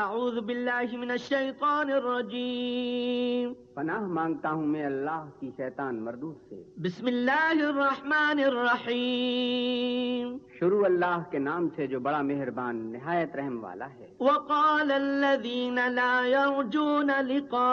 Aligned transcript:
أعوذ 0.00 0.36
بالله 0.48 0.98
من 1.00 1.10
الشيطان 1.10 1.88
الرجيم 1.94 3.48
پناہ 3.74 4.04
مانگتا 4.18 4.48
ہوں 4.50 4.66
میں 4.74 4.84
اللہ 4.86 5.22
کی 5.40 5.48
شیطان 5.56 5.94
مردود 6.04 6.36
سے۔ 6.48 6.58
بسم 6.86 7.06
الله 7.12 7.56
الرحمن 7.66 8.38
الرحيم 8.46 10.26
شروع 10.58 10.84
اللہ 10.84 11.18
کے 11.30 11.38
نام 11.48 11.64
سے 11.76 11.82
جو 11.92 11.98
بڑا 12.06 12.20
مہربان 12.30 12.76
نہایت 12.92 13.30
رحم 13.40 13.56
والا 13.64 13.88
ہے۔ 13.98 14.08
وقال 14.20 14.88
الذين 14.96 15.78
لا 15.98 16.14
يرجون 16.30 17.10
لقاءنا 17.28 17.68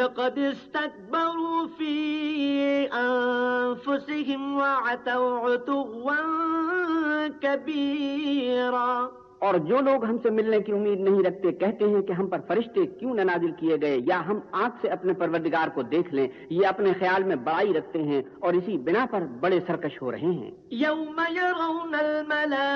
لقد 0.00 0.36
استكبروا 0.48 1.60
في 1.78 2.86
أنفسهم 2.92 4.56
وعتوا 4.56 5.50
عتوا 5.50 7.28
كبيرا. 7.42 9.21
اور 9.42 9.54
جو 9.54 9.80
لوگ 9.80 10.04
ہم 10.04 10.16
سے 10.22 10.30
ملنے 10.30 10.60
کی 10.60 10.72
امید 10.72 11.00
نہیں 11.00 11.22
رکھتے 11.22 11.52
کہتے 11.52 11.84
ہیں 11.84 12.02
کہ 12.02 12.12
ہم 12.12 12.26
پر 12.26 12.38
فرشتے 12.48 12.86
کیوں 12.86 13.14
نہ 13.14 13.20
نازل 13.20 13.50
کیے 13.50 13.76
گئے؟ 13.82 13.98
یا 14.06 14.26
ہم 14.26 14.40
آنکھ 14.52 14.76
سے 14.80 14.88
اپنے 14.88 15.12
پروردگار 15.12 15.68
کو 15.68 15.82
دیکھ 15.82 16.14
لیں؟ 16.14 16.28
یہ 16.50 16.66
اپنے 16.66 16.92
خیال 16.98 17.24
میں 17.24 17.36
بڑائی 17.36 17.74
رکھتے 17.74 18.02
ہیں 18.02 18.22
اور 18.40 18.54
اسی 18.54 18.78
بنا 18.78 19.06
پر 19.10 19.20
بڑے 19.40 19.60
سرکش 19.66 20.02
ہو 20.02 20.12
رہے 20.12 20.18
ہیں۔ 20.18 20.50
يوم 20.72 21.20
يرون 21.30 21.94
الملائكة 21.94 22.70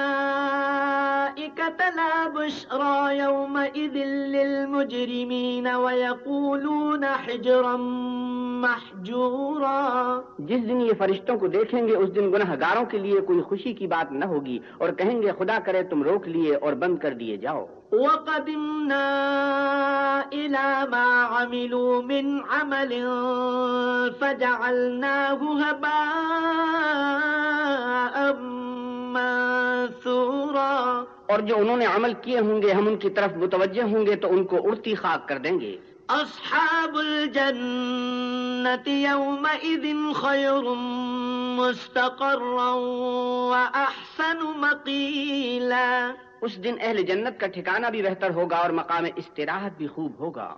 لا 1.95 2.29
بشرى 2.35 3.19
يومئذ 3.19 3.97
للمجرمين 4.27 5.67
ويقولون 5.67 7.05
حجرا 7.05 7.77
محجورا۔ 8.61 10.21
جس 10.39 10.69
دن 10.69 10.81
یہ 10.81 10.93
فرشتوں 10.99 11.39
کو 11.39 11.47
دیکھیں 11.47 11.89
گے 11.89 11.97
اس 11.97 12.15
دن 12.15 12.33
گناہ 12.33 12.55
گاروں 12.61 12.85
کے 12.85 12.99
لیے 12.99 13.21
کوئی 13.21 13.41
خوشی 13.41 13.73
کی 13.73 13.87
بات 13.87 14.13
نہ 14.13 14.25
ہوگی 14.25 14.59
اور 14.79 14.89
کہیں 14.89 15.23
گے 15.23 15.31
خدا 15.39 15.59
کرے 15.65 15.83
تم 15.83 16.03
روک 16.03 16.29
لیے 16.29 16.56
اور 16.57 16.73
بند 16.73 16.99
کر 16.99 17.13
دیے 17.13 17.37
جاؤ۔ 17.37 17.67
وقدمنا 17.93 19.03
إلى 20.31 20.85
ما 20.91 21.27
عملوا 21.31 22.01
من 22.01 22.39
عمل 22.49 23.05
فجعلناه 24.19 25.45
هباء 25.59 25.97
منثورا۔ 29.13 31.05
اور 31.27 31.39
جو 31.39 31.57
انہوں 31.59 31.77
نے 31.77 31.87
عمل 31.87 32.13
کیے 32.23 32.41
ہوں 32.41 32.63
گے 32.63 32.73
ہم 32.73 32.87
ان 32.87 32.97
کی 32.97 33.11
طرف 33.11 33.37
متوجہ 33.37 33.83
ہوں 33.83 34.07
گے 34.07 34.17
تو 34.17 34.29
ان 34.31 34.45
کو 34.45 34.57
اڑتی 34.65 34.95
خاک 34.95 35.29
کر 35.29 35.39
دیں 35.39 35.61
گے۔ 35.61 35.77
أصحاب 36.09 36.97
الجنة 36.97 38.83
يومئذ 38.87 40.13
خير 40.13 40.75
مستقرا 41.57 42.71
وأحسن 43.51 44.37
مقيلا. 44.37 46.13
اس 46.41 46.65
دن 46.65 46.75
اہل 46.81 47.03
جنت 47.03 47.41
کا 47.41 47.47
ٹھکانہ 47.47 47.87
بھی 47.87 48.03
بہتر 48.03 48.31
ہوگا 48.31 48.57
اور 48.57 48.71
مقام 48.71 49.05
استراحت 49.17 49.73
بھی 49.77 49.87
خوب 49.87 50.13
ہوگا. 50.19 50.55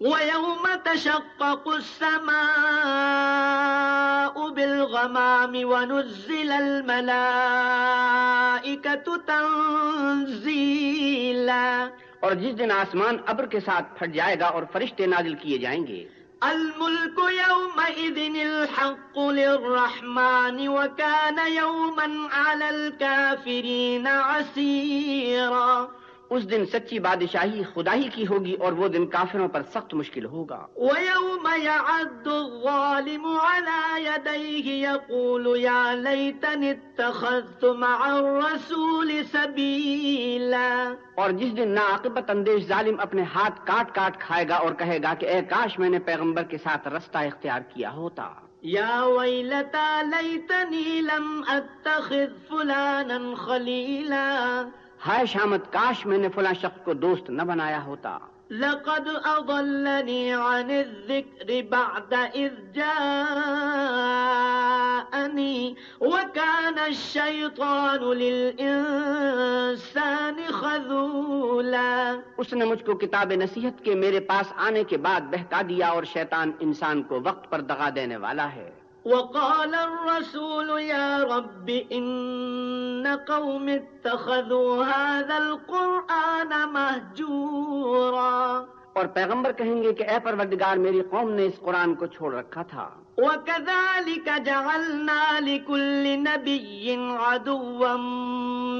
ويوم 0.00 0.68
تشقق 0.84 1.66
السماء 1.66 4.48
بالغمام 4.48 5.56
ونزل 5.62 6.52
الملائكة 6.52 9.20
تنزيلا. 9.26 11.88
اور 12.22 12.32
جس 12.32 12.58
دن 12.58 12.70
آسمان 12.70 13.16
ابر 13.26 13.46
کے 13.46 13.60
ساتھ 13.60 13.98
پھٹ 13.98 14.14
جائے 14.14 14.36
گا 14.40 14.46
اور 14.46 14.62
فرشتے 14.72 15.06
نازل 15.06 15.34
کیے 15.34 15.58
جائیں 15.58 15.86
گے۔ 15.86 16.08
الملک 16.40 17.18
يومئذ 17.48 18.18
الحق 18.40 19.18
للرحمن 19.18 20.68
وكان 20.68 21.38
يوما 21.54 22.08
على 22.32 22.68
الكافرين 22.68 24.06
عسيرا 24.06 25.86
اس 26.32 26.50
دن 26.50 26.66
سچی 26.66 26.98
بادشاہی 26.98 27.62
خدا 27.74 27.94
ہی 27.94 28.08
کی 28.14 28.26
ہوگی 28.26 28.54
اور 28.54 28.72
وہ 28.72 28.88
دن 28.88 29.06
کافروں 29.06 29.48
پر 29.48 29.62
سخت 29.62 29.94
مشکل 29.94 30.24
ہوگا۔ 30.24 30.66
ويوم 30.76 31.48
يعد 31.62 32.26
الظالم 32.26 33.26
على 33.26 34.04
يديه 34.04 34.90
يقول 34.90 35.60
يا 35.60 35.94
ليتني 35.94 36.70
اتخذت 36.70 37.64
مع 37.64 38.06
الرسول 38.06 39.22
سبيلا۔ 39.32 40.92
اور 41.14 41.30
جس 41.30 41.56
دن 41.56 41.68
ناقبت 41.68 42.30
اندیش 42.30 42.68
ظالم 42.68 43.00
اپنے 43.00 43.22
ہاتھ 43.22 43.66
کاٹ 43.66 43.94
کاٹ 43.94 44.20
کھائے 44.20 44.48
گا 44.48 44.56
اور 44.56 44.72
کہے 44.72 44.98
گا 45.02 45.14
کہ 45.14 45.26
اے 45.26 45.42
کاش 45.42 45.78
میں 45.78 45.90
نے 45.90 45.98
پیغمبر 45.98 46.42
کے 46.42 46.58
ساتھ 46.58 46.88
رستہ 46.88 47.18
اختیار 47.18 47.60
کیا 47.60 47.92
ہوتا۔ 47.92 48.28
يا 48.64 49.04
ويلتى 49.04 50.02
ليتني 50.02 51.00
لم 51.00 51.42
اتخذ 51.48 52.48
فلانا 52.48 53.34
خليلا۔ 53.34 54.62
ہائے 55.06 55.26
شامت 55.26 55.72
کاش 55.72 56.06
میں 56.06 56.18
نے 56.18 56.28
فلاں 56.28 56.52
شخص 56.60 56.84
کو 56.84 56.92
دوست 56.92 57.30
نہ 57.30 57.42
بنایا 57.42 57.84
ہوتا۔ 57.84 58.18
لقد 58.50 59.08
أضلني 59.24 60.30
عن 60.30 60.70
الذكر 60.70 61.60
بعد 61.70 62.14
إذ 62.34 62.74
جاءني 62.74 65.74
وكان 66.00 66.78
الشيطان 66.78 68.18
للإنسان 68.18 70.40
خذولا۔ 70.52 72.14
اس 72.36 72.52
نے 72.52 72.64
مجھ 72.64 72.84
کو 72.84 72.94
کتاب 72.94 73.32
نصیحت 73.32 73.84
کے 73.84 73.94
میرے 73.94 74.20
پاس 74.20 74.52
آنے 74.56 74.84
کے 74.84 74.96
بعد 74.96 75.20
بہکا 75.20 75.62
دیا 75.68 75.88
اور 75.88 76.04
شیطان 76.04 76.52
انسان 76.60 77.02
کو 77.02 77.20
وقت 77.24 77.50
پر 77.50 77.60
دغا 77.60 77.88
دینے 77.94 78.16
والا 78.16 78.52
ہے۔ 78.52 78.81
وقال 79.04 79.74
الرسول 79.74 80.80
يا 80.80 81.24
رب 81.24 81.70
إن 81.92 83.18
قوم 83.28 83.68
اتخذوا 83.68 84.84
هذا 84.84 85.38
القرآن 85.38 86.72
مهجورا. 86.72 88.66
اور 88.92 89.06
پیغمبر 89.06 89.52
کہیں 89.52 89.82
گے 89.82 89.92
کہ 89.92 90.02
اے 90.02 90.18
پروردگار 90.22 90.76
میری 90.76 91.02
قوم 91.10 91.30
نے 91.30 91.44
اس 91.44 91.60
قرآن 91.60 91.94
کو 91.94 92.06
چھوڑ 92.06 92.34
رکھا 92.34 92.62
تھا۔ 92.62 92.88
وكذلك 93.18 94.28
جعلنا 94.44 95.40
لكل 95.40 96.04
نبي 96.06 96.96
عدوا 97.20 97.96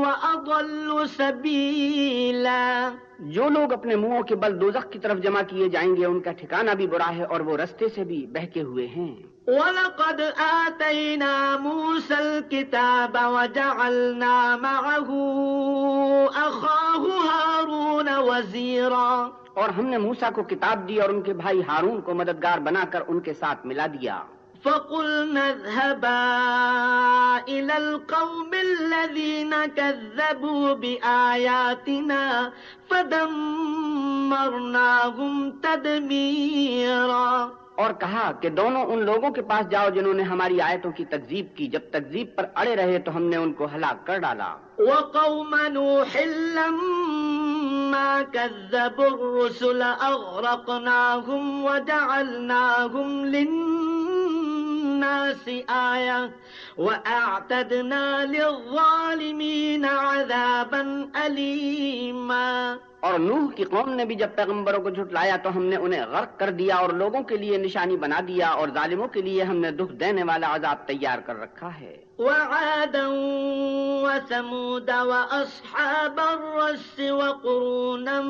وأضل 0.00 1.02
سبيلا. 1.16 2.90
جو 3.18 3.48
لوگ 3.48 3.72
اپنے 3.72 3.96
منہوں 3.96 4.22
کے 4.22 4.36
بل 4.36 4.60
دوزخ 4.60 4.90
کی 4.90 4.98
طرف 4.98 5.18
جمع 5.18 5.40
کیے 5.48 5.68
جائیں 5.68 5.96
گے، 5.96 6.06
ان 6.06 6.20
کا 6.20 6.32
ٹھکانہ 6.32 6.70
بھی 6.70 6.86
برا 6.86 7.16
ہے 7.16 7.24
اور 7.24 7.40
وہ 7.40 7.56
رستے 7.56 7.88
سے 7.88 8.04
بھی 8.04 8.26
بہکے 8.26 8.62
ہوئے 8.62 8.86
ہیں۔ 8.86 9.35
وَلَقَدْ 9.46 10.20
آتَيْنَا 10.36 11.56
مُوسَى 11.60 12.14
الْكِتَابَ 12.14 13.18
وَجَعَلْنَا 13.24 14.56
مَعَهُ 14.56 15.08
أَخَاهُ 16.28 17.10
هَارُونَ 17.26 18.10
وَزِيرًا۔ 18.10 19.30
اور 19.54 19.68
ہم 19.68 19.86
نے 19.86 19.98
موسا 19.98 20.30
کو 20.30 20.42
کتاب 20.42 20.88
دی 20.88 21.00
اور 21.00 21.10
ان 21.10 21.22
کے 21.22 21.32
بھائی 21.32 21.62
ہارون 21.68 22.00
کو 22.00 22.14
مددگار 22.14 22.58
بنا 22.58 22.84
کر 22.90 23.02
ان 23.08 23.20
کے 23.20 23.34
ساتھ 23.34 23.66
ملا 23.66 23.86
دیا۔ 23.86 24.22
فقلنا 24.66 25.46
اذهبا 25.46 26.26
إلى 27.48 27.72
القوم 27.72 28.50
الذين 28.52 29.54
كذبوا 29.74 30.74
بآياتنا 30.74 32.50
فدمرناهم 32.88 35.50
تدميرا۔ 35.62 37.48
اور 37.76 37.92
کہا 37.92 38.32
کہ 38.40 38.48
دونوں 38.48 38.84
ان 38.84 38.98
لوگوں 38.98 39.30
کے 39.30 39.42
پاس 39.42 39.70
جاؤ 39.70 39.90
جنہوں 39.90 40.14
نے 40.14 40.22
ہماری 40.22 40.60
آیتوں 40.60 40.92
کی 40.92 41.04
تکذیب 41.04 41.56
کی۔ 41.56 41.66
جب 41.66 41.80
تکذیب 41.90 42.26
پر 42.36 42.44
اڑے 42.54 42.76
رہے 42.76 42.98
تو 42.98 43.16
ہم 43.16 43.22
نے 43.22 43.36
ان 43.36 43.52
کو 43.52 43.66
ہلاک 43.74 44.06
کر 44.06 44.18
ڈالا۔ 44.18 44.56
وقوم 44.78 45.56
نوح 45.68 46.24
لما 46.24 48.22
كذبوا 48.32 49.06
الرسل 49.06 49.82
أغرقناهم 50.00 51.64
وجعلناهم 51.64 53.24
للناس 53.24 53.95
آية 55.68 56.26
وأعتدنا 56.78 58.24
للظالمين 58.24 59.84
عذابا 59.84 60.82
أليما 61.14 62.76
اور 63.00 63.18
نوح 63.18 63.52
کی 63.56 63.64
قوم 63.64 63.88
نے 63.88 64.04
بھی 64.04 64.14
جب 64.14 64.28
پیغمبروں 64.34 64.82
کو 64.82 64.90
جھٹلایا 64.90 65.36
تو 65.36 65.56
ہم 65.56 65.64
نے 65.64 65.76
انہیں 65.76 66.06
غرق 66.06 66.38
کر 66.38 66.50
دیا 66.50 66.76
اور 66.76 66.90
لوگوں 66.90 67.22
کے 67.22 67.36
لیے 67.36 67.56
نشانی 67.56 67.96
بنا 67.96 68.20
دیا 68.28 68.48
اور 68.48 68.68
ظالموں 68.74 69.08
کے 69.08 69.22
لیے 69.22 69.42
ہم 69.42 69.56
نے 69.56 69.70
دکھ 69.70 69.94
دینے 69.94 70.22
والا 70.22 70.54
عذاب 70.54 70.76
تیار 70.86 71.18
کر 71.18 71.40
رکھا 71.40 71.70
ہے۔ 71.80 71.96
وعادا 72.18 73.08
وثمود 74.02 74.88
وأصحاب 74.88 76.20
الرس 76.20 77.00
وقرونا 77.10 78.20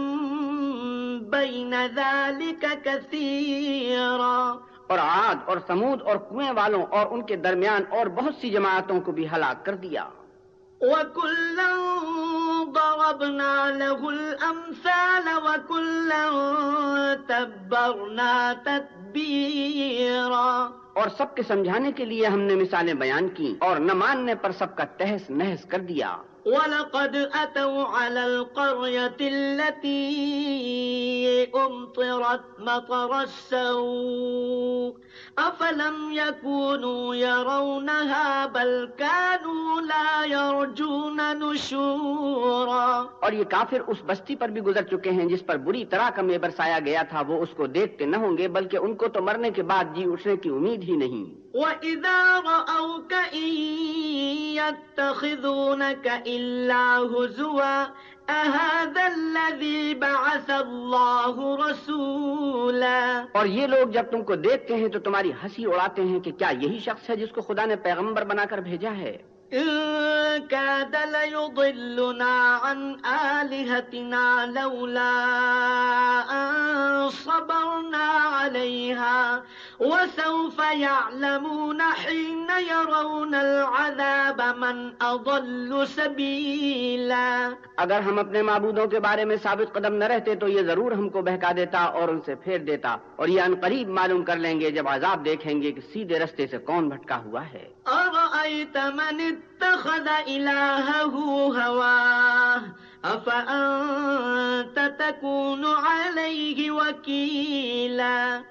بين 1.30 1.74
ذلك 1.94 2.64
كثيرا۔ 2.84 4.54
اور 4.86 4.98
عاد 4.98 5.34
اور 5.44 5.56
سمود 5.66 6.02
اور 6.02 6.16
کنویں 6.16 6.52
والوں 6.56 6.82
اور 6.82 7.06
ان 7.10 7.22
کے 7.22 7.36
درمیان 7.36 7.82
اور 7.90 8.06
بہت 8.06 8.34
سی 8.40 8.50
جماعتوں 8.50 9.00
کو 9.00 9.12
بھی 9.12 9.26
ہلاک 9.32 9.66
کر 9.66 9.74
دیا۔ 9.74 10.08
وكلا 10.80 11.74
ضربنا 12.74 13.70
له 13.70 14.08
الأمثال 14.08 15.28
وكلا 15.44 16.30
تبرنا 17.28 18.52
تتبيرا 18.62 20.68
اور 20.92 21.08
سب 21.16 21.34
کے 21.34 21.42
سمجھانے 21.42 21.92
کے 21.92 22.04
لیے 22.04 22.26
ہم 22.26 22.40
نے 22.40 22.54
مثالیں 22.54 22.94
بیان 22.94 23.28
کی 23.28 23.54
اور 23.58 23.76
نہ 23.76 23.94
ماننے 23.94 24.34
پر 24.34 24.52
سب 24.52 24.76
کا 24.76 24.84
تہس 24.84 25.30
نہس 25.30 25.64
کر 25.64 25.78
دیا۔ 25.78 26.16
ولقد 26.46 27.16
أتوا 27.16 27.84
على 27.84 28.26
القرية 28.26 29.16
التي 29.20 29.96
أمطرت 31.54 32.40
مطر 32.58 33.20
السوء. 33.20 34.96
أفلم 35.38 36.12
يكونوا 36.12 37.14
يرونها 37.14 38.46
بل 38.46 38.90
كانوا 38.98 39.80
لا 39.80 40.24
يرجون 40.24 41.20
نشورا 41.38 43.08
اور 43.20 43.32
یہ 43.32 43.44
کافر 43.50 43.80
اس 43.86 43.98
بستی 44.06 44.36
پر 44.36 44.48
بھی 44.48 44.60
گزر 44.60 44.82
چکے 44.90 45.10
ہیں 45.10 45.26
جس 45.28 45.42
پر 45.46 45.56
بری 45.66 45.84
طرح 45.90 46.08
کا 46.16 46.22
میں 46.22 46.38
برسایا 46.38 46.78
گیا 46.86 47.02
تھا 47.10 47.20
وہ 47.28 47.42
اس 47.42 47.52
کو 47.56 47.66
دیکھتے 47.66 48.04
نہ 48.04 48.16
ہوں 48.16 48.38
گے 48.38 48.48
بلکہ 48.56 48.76
ان 48.76 48.94
کو 48.94 49.08
تو 49.08 49.22
مرنے 49.22 49.50
کے 49.50 49.62
بعد 49.72 49.94
جی 49.96 50.04
اٹھنے 50.12 50.36
کی 50.36 50.48
امید 50.48 50.82
ہی 50.82 50.96
نہیں۔ 50.96 51.24
وَإِذَا 51.54 52.20
رَأَوْكَ 52.46 53.12
إِن 53.32 53.52
يَتَّخِذُونَكَ 54.56 56.06
إِلَّا 56.24 56.84
هُزُوًا 57.12 57.76
بعث 59.98 60.50
اللہ 60.50 61.66
رسولا؟ 61.70 63.24
اور 63.32 63.46
یہ 63.46 63.66
لوگ 63.66 63.88
جب 63.88 64.04
تم 64.10 64.22
کو 64.22 64.34
دیکھتے 64.36 64.74
ہیں 64.74 64.88
تو 64.88 64.98
تمہاری 64.98 65.32
ہنسی 65.42 65.64
اڑاتے 65.64 66.02
ہیں 66.02 66.20
کہ 66.20 66.30
کیا 66.30 66.52
یہی 66.60 66.78
شخص 66.78 67.10
ہے 67.10 67.16
جس 67.16 67.28
کو 67.34 67.40
خدا 67.40 67.64
نے 67.66 67.76
پیغمبر 67.76 68.24
بنا 68.24 68.44
کر 68.44 68.58
بھیجا 68.58 68.90
ہے؟ 68.96 69.16
إن 69.52 70.46
كاد 70.50 70.96
ليضلنا 71.12 72.34
عن 72.62 72.96
آلهتنا 73.04 74.46
لولا 74.46 75.12
أن 76.30 77.10
صبرنا 77.10 78.06
عليها 78.38 79.42
وسوف 79.80 80.58
يعلمون 80.58 81.82
حين 81.82 82.50
يرون 82.50 83.34
العذاب 83.34 84.40
من 84.56 84.92
أضل 85.02 85.86
سبيلا 85.86 87.54
اگر 87.76 88.00
ہم 88.00 88.18
اپنے 88.18 88.42
معبودوں 88.42 88.86
کے 88.86 89.00
بارے 89.00 89.24
میں 89.24 89.36
ثابت 89.42 89.72
قدم 89.72 89.94
نہ 89.94 90.04
رہتے 90.04 90.34
تو 90.34 90.48
یہ 90.48 90.62
ضرور 90.66 90.92
ہم 90.92 91.08
کو 91.08 91.22
بہکا 91.22 91.52
دیتا 91.56 91.84
اور 91.84 92.08
ان 92.08 92.20
سے 92.26 92.34
پھیر 92.34 92.58
دیتا 92.66 92.96
اور 93.16 93.28
یہ 93.28 93.42
ان 93.42 93.54
قریب 93.60 93.88
معلوم 94.00 94.24
کر 94.24 94.36
لیں 94.36 94.60
گے 94.60 94.70
جب 94.70 94.88
عذاب 94.88 95.24
دیکھیں 95.24 95.62
گے 95.62 95.72
کہ 95.72 95.80
سیدھے 95.92 96.18
رستے 96.18 96.46
سے 96.50 96.58
کون 96.58 96.88
بھٹکا 96.88 97.22
ہوا 97.24 97.44
ہے۔ 97.52 97.75
أرأيت 97.88 98.78
من 98.78 99.20
اتخذ 99.20 100.08
إلهه 100.28 101.14
هواه؟ 101.62 102.62
أفأنت 103.04 104.94
تكون 104.98 105.64
عليه 105.64 106.70
وكيلا؟ 106.70 108.42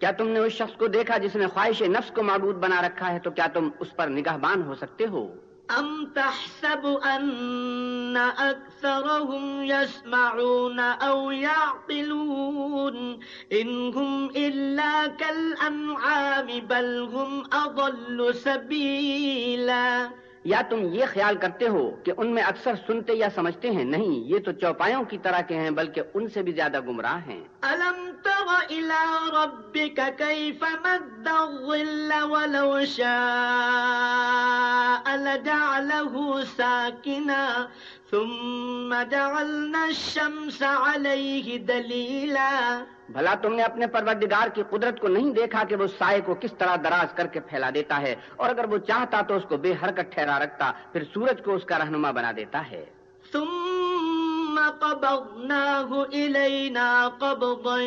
کیا 0.00 0.12
تم 0.12 0.28
نے 0.28 0.38
اس 0.38 0.52
شخص 0.52 0.76
کو 0.78 0.86
دیکھا 0.86 1.18
جس 1.18 1.36
نے 1.36 1.46
خواہش 1.46 1.82
نفس 1.82 2.10
کو 2.14 2.22
معبود 2.22 2.56
بنا 2.56 2.82
رکھا 2.82 3.12
ہے 3.12 3.18
تو 3.18 3.30
کیا 3.30 3.46
تم 3.46 3.68
اس 3.80 3.96
پر 3.96 4.08
نگہبان 4.08 4.62
ہو 4.62 4.74
سکتے 4.74 5.06
ہو؟ 5.06 5.34
أم 5.70 6.12
تحسب 6.14 6.86
أن 6.86 8.16
أكثرهم 8.16 9.64
يسمعون 9.64 10.80
أو 10.80 11.30
يعقلون؟ 11.30 13.20
إن 13.52 13.94
هم 13.94 14.30
إلا 14.30 15.06
كالأنعام 15.06 16.46
بل 16.46 17.08
هم 17.12 17.44
أضل 17.52 18.34
سبيلا. 18.34 20.10
یا 20.44 20.62
تم 20.70 20.92
یہ 20.92 21.04
خیال 21.12 21.36
کرتے 21.36 21.68
ہو 21.68 21.96
کہ 22.04 22.12
ان 22.16 22.34
میں 22.34 22.42
اکثر 22.42 22.72
سنتے 22.86 23.14
یا 23.14 23.28
سمجھتے 23.34 23.70
ہیں؟ 23.70 23.84
نہیں، 23.84 24.02
یہ 24.02 24.38
تو 24.38 24.52
چوپایوں 24.52 25.04
کی 25.04 25.18
طرح 25.18 25.40
کے 25.40 25.56
ہیں، 25.56 25.70
بلکہ 25.70 26.02
ان 26.14 26.28
سے 26.28 26.42
بھی 26.42 26.52
زیادہ 26.52 26.80
گمراہ 26.80 27.26
ہیں۔ 27.26 27.44
الم 27.62 28.10
تر 28.22 28.48
الى 28.48 29.30
ربك 29.30 30.00
كيف 30.18 30.62
مد 30.62 31.26
الظل 31.26 32.12
ولو 32.22 32.84
شاء 32.84 35.16
لجعله 35.16 36.40
ساكنا 36.56 37.66
ثم 38.14 38.94
جعلنا 39.10 39.84
الشمس 39.84 40.62
عليه 40.62 41.56
دليلا. 41.68 42.84
بھلا 43.08 43.34
تم 43.42 43.54
نے 43.54 43.62
اپنے 43.62 43.86
پروردگار 43.86 44.48
کی 44.48 44.62
قدرت 44.70 45.00
کو 45.00 45.08
نہیں 45.08 45.30
دیکھا 45.30 45.62
کہ 45.68 45.76
وہ 45.76 45.86
سائے 45.86 46.20
کو 46.26 46.34
کس 46.34 46.52
طرح 46.58 46.76
دراز 46.76 47.14
کر 47.14 47.26
کے 47.26 47.40
پھیلا 47.40 47.70
دیتا 47.74 48.00
ہے 48.00 48.14
اور 48.36 48.50
اگر 48.50 48.64
وہ 48.64 48.78
چاہتا 48.78 49.20
تو 49.20 49.36
اس 49.36 49.42
کو 49.48 49.56
بے 49.56 49.72
حرکت 49.82 50.12
ٹھہرا 50.12 50.38
رکھتا 50.38 50.72
پھر 50.92 51.02
سورج 51.14 51.44
کو 51.44 51.54
اس 51.54 51.64
کا 51.64 51.78
رہنما 51.78 52.10
بنا 52.10 52.32
دیتا 52.36 52.70
ہے۔ 52.70 52.84
ثم 53.32 54.60
قبضناه 54.80 56.04
إلينا 56.12 57.08
قبضا 57.18 57.80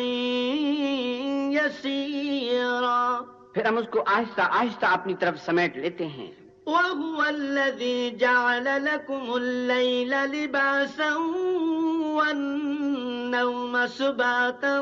يسيرا. 1.56 3.20
پھر 3.54 3.64
ہم 3.64 3.76
اس 3.76 3.86
کو 3.90 4.04
آہستہ 4.06 4.40
آہستہ 4.40 4.86
اپنی 4.86 5.14
طرف 5.14 5.38
سمیٹ 5.38 5.76
لیتے 5.76 6.06
ہیں۔ 6.06 6.47
وهو 6.68 7.22
الذي 7.22 8.10
جعل 8.10 8.84
لكم 8.84 9.34
الليل 9.34 10.10
لباسا 10.10 11.12
والنوم 12.16 13.76
سباتا 13.98 14.80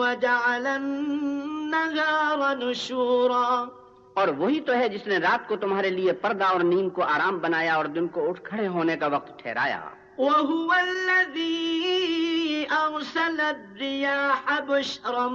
وجعل 0.00 0.66
النهار 0.66 2.56
نشورا۔ 2.56 3.64
اور 4.14 4.28
وہی 4.28 4.60
تو 4.60 4.72
ہے 4.72 4.88
جس 4.88 5.06
نے 5.06 5.16
رات 5.18 5.48
کو 5.48 5.56
تمہارے 5.56 5.90
لیے 5.90 6.12
پردہ 6.12 6.44
اور 6.44 6.60
نیم 6.60 6.88
کو 6.88 7.02
آرام 7.02 7.38
بنایا 7.38 7.74
اور 7.74 7.84
دن 7.84 8.08
کو 8.08 8.28
اٹھ 8.28 8.42
کھڑے 8.42 8.68
ہونے 8.68 8.96
کا 8.96 9.06
وقت 9.06 9.38
ٹھہرایا۔ 9.38 9.80
وهو 10.18 10.74
الذي 10.74 12.68
أرسل 12.72 13.40
الرياح 13.40 14.60
بشرا 14.60 15.28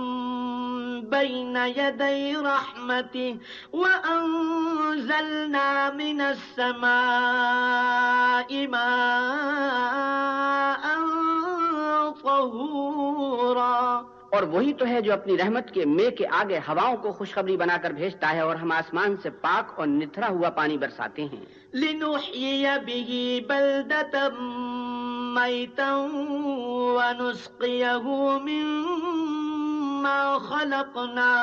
بين 1.02 1.56
يدي 1.56 2.36
رحمته 2.38 3.38
وأنزلنا 3.74 5.30
من 5.90 6.22
السماء 6.22 6.90
ماء 8.68 9.80
طهورا. 12.24 14.06
اور 14.30 14.44
وہی 14.44 14.74
تو 14.74 14.88
ہے 14.88 15.02
جو 15.02 15.14
اپنی 15.14 15.38
رحمت 15.38 15.72
کے 15.72 15.86
مے 15.86 16.12
کے 16.12 16.26
آگے 16.32 16.58
ہواؤں 16.58 16.98
کو 16.98 17.12
خوشخبری 17.12 17.58
بنا 17.58 17.78
کر 17.78 17.92
بھیجتا 17.92 18.34
ہے 18.34 18.40
اور 18.40 18.56
ہم 18.56 18.72
آسمان 18.72 19.18
سے 19.24 19.30
پاک 19.30 19.80
اور 19.80 19.88
نتھرا 19.88 20.28
ہوا 20.30 20.50
پانی 20.50 20.78
برساتے 20.78 21.22
ہیں۔ 21.22 21.46
لنحيي 21.74 22.66
به 22.86 23.42
بلدة 23.48 24.30
ميتا 25.34 25.92
ونسقيه 26.96 28.06
مما 28.44 30.22
خلقنا 30.40 31.34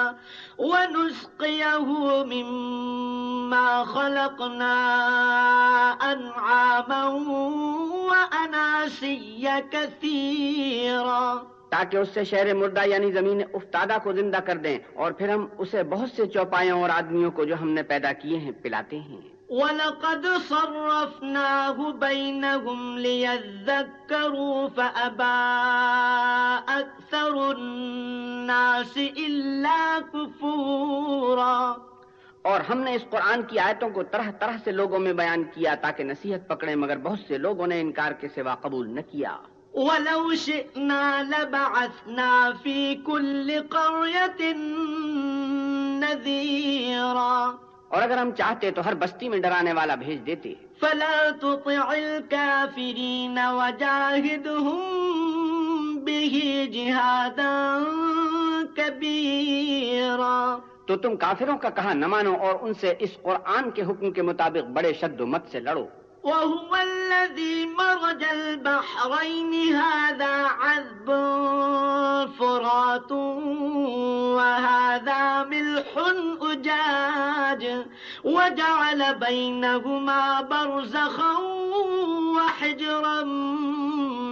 ونسقيه 0.59 1.88
مما 2.26 3.85
خلقنا 3.85 4.76
أنعاما 6.12 7.05
وأناسيا 8.11 9.61
كثيرا 9.71 11.55
تاکہ 11.76 11.97
اس 11.97 12.09
سے 12.14 12.25
شہر 12.25 12.54
مردہ 12.54 12.87
یعنی 12.87 13.12
زمین 13.12 13.42
افتادہ 13.54 13.97
کو 14.02 14.12
زندہ 14.12 14.37
کر 14.37 14.56
دیں 14.56 14.78
اور 14.95 15.12
پھر 15.12 15.28
ہم 15.28 15.47
اسے 15.59 15.83
بہت 15.83 16.11
سے 16.11 16.26
چوپایوں 16.26 16.83
اور 16.83 16.90
آدمیوں 16.90 17.30
کو 17.30 17.45
جو 17.45 17.54
ہم 17.61 17.71
نے 17.71 17.83
پیدا 17.83 18.12
کیے 18.12 18.38
ہیں 18.38 18.50
پلاتے 18.62 18.99
ہیں۔ 18.99 19.21
وَلَقَدْ 19.49 20.26
صَرَّفْنَاهُ 20.49 21.92
بَيْنَهُمْ 21.92 22.99
لِيَذَّكَّرُوا 22.99 24.68
فَأَبَى 24.75 25.35
أَكْثَرُ 26.80 27.38
النَّاسِ 27.38 29.09
إِلَّا 29.12 29.99
كُفُورًا۔ 30.12 31.75
اور 32.42 32.61
ہم 32.61 32.78
نے 32.78 32.95
اس 32.95 33.04
قرآن 33.11 33.42
کی 33.42 33.59
آیتوں 33.59 33.88
کو 33.88 34.02
طرح 34.02 34.30
طرح 34.38 34.56
سے 34.64 34.71
لوگوں 34.71 34.99
میں 34.99 35.12
بیان 35.12 35.45
کیا 35.45 35.75
تاکہ 35.75 36.04
نصیحت 36.04 36.49
پکڑے 36.49 36.75
مگر 36.75 36.99
بہت 36.99 37.18
سے 37.28 37.38
لوگوں 37.38 37.66
نے 37.66 37.80
انکار 37.80 38.12
کے 38.12 38.28
سوا 38.28 38.54
قبول 38.54 38.95
نہ 38.95 39.00
کیا۔ 39.00 39.37
وَلَوْ 39.76 40.35
شِئْنَا 40.35 41.23
لَبَعَثْنَا 41.23 42.50
فِي 42.62 42.95
كُلِّ 43.04 43.61
قَرْيَةٍ 43.71 44.52
نَذِيرًا. 46.00 47.56
اور 47.88 48.02
اگر 48.02 48.18
ہم 48.18 48.30
چاہتے 48.30 48.71
تو 48.71 48.85
ہر 48.85 48.95
بستی 48.95 49.28
میں 49.28 49.38
ڈرانے 49.38 49.73
والا 49.73 49.95
بھیج 49.95 50.26
دیتے۔ 50.26 50.54
فَلَا 50.80 51.30
تُطِعِ 51.40 51.76
الْكَافِرِينَ 51.76 53.40
وَجَاهِدْهُمْ 53.52 54.80
بِهِ 56.04 56.40
جِهَادًا 56.73 57.85
كَبِيرًا 58.76 60.59
تو 60.87 60.97
تم 60.97 61.16
کافروں 61.16 61.59
کا 61.59 61.71
کہا 61.71 61.92
نہ 61.92 62.06
مانو 62.06 62.35
اور 62.35 62.54
ان 62.61 62.75
سے 62.75 62.95
اس 62.99 63.11
قرآن 63.23 63.71
کے 63.71 63.83
حکم 63.83 64.11
کے 64.11 64.23
مطابق 64.23 64.71
بڑے 64.71 64.92
شد 64.92 65.21
و 65.21 65.26
مت 65.26 65.42
سے 65.52 65.61
لڑو۔ 65.61 65.87
وهو 66.26 66.76
الذي 66.76 67.64
مرج 67.64 68.25
البحرين. 68.25 69.76
هذا 69.76 70.47
عذب 70.61 71.12
فرات 72.37 73.12
وهذا 74.38 75.45
ملح 75.45 75.99
أجاج. 76.52 77.66
وجعل 78.25 79.02
بينهما 79.21 80.40
برزخا 80.50 81.33
وحجرا 82.37 83.25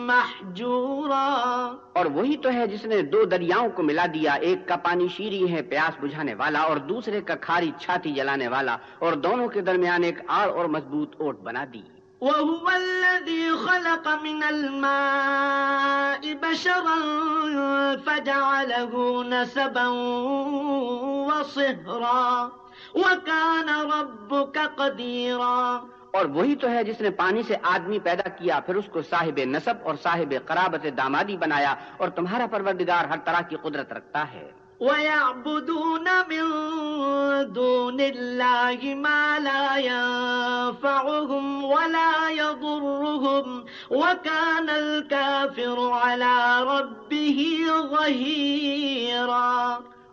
محجورا. 0.07 1.71
اور 1.93 2.07
وہی 2.07 2.37
تو 2.37 2.53
ہے 2.53 2.67
جس 2.67 2.85
نے 2.85 3.03
دو 3.03 3.25
دریاؤں 3.25 3.69
کو 3.69 3.83
ملا 3.83 4.07
دیا، 4.15 4.33
ایک 4.33 4.69
کا 4.69 4.77
پانی 4.77 5.09
شیری 5.09 5.53
ہے 5.53 5.63
پیاس 5.63 5.97
بجھانے 6.01 6.35
والا 6.35 6.61
اور 6.61 6.77
دوسرے 6.77 7.21
کا 7.21 7.35
کھاری 7.35 7.71
چھاتی 7.81 8.13
جلانے 8.13 8.49
والا 8.49 8.77
اور 8.99 9.13
دونوں 9.13 9.49
کے 9.49 9.61
درمیان 9.61 10.03
ایک 10.03 10.19
آڑ 10.29 10.51
اور 10.51 10.65
مضبوط 10.65 11.21
اوٹ 11.21 11.41
بنا 11.41 11.65
دی۔ 11.73 11.83
وهو 12.25 12.67
الذي 12.71 13.51
خلق 13.51 14.07
من 14.23 14.43
الماء 14.43 16.23
بشرا 16.43 16.99
فجعله 18.07 18.93
نسبا 19.25 19.89
وصهرا 21.29 22.49
وكان 22.95 23.69
ربك 23.91 24.57
قديرا 24.77 25.61
اور 26.11 26.25
وہی 26.25 26.55
تو 26.57 26.69
ہے 26.71 26.85
جس 26.85 27.01
نے 27.01 27.11
پانی 27.11 27.43
سے 27.43 27.55
آدمی 27.63 27.99
پیدا 27.99 28.29
کیا، 28.29 28.61
پھر 28.67 28.75
اس 28.75 28.89
کو 28.93 29.03
صاحب 29.03 29.41
نصب 29.45 29.77
اور 29.83 29.95
صاحب 30.03 30.35
قرابت 30.47 30.87
دامادی 30.97 31.37
بنایا 31.37 31.75
اور 31.97 32.09
تمہارا 32.09 32.47
پروردگار 32.51 33.05
ہر 33.05 33.19
طرح 33.25 33.41
کی 33.49 33.57
قدرت 33.63 33.93
رکھتا 33.93 34.25
ہے۔ 34.33 34.51
ويعبدون 34.85 36.09
من 36.31 36.45
دون 37.53 38.01
الله 38.01 38.95
ما 39.05 39.39
لا 39.39 39.67
ينفعهم 39.85 41.47
ولا 41.65 42.15
يضرهم 42.31 43.47
وكان 43.91 44.69
الكافر 44.71 45.79
على 45.91 46.37
ربه 46.73 47.39
ظهيرا 47.95 49.49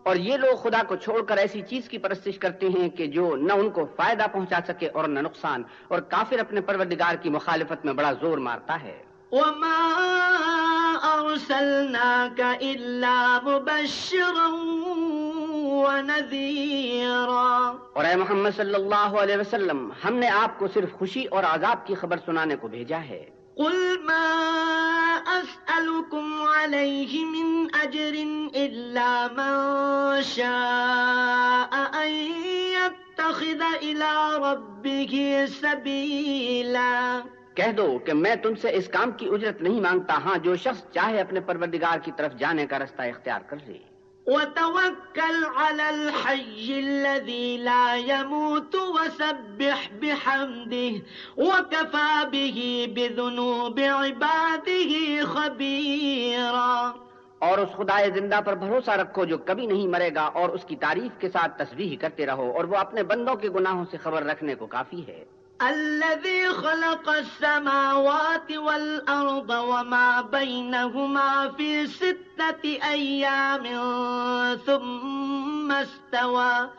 اور 0.04 0.16
یہ 0.16 0.38
لوگ 0.38 0.56
خدا 0.62 0.82
کو 0.88 0.96
چھوڑ 0.96 1.22
کر 1.28 1.38
ایسی 1.38 1.62
چیز 1.70 1.90
کی 1.90 1.98
پرستش 1.98 2.38
کرتے 2.40 2.70
ہیں 2.76 2.88
کہ 2.98 3.06
جو 3.08 3.26
نہ 3.36 3.54
ان 3.54 3.70
کو 3.70 3.86
فائدہ 3.96 4.26
پہنچا 4.32 4.60
سکے 4.68 4.88
اور 4.88 5.08
نہ 5.08 5.20
نقصان 5.20 5.64
اور 5.88 6.00
کافر 6.14 6.40
اپنے 6.40 6.62
پروردگار 6.62 7.16
کی 7.24 7.30
مخالفت 7.30 7.86
میں 7.86 7.94
بڑا 7.94 8.12
زور 8.22 8.38
مارتا 8.48 8.76
ہے۔ 8.84 8.98
وما 9.32 10.71
أرسلناك 11.04 12.42
إلا 12.62 13.40
مبشرا 13.44 14.48
ونذيرا. 15.82 17.72
اور 17.94 18.06
اے 18.06 18.16
محمد 18.16 18.50
صلی 18.56 18.74
اللہ 18.74 18.96
علیہ 18.96 19.38
وسلم 19.38 19.92
ہم 20.06 20.14
نے 20.14 20.28
آپ 20.28 20.60
کو 20.60 20.68
صرف 20.68 20.94
خوشی 20.94 21.26
اور 21.26 21.44
عذاب 21.44 21.88
کی 21.88 21.96
خبر 21.96 22.18
سنانے 22.26 22.56
کو 22.56 22.68
بھیجا 22.68 22.98
ہے۔ 22.98 23.42
قل 23.56 23.98
ما 24.04 24.48
أسألكم 25.26 26.42
عليه 26.42 27.26
من 27.26 27.68
أجر 27.82 28.16
إلا 28.56 29.28
من 29.38 29.54
شاء 30.24 31.76
أن 32.04 32.12
يتخذ 32.78 33.64
إلى 33.82 34.38
ربه 34.38 35.46
سبيلا. 35.62 37.20
کہہ 37.56 37.72
دو 37.78 38.00
کہ 38.06 38.14
میں 38.14 38.36
تم 38.36 38.56
سے 38.56 38.70
اس 38.74 38.88
کام 38.88 39.12
کی 39.12 39.28
اجرت 39.32 39.62
نہیں 39.62 39.82
مانگتا 39.82 40.18
ہاں 40.26 40.38
جو 40.38 40.56
شخص 40.56 40.84
چاہے 40.94 41.22
اپنے 41.22 41.40
پروردگار 41.40 42.00
کی 42.00 42.12
طرف 42.16 42.36
جانے 42.36 42.66
کا 42.66 42.80
رستہ 42.80 43.02
اختیار 43.02 43.42
کر 43.48 43.58
لے۔ 43.68 43.78
وتوكل 44.28 45.44
على 45.56 45.84
الحي 45.84 46.80
الذي 46.80 47.58
لا 47.58 47.96
يموت 47.96 48.76
وسبح 48.76 49.80
بحمده 50.02 50.92
وكفى 51.38 52.12
به 52.32 52.68
بذنوب 52.96 53.80
عباده 53.80 55.26
خبيرا 55.34 56.92
اور 57.40 57.58
اس 57.58 57.76
خدائے 57.76 58.10
زندہ 58.16 58.40
پر 58.46 58.56
بھروسہ 58.56 58.92
رکھو 58.92 59.26
جو 59.26 59.38
کبھی 59.38 59.66
نہیں 59.66 59.88
مرے 59.88 60.10
گا 60.16 60.26
اور 60.42 60.50
اس 60.50 60.66
کی 60.66 60.76
تعریف 60.76 61.20
کے 61.20 61.30
ساتھ 61.30 61.58
تسبیح 61.58 61.98
کرتے 62.02 62.26
رہو 62.26 62.52
اور 62.56 62.64
وہ 62.64 62.78
اپنے 62.78 63.04
بندوں 63.14 63.36
کے 63.36 63.50
گناہوں 63.50 63.86
سے 63.92 63.98
خبر 63.98 64.24
رکھنے 64.24 64.56
کو 64.56 64.66
کافی 64.68 65.08
ہے۔ 65.08 65.24
الذي 65.70 66.48
خلق 66.48 67.10
السماوات 67.10 68.52
والأرض 68.52 69.50
وما 69.50 70.22
بينهما 70.22 71.52
في 71.58 71.88
ستة 71.88 72.64
أيام 72.66 73.64
ثم 74.66 75.72
استوى. 75.72 76.70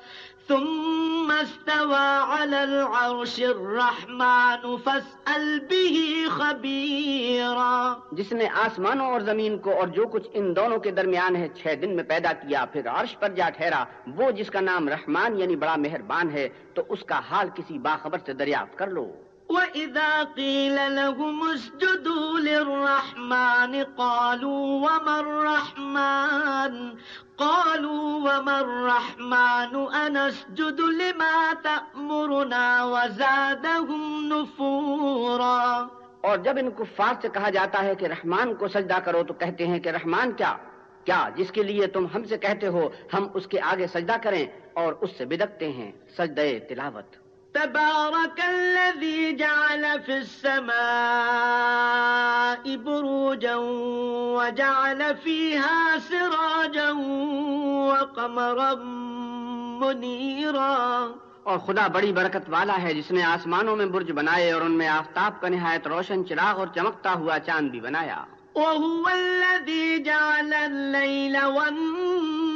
ثم 0.52 1.30
استوى 1.30 2.08
على 2.32 2.64
العرش 2.64 3.40
الرحمن 3.40 4.76
فاسأل 4.76 5.60
به 5.70 6.28
خبيرا 6.28 7.94
جس 8.12 8.32
نے 8.32 8.48
آسمانوں 8.64 9.06
اور 9.06 9.20
زمین 9.20 9.58
کو 9.58 9.78
اور 9.78 9.88
جو 9.88 10.06
کچھ 10.06 10.28
ان 10.32 10.56
دونوں 10.56 10.78
کے 10.78 10.90
درمیان 10.90 11.36
ہے 11.36 11.48
چھ 11.54 11.74
دن 11.82 11.96
میں 11.96 12.04
پیدا 12.04 12.32
کیا، 12.32 12.64
پھر 12.72 12.88
عرش 12.88 13.18
پر 13.18 13.28
جا 13.28 13.50
ٹھہرا، 13.50 13.84
وہ 14.16 14.30
جس 14.30 14.50
کا 14.50 14.60
نام 14.60 14.88
رحمان 14.88 15.40
یعنی 15.40 15.56
بڑا 15.56 15.76
مہربان 15.76 16.30
ہے، 16.30 16.48
تو 16.74 16.82
اس 16.88 17.04
کا 17.04 17.20
حال 17.30 17.48
کسی 17.54 17.78
باخبر 17.78 18.18
سے 18.26 18.32
دریافت 18.32 18.78
کر 18.78 18.90
لو۔ 18.90 19.12
وَإِذَا 19.52 20.22
قِيلَ 20.36 20.76
لَهُمُ 20.94 21.38
اسْجُدُوا 21.50 22.40
لِلرَّحْمَنِ 22.40 23.82
قَالُوا 23.96 24.66
وَمَا 24.84 25.16
الرَّحْمَنُ 25.20 26.74
قَالُوا 27.36 28.06
وَمَا 28.26 28.56
الرَّحْمَنُ 28.60 29.74
أَنَسْجُدُ 29.94 30.80
لِمَا 31.00 31.54
تَأْمُرُنَا 31.62 32.84
وَزَادَهُمْ 32.84 34.02
نُفُورًا 34.32 35.86
اور 36.20 36.38
جب 36.38 36.58
ان 36.58 36.70
کفار 36.78 37.14
سے 37.22 37.28
کہا 37.32 37.50
جاتا 37.50 37.82
ہے 37.84 37.94
کہ 37.94 38.06
رحمان 38.06 38.54
کو 38.54 38.68
سجدہ 38.68 38.98
کرو 39.04 39.22
تو 39.28 39.34
کہتے 39.34 39.66
ہیں 39.66 39.78
کہ 39.78 39.88
رحمان 39.88 40.32
کیا؟ 40.32 40.56
کیا 41.04 41.22
جس 41.36 41.50
کے 41.52 41.62
لیے 41.62 41.86
تم 41.86 42.06
ہم 42.14 42.24
سے 42.24 42.38
کہتے 42.38 42.66
ہو 42.76 42.88
ہم 43.12 43.26
اس 43.34 43.46
کے 43.46 43.60
آگے 43.72 43.86
سجدہ 43.86 44.16
کریں 44.22 44.44
اور 44.74 44.92
اس 45.00 45.18
سے 45.18 45.24
بدکتے 45.24 45.72
ہیں 45.72 45.90
سجدہ 46.16 46.46
تلاوت؟ 46.68 47.21
تبارك 47.54 48.40
الذي 48.40 49.32
جعل 49.32 49.84
في 50.06 50.16
السماء 50.16 50.76
بروجا 52.76 53.56
وجعل 54.36 55.02
فيها 55.24 55.98
سراجا 56.08 56.90
وقمرا 57.90 58.74
منيرا. 59.80 61.06
اور 61.42 61.58
خدا 61.58 61.86
بڑی 61.86 62.12
برکت 62.12 62.48
والا 62.48 62.82
ہے 62.82 62.94
جس 62.94 63.10
نے 63.10 63.22
آسمانوں 63.22 63.76
میں 63.76 63.86
برج 63.86 64.12
بنائے 64.12 64.52
اور 64.52 64.62
ان 64.62 64.72
میں 64.72 64.88
آفتاب 64.88 65.40
کا 65.40 65.48
نہایت 65.48 65.86
روشن 65.86 66.26
چراغ 66.26 66.58
اور 66.58 66.66
چمکتا 66.74 67.12
ہوا 67.14 67.38
چاند 67.38 67.70
بھی 67.70 67.80
بنایا۔ 67.80 68.24
وهو 68.54 69.08
الذي 69.08 69.98
جعل 69.98 70.52
الليل 70.52 71.36
والنهار 71.44 72.51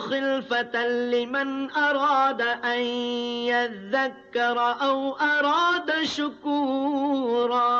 خلفة 0.00 0.86
لمن 0.86 1.70
أراد 1.70 2.40
أن 2.40 2.80
يذكر 3.50 4.58
أو 4.82 5.12
أراد 5.16 6.02
شكورا. 6.02 7.74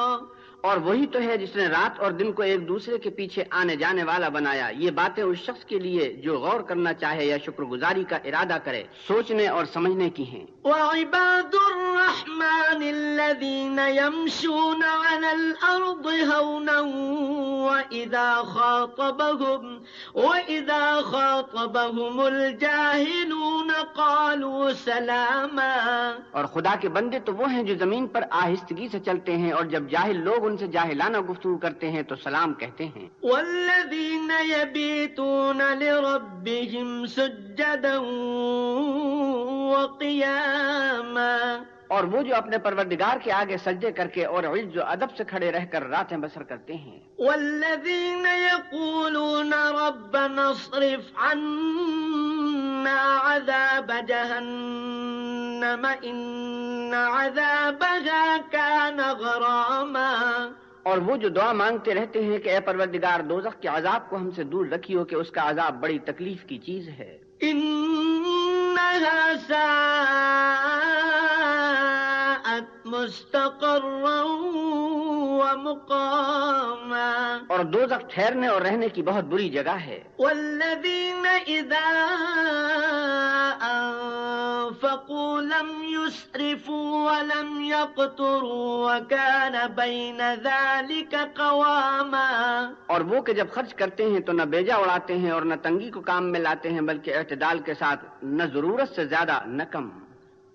اور 0.65 0.77
وہی 0.77 1.07
تو 1.07 1.19
ہے 1.21 1.37
جس 1.37 1.57
نے 1.57 1.67
رات 1.67 2.01
اور 2.01 2.11
دن 2.11 2.33
کو 2.33 2.43
ایک 2.43 2.69
دوسرے 2.69 2.99
کے 2.99 3.11
پیچھے 3.11 3.45
آنے 3.51 3.77
جانے 3.77 4.05
والا 4.05 4.29
بنایا۔ 4.29 4.69
یہ 4.77 4.91
باتیں 4.91 5.23
اس 5.23 5.39
شخص 5.39 5.65
کے 5.65 5.79
لیے 5.79 6.13
جو 6.13 6.39
غور 6.39 6.61
کرنا 6.61 6.93
چاہے 6.93 7.25
یا 7.25 7.37
شکر 7.45 7.63
گزاری 7.63 8.05
کا 8.05 8.17
ارادہ 8.25 8.57
کرے 8.65 8.83
سوچنے 9.07 9.49
اور 9.49 9.65
سمجھنے 9.65 10.11
کی 10.11 10.25
ہیں۔ 10.25 10.47
وعباد 10.65 11.55
الرحمن 11.55 12.83
الذين 12.83 13.79
يمشون 13.79 14.83
على 14.83 15.31
الأرض 15.33 16.07
هونا 16.07 16.79
وإذا 17.67 18.43
خاطبهم 18.55 19.83
وإذا 20.15 21.01
خاطبهم 21.13 22.21
الجاهلون 22.21 23.71
قالوا 23.95 24.73
سلاما۔ 24.85 25.71
اور 26.31 26.45
خدا 26.45 26.75
کے 26.81 26.89
بندے 26.89 27.19
تو 27.19 27.35
وہ 27.35 27.53
ہیں 27.53 27.63
جو 27.63 27.75
زمین 27.75 28.07
پر 28.07 28.23
آہستگی 28.31 28.89
سے 28.93 28.99
چلتے 29.05 29.37
ہیں 29.37 29.53
اور 29.53 29.65
جب 29.65 29.91
جاہل 29.91 30.25
لوگ 30.25 30.47
ان 30.47 30.54
سے 30.57 30.67
جاہلانہ 30.67 31.19
گفتگو 31.19 31.59
کرتے 31.59 31.91
ہیں 31.91 32.03
تو 32.03 32.17
سلام 32.17 32.55
کہتے 32.55 32.85
ہیں۔ 32.85 33.09
والذین 33.23 34.31
یبیتون 34.49 35.59
لربهم 35.59 37.07
سجدا 37.07 37.99
وقیاما 39.71 41.63
اور 41.95 42.05
وہ 42.05 42.23
جو 42.23 42.37
اپنے 42.37 42.59
پروردگار 42.59 43.17
کے 43.25 43.33
آگے 43.33 43.57
سجدے 43.57 43.93
کر 43.93 44.07
کے 44.07 44.25
اور 44.25 44.45
عز 44.45 44.77
و 44.77 44.83
ادب 44.83 45.17
سے 45.17 45.25
کھڑے 45.25 45.53
رہ 45.53 45.65
کر 45.65 45.89
راتیں 45.89 46.17
بسر 46.17 46.43
کرتے 46.43 46.75
ہیں۔ 46.75 47.01
والذين 47.19 48.27
يقولون 48.27 49.53
ربنا 49.53 50.49
اصرف 50.49 51.17
عنا 51.17 53.19
عذاب 53.23 53.93
جهنم 54.09 55.87
إن 56.05 56.95
عذابها 56.95 58.37
كان 58.51 59.01
غراما۔ 59.19 60.49
اور 60.83 60.99
وہ 60.99 61.17
جو 61.17 61.29
دعا 61.29 61.53
مانگتے 61.53 61.95
رہتے 61.95 62.25
ہیں 62.25 62.39
کہ 62.39 62.49
اے 62.49 62.61
پروردگار 62.61 63.21
دوزخ 63.21 63.61
کے 63.61 63.69
عذاب 63.69 64.11
کو 64.11 64.17
ہم 64.17 64.31
سے 64.31 64.43
دور 64.43 64.67
رکھیو 64.67 65.05
کہ 65.05 65.15
اس 65.15 65.31
کا 65.31 65.51
عذاب 65.51 65.81
بڑی 65.81 65.99
تکلیف 65.99 66.45
کی 66.45 66.59
چیز 66.59 66.89
ہے۔ 66.89 67.19
إنها 67.45 69.33
ساءت۔ 69.49 71.04
مستقرا 72.85 74.23
ومقاما. 75.41 77.39
اور 77.49 77.65
دوزخ 77.65 78.05
ٹھہرنے 78.09 78.47
اور 78.47 78.63
رہنے 78.63 78.89
کی 78.89 79.03
بہت 79.03 79.25
بری 79.25 79.49
جگہ 79.49 79.71
ہے۔ 79.71 80.03
والذين 80.19 81.27
إذا 81.47 82.07
أنفقوا 83.71 85.41
لم 85.41 85.83
يسرفوا 85.83 87.13
ولم 87.13 87.61
يقتروا 87.61 88.95
وكان 88.95 89.55
بين 89.75 90.21
ذلك 90.45 91.15
قواما. 91.37 92.61
اور 92.87 93.01
وہ 93.01 93.23
کہ 93.23 93.33
جب 93.33 93.47
خرچ 93.51 93.75
کرتے 93.75 94.11
ہیں 94.11 94.21
تو 94.21 94.33
نہ 94.33 94.43
بیجا 94.43 94.75
اڑاتے 94.75 95.19
ہیں 95.19 95.31
اور 95.31 95.43
نہ 95.43 95.55
تنگی 95.63 95.91
کو 95.91 96.01
کام 96.01 96.33
میں 96.33 96.41
لاتے 96.41 96.73
ہیں 96.73 96.81
بلکہ 96.81 97.17
اعتدال 97.17 97.59
کے 97.59 97.75
ساتھ 97.75 98.05
نہ 98.23 98.43
ضرورت 98.53 98.95
سے 98.95 99.07
زیادہ 99.07 99.39
نہ 99.47 99.63
کم۔ 99.71 100.04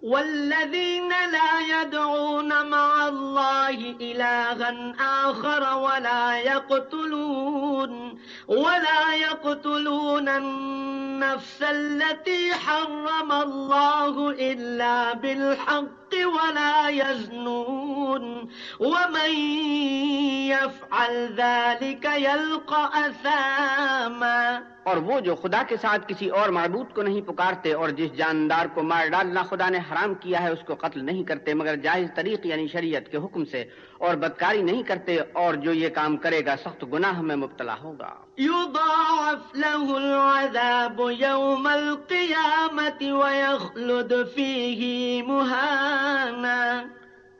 والذين 0.03 1.09
لا 1.09 1.81
يدعون 1.81 2.69
مع 2.69 3.07
الله 3.07 3.95
إلها 4.01 4.95
آخر 5.29 5.77
ولا 5.77 6.39
يقتلون 6.39 8.19
ولا 8.47 9.13
يقتلون 9.15 10.29
النفس 10.29 11.61
التي 11.61 12.53
حرم 12.53 13.31
الله 13.31 14.29
إلا 14.29 15.13
بالحق 15.13 16.15
ولا 16.15 16.89
يزنون 16.89 18.49
ومن 18.79 19.31
يفعل 20.49 21.33
ذلك 21.37 22.05
يلقى 22.05 22.89
أثاما 22.95 24.61
اور 24.83 24.97
وہ 24.97 25.19
جو 25.19 25.35
خدا 25.35 25.61
کے 25.69 25.75
ساتھ 25.81 26.07
کسی 26.07 26.27
اور 26.39 26.49
معبود 26.49 26.93
کو 26.95 27.01
نہیں 27.01 27.21
پکارتے 27.21 27.73
اور 27.73 27.89
جس 27.97 28.13
جاندار 28.17 28.65
کو 28.73 28.83
مار 28.83 29.07
ڈالنا 29.11 29.43
خدا 29.49 29.69
نے 29.69 29.79
حرام 29.91 30.13
کیا 30.13 30.43
ہے 30.43 30.49
اس 30.49 30.59
کو 30.67 30.75
قتل 30.75 31.05
نہیں 31.05 31.23
کرتے 31.23 31.53
مگر 31.53 31.75
جائز 31.75 32.07
طریق 32.15 32.45
یعنی 32.45 32.67
شریعت 32.67 33.11
کے 33.11 33.17
حکم 33.17 33.45
سے 33.45 33.63
اور 33.97 34.15
بدکاری 34.15 34.61
نہیں 34.61 34.83
کرتے 34.83 35.17
اور 35.33 35.53
جو 35.53 35.73
یہ 35.73 35.89
کام 35.89 36.17
کرے 36.17 36.45
گا 36.45 36.55
سخت 36.63 36.85
گناہ 36.93 37.21
میں 37.21 37.35
مبتلا 37.35 37.75
ہوگا۔ 37.83 38.11
يضاعف 38.39 39.55
له 39.55 39.95
العذاب 39.95 41.01
يوم 41.19 41.67
القيامة 41.67 43.01
ويخلد 43.21 44.13
فيه 44.35 44.81
مهانا 45.27 46.57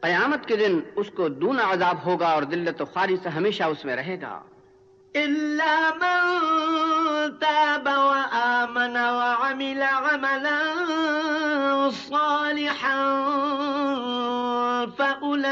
قیامت 0.02 0.46
کے 0.46 0.56
دن 0.56 0.80
اس 0.96 1.08
کو 1.16 1.28
دونا 1.28 1.72
عذاب 1.72 2.06
ہوگا 2.06 2.28
اور 2.28 2.44
دلت 2.44 2.82
و 2.82 2.86
خاری 2.86 3.18
سے 3.24 3.30
ہمیشہ 3.30 3.64
اس 3.64 3.86
میں 3.86 3.96
رہے 3.96 4.18
گا۔ 4.22 4.42
إلا 5.16 5.92
من 5.92 7.40
تاب 7.40 7.88
وآمن 7.88 8.98
وعمل 8.98 9.84
عملا 9.84 10.60
صالحا 11.90 13.00
فأولئك 14.98 15.50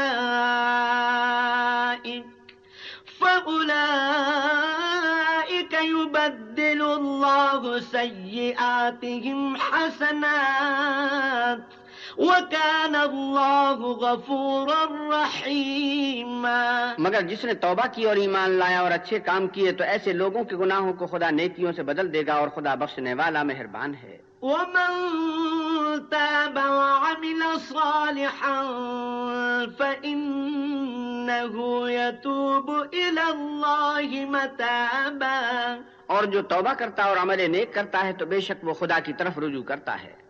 فأولئك 3.20 3.72
يبدل 5.72 6.82
الله 6.82 7.80
سيئاتهم 7.80 9.56
حسنات. 9.56 11.77
وكان 12.18 12.94
الله 12.94 13.92
غفورا 13.92 14.84
رحيما. 15.10 16.92
مگر 16.98 17.20
جس 17.20 17.44
نے 17.44 17.54
توبہ 17.54 17.86
کی 17.92 18.04
اور 18.04 18.16
ایمان 18.16 18.50
لایا 18.50 18.80
اور 18.80 18.90
اچھے 18.90 19.18
کام 19.18 19.46
کیے 19.46 19.72
تو 19.72 19.84
ایسے 19.84 20.12
لوگوں 20.12 20.44
کے 20.44 20.56
گناہوں 20.56 20.92
کو 20.92 21.06
خدا 21.06 21.30
نیکیوں 21.30 21.72
سے 21.72 21.82
بدل 21.82 22.12
دے 22.12 22.26
گا 22.26 22.32
اور 22.32 22.48
خدا 22.48 22.74
بخشنے 22.74 23.14
والا 23.14 23.42
مہربان 23.42 23.94
ہے۔ 23.94 24.18
ومن 24.42 25.08
تاب 26.10 26.58
وعمل 26.64 27.42
صالحا 27.68 28.62
فإنه 29.78 31.54
يتوب 31.88 32.70
إلى 32.92 33.22
الله 33.28 34.30
متابا. 34.30 35.76
اور 36.06 36.24
جو 36.24 36.42
توبہ 36.42 36.72
کرتا 36.72 37.02
اور 37.04 37.16
عمل 37.16 37.50
نیک 37.50 37.74
کرتا 37.74 38.06
ہے 38.06 38.12
تو 38.12 38.26
بے 38.26 38.40
شک 38.40 38.64
وہ 38.64 38.74
خدا 38.74 38.98
کی 38.98 39.12
طرف 39.12 39.38
رجوع 39.38 39.62
کرتا 39.62 40.02
ہے۔ 40.02 40.27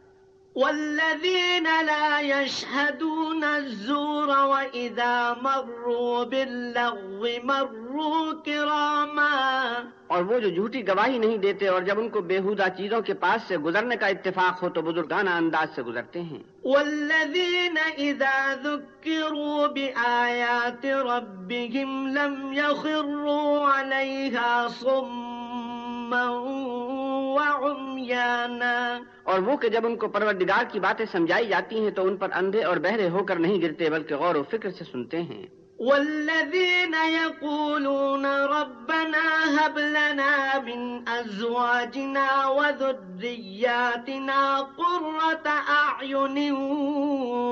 والذين 0.59 1.67
لا 1.87 2.21
يشهدون 2.21 3.45
الزور 3.45 4.29
وإذا 4.29 5.37
مروا 5.43 6.25
باللغو 6.25 7.29
مروا 7.45 8.33
كراما 8.47 9.29
اور 10.07 10.23
وہ 10.25 10.39
جو 10.41 10.49
جھوٹی 10.51 10.87
گواہی 10.89 11.19
نہیں 11.19 11.37
دیتے 11.37 11.69
اور 11.69 11.83
جب 11.83 11.99
ان 12.01 12.09
کو 12.09 12.21
بےحودہ 12.31 12.69
چیزوں 12.77 13.01
کے 13.07 13.15
پاس 13.15 13.49
سے 13.49 13.59
گزرنے 13.69 13.97
کا 13.97 14.07
اتفاق 14.07 14.63
ہو 14.63 14.69
تو 14.69 14.83
بزرگانہ 14.83 15.31
انداز 15.31 15.75
سے 15.75 15.83
گزرتے 15.83 16.23
ہیں۔ 16.23 16.43
والذين 16.65 17.79
إذا 17.99 18.55
ذكروا 18.55 19.67
بآيات 19.67 20.87
ربهم 20.87 22.09
لم 22.09 22.53
يخروا 22.53 23.69
عليها 23.69 24.69
صما 24.69 25.39
وعميانا 25.39 25.48
اور 29.23 29.39
وہ 29.39 29.57
کہ 29.57 29.69
جب 29.69 29.87
ان 29.87 29.97
کو 29.97 30.09
پروردگار 30.09 30.65
کی 30.73 30.81
باتیں 30.81 31.07
سمجھائی 31.13 31.47
جاتی 31.47 31.81
ہیں 31.81 31.91
تو 31.91 32.07
ان 32.07 32.17
پر 32.17 32.29
اندھے 32.35 32.63
اور 32.63 32.77
بہرے 32.77 33.09
ہو 33.09 33.25
کر 33.25 33.37
نہیں 33.37 33.63
گرتے، 33.63 33.91
بلکہ 33.91 34.17
غور 34.17 34.35
و 34.35 34.43
فکر 34.43 34.71
سے 34.71 34.85
سنتے 34.85 35.23
ہیں۔ 35.23 35.47
والذين 35.79 36.95
يقولون 36.95 38.27
ربنا 38.27 39.27
هب 39.59 39.79
لنا 39.79 40.59
من 40.59 41.09
أزواجنا 41.09 42.47
وذرياتنا 42.47 44.41
قرة 44.59 45.47
أعين 45.47 46.53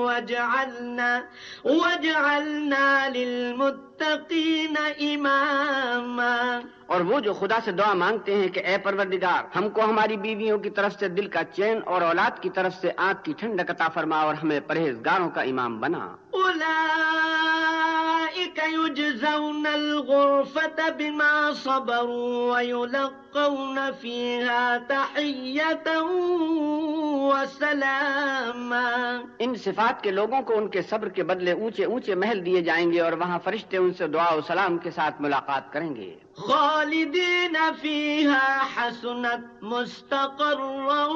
واجعلنا, 0.03 1.23
واجعلنا 1.63 3.09
للمتقين 3.09 4.77
إماما 5.01 6.59
اور 6.85 7.01
وہ 7.01 7.19
جو 7.19 7.33
خدا 7.33 7.59
سے 7.65 7.71
دعا 7.71 7.93
مانگتے 7.93 8.35
ہیں 8.35 8.47
کہ 8.47 8.59
اے 8.65 8.77
پروردگار 8.83 9.57
ہم 9.57 9.69
کو 9.69 9.81
ہماری 9.83 10.17
بیویوں 10.17 10.57
کی 10.57 10.69
طرف 10.69 10.99
سے 10.99 11.07
دل 11.07 11.27
کا 11.27 11.43
چین 11.55 11.79
اور 11.85 12.01
اولاد 12.01 12.41
کی 12.41 12.49
طرف 12.49 12.73
سے 12.81 12.91
آنکھ 12.97 13.23
کی 13.23 13.33
ٹھنڈک 13.37 13.71
عطا 13.71 13.87
فرما 13.93 14.21
اور 14.21 14.35
ہمیں 14.35 14.59
پرہیزگاروں 14.67 15.29
کا 15.29 15.41
امام 15.41 15.79
بنا۔ 15.79 16.15
أولئك 18.37 18.46
يجزون 18.65 19.65
الغرفة 19.65 20.89
بما 20.97 21.51
صبروا 21.63 22.55
ويلقون 22.55 23.79
فيها 24.01 24.77
تحية 24.87 26.05
وسلاما. 27.31 28.91
ان 29.39 29.55
صفات 29.55 30.03
کے 30.03 30.11
لوگوں 30.11 30.41
کو 30.41 30.57
ان 30.57 30.67
کے 30.67 30.81
صبر 30.81 31.09
کے 31.09 31.23
بدلے 31.23 31.51
اونچے 31.51 31.85
اونچے 31.85 32.15
محل 32.15 32.45
دیے 32.45 32.61
جائیں 32.61 32.91
گے 32.91 33.01
اور 33.01 33.11
وہاں 33.11 33.39
فرشتے 33.43 33.77
ان 33.77 33.93
سے 33.93 34.07
دعا 34.07 34.33
و 34.33 34.41
سلام 34.47 34.77
کے 34.77 34.91
ساتھ 34.91 35.21
ملاقات 35.21 35.73
کریں 35.73 35.95
گے۔ 35.95 36.15
خالدين 36.35 37.57
فيها 37.81 38.57
حسنت 38.77 39.63
مستقرا 39.63 41.07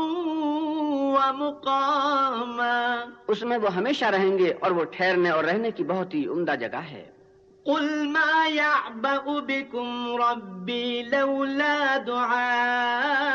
ومقاما 1.14 3.06
اس 3.28 3.44
میں 3.44 3.58
وہ 3.58 3.76
ہمیشہ 3.76 4.06
رہیں 4.06 4.38
گے 4.38 4.54
اور 4.62 4.72
وہ 4.72 4.84
ٹھہرنے 4.84 5.30
اور 5.30 5.44
رہنے 5.44 5.72
کی 5.72 5.84
بہت 5.84 6.14
ہی 6.14 6.28
عمدہ 6.28 6.56
جگہ 6.60 6.82
ہے۔ 6.92 7.22
قل 7.66 8.10
ما 8.10 8.48
يعبأ 8.48 9.40
بكم 9.40 10.16
ربي 10.16 11.04
لولا 11.04 11.98
دعاؤكم 11.98 13.32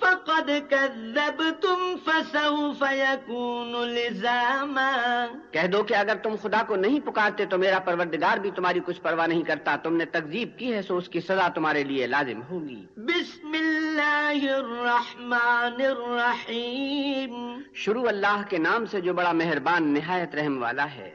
فقد 0.00 0.50
كذبتم 0.70 1.94
فسوف 2.04 2.84
يكون 2.92 3.88
لزاما۔ 3.88 5.26
کہہ 5.50 5.66
دو 5.66 5.82
کہ 5.82 5.94
اگر 5.94 6.16
تم 6.16 6.34
خدا 6.42 6.62
کو 6.66 6.76
نہیں 6.76 7.00
پکارتے 7.00 7.46
تو 7.46 7.58
میرا 7.58 7.78
پروردگار 7.78 8.38
بھی 8.38 8.50
تمہاری 8.50 8.80
کچھ 8.86 9.00
پرواہ 9.00 9.26
نہیں 9.26 9.42
کرتا۔ 9.42 9.76
تم 9.76 9.96
نے 9.96 10.04
تکذیب 10.04 10.58
کی 10.58 10.74
ہے 10.74 10.82
سو 10.82 10.96
اس 10.96 11.08
کی 11.08 11.20
سزا 11.20 11.48
تمہارے 11.48 11.84
لیے 11.84 12.06
لازم 12.06 12.40
ہوگی۔ 12.50 12.86
بسم 12.96 13.54
الله 13.54 14.54
الرحمن 14.54 15.76
الرحيم 15.78 17.60
شروع 17.74 18.08
اللہ 18.08 18.42
کے 18.48 18.58
نام 18.58 18.86
سے 18.86 19.00
جو 19.00 19.14
بڑا 19.14 19.32
مہربان 19.32 19.94
نہایت 19.94 20.34
رحم 20.34 20.62
والا 20.62 20.94
ہے۔ 20.94 21.10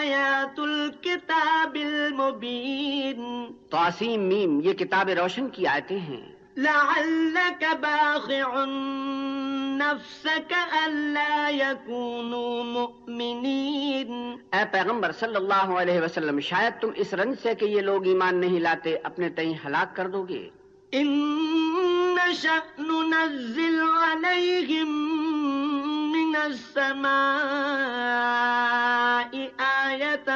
آيات 0.01 0.59
الكتاب 0.59 1.75
المبين 1.75 3.47
تواسیم 3.69 4.21
میم 4.21 4.61
یہ 4.63 4.73
کتاب 4.73 5.09
روشن 5.09 5.49
کی 5.49 5.67
آیتیں 5.67 5.99
ہیں۔ 5.99 6.31
لعلك 6.57 7.63
باخع 7.81 8.65
نفسك 9.77 10.53
ألا 10.71 11.49
يكونوا 11.49 12.63
مؤمنين 12.63 14.35
اے 14.51 14.63
پیغمبر 14.71 15.11
صلی 15.11 15.35
اللہ 15.35 15.73
علیہ 15.81 16.01
وسلم 16.01 16.39
شاید 16.39 16.81
تم 16.81 16.89
اس 16.95 17.13
رنج 17.13 17.35
سے 17.43 17.55
کہ 17.55 17.65
یہ 17.65 17.81
لوگ 17.81 18.07
ایمان 18.07 18.35
نہیں 18.35 18.59
لاتے 18.59 18.95
اپنے 19.03 19.29
تئیں 19.29 19.53
ہلاک 19.65 19.95
کر 19.95 20.07
دو 20.07 20.23
گے۔ 20.23 20.49
إن 20.93 21.07
نشأ 22.15 22.81
ننزل 22.81 23.79
عليهم 24.03 24.91
من 26.31 26.37
السماء 26.37 27.11
آية 29.87 30.29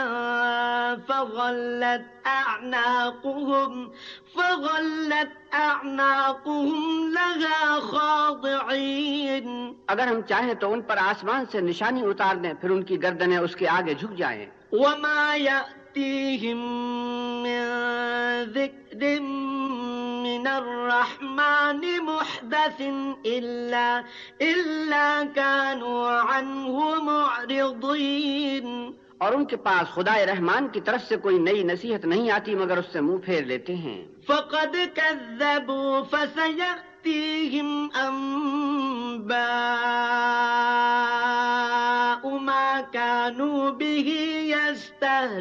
فظلت 1.07 2.05
أعناقهم 2.25 3.91
فظلت 4.35 5.31
أعناقهم 5.53 7.13
لها 7.13 7.79
خاضعين 7.79 9.47
اگر 9.87 10.07
ہم 10.07 10.21
چاہیں 10.29 10.53
تو 10.53 10.71
ان 10.73 10.81
پر 10.81 10.97
آسمان 10.97 11.45
سے 11.51 11.61
نشانی 11.61 12.01
اتار 12.05 12.35
دیں 12.35 12.53
پھر 12.61 12.69
ان 12.69 12.83
کی 12.83 12.95
گردنیں 13.03 13.37
اس 13.37 13.55
کے 13.55 13.65
آگے 13.69 13.93
جھک 13.93 14.13
جائیں۔ 14.17 14.45
وما 14.71 15.35
يأتيهم 15.35 16.59
من 17.43 17.63
ذكر 18.53 19.01
من 20.25 20.47
الرحمن 20.47 21.85
محدث 22.01 22.81
إلا, 23.27 24.01
إلا 24.43 25.23
كانوا 25.35 26.21
عنه 26.21 26.79
معرضين. 27.01 28.91
اور 29.17 29.33
ان 29.33 29.45
کے 29.45 29.55
پاس 29.55 29.93
خدا 29.93 30.15
رحمان 30.25 30.67
کی 30.67 30.81
طرف 30.81 31.01
سے 31.07 31.17
کوئی 31.17 31.37
نئی 31.37 31.63
نصیحت 31.63 32.05
نہیں 32.05 32.31
آتی 32.31 32.55
مگر 32.55 32.77
اس 32.77 32.85
سے 32.93 33.01
منہ 33.01 33.17
پھیر 33.17 33.43
لیتے 33.43 33.75
ہیں۔ 33.75 34.05
فقد 34.27 34.75
كذبوا 34.93 36.01
فسيأتيهم 36.11 37.67
أنباء 38.07 39.35
ما 42.39 42.81
كانوا 42.91 43.69
به 43.71 44.11
يستهزئون. 44.49 45.35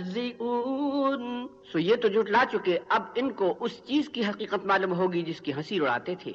سو 1.75 1.79
یہ 1.79 1.97
تو 2.03 2.09
جھٹلا 2.09 2.43
چکے 2.53 2.79
اب 2.89 3.03
ان 3.15 3.31
کو 3.39 3.55
اس 3.61 3.73
چیز 3.87 4.09
کی 4.09 4.25
حقیقت 4.25 4.67
معلوم 4.67 4.93
ہوگی 4.93 5.23
جس 5.23 5.41
کی 5.41 5.53
ہنسی 5.53 5.79
اڑاتے 5.81 6.15
تھے۔ 6.23 6.33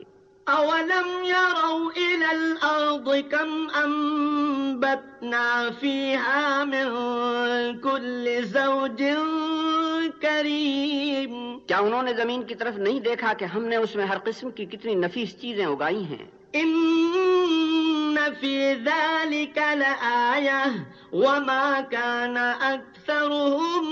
أولم 0.47 1.10
يروا 1.23 1.89
إلى 1.97 2.28
الأرض 2.32 3.10
كم 3.32 3.52
أنبتنا 3.84 5.43
فيها 5.80 6.63
من 6.63 6.88
كل 7.80 8.25
زوج 8.45 9.04
كريم 10.21 11.34
کیا 11.67 11.78
انہوں 11.78 12.04
نے 12.04 12.13
زمین 12.13 12.43
کی 12.43 12.56
طرف 12.56 12.78
نہیں 12.78 12.99
دیکھا 12.99 13.34
کہ 13.34 13.45
ہم 13.45 13.65
نے 13.65 13.75
اس 13.75 13.95
میں 13.95 14.06
ہر 14.06 14.17
قسم 14.23 14.52
کی 14.52 14.65
کتنی 14.65 14.95
نفیس 14.95 15.39
چیزیں 15.41 15.65
اگائی 15.65 16.04
ہیں؟ 16.04 16.25
إن 16.56 18.17
في 18.41 18.73
ذلك 18.75 19.58
لآية 19.58 20.62
وما 21.13 21.82
كان 21.82 22.38
أكثرهم 22.73 23.86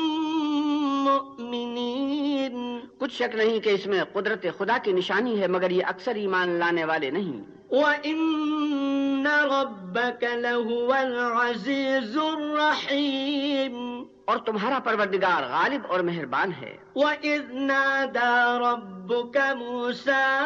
مؤمنين 1.08 2.80
کچھ 2.98 3.14
شک 3.14 3.36
نہیں 3.36 3.60
کہ 3.60 3.70
اس 3.70 3.88
میں 3.88 4.04
قدرت 4.14 4.46
خدا 4.58 4.78
کی 4.84 4.92
نشانی 4.92 5.42
ہے 5.42 5.48
مگر 5.48 5.72
یہ 5.72 5.86
اکثر 5.86 6.16
ایمان 6.16 6.50
لانے 6.50 6.84
والے 6.84 7.10
نہیں۔ 7.10 7.58
وإن 7.70 9.28
ربك 9.28 10.24
لهو 10.24 10.94
العزيز 10.94 12.18
الرحيم۔ 12.18 14.04
اور 14.26 14.38
تمہارا 14.38 14.80
پروردگار 14.80 15.52
غالب 15.52 15.82
اور 15.90 16.00
مہربان 16.00 16.52
ہے۔ 16.62 16.78
وإذ 16.96 17.52
نادى 17.52 18.58
ربك 18.58 19.38
موسى 19.38 20.38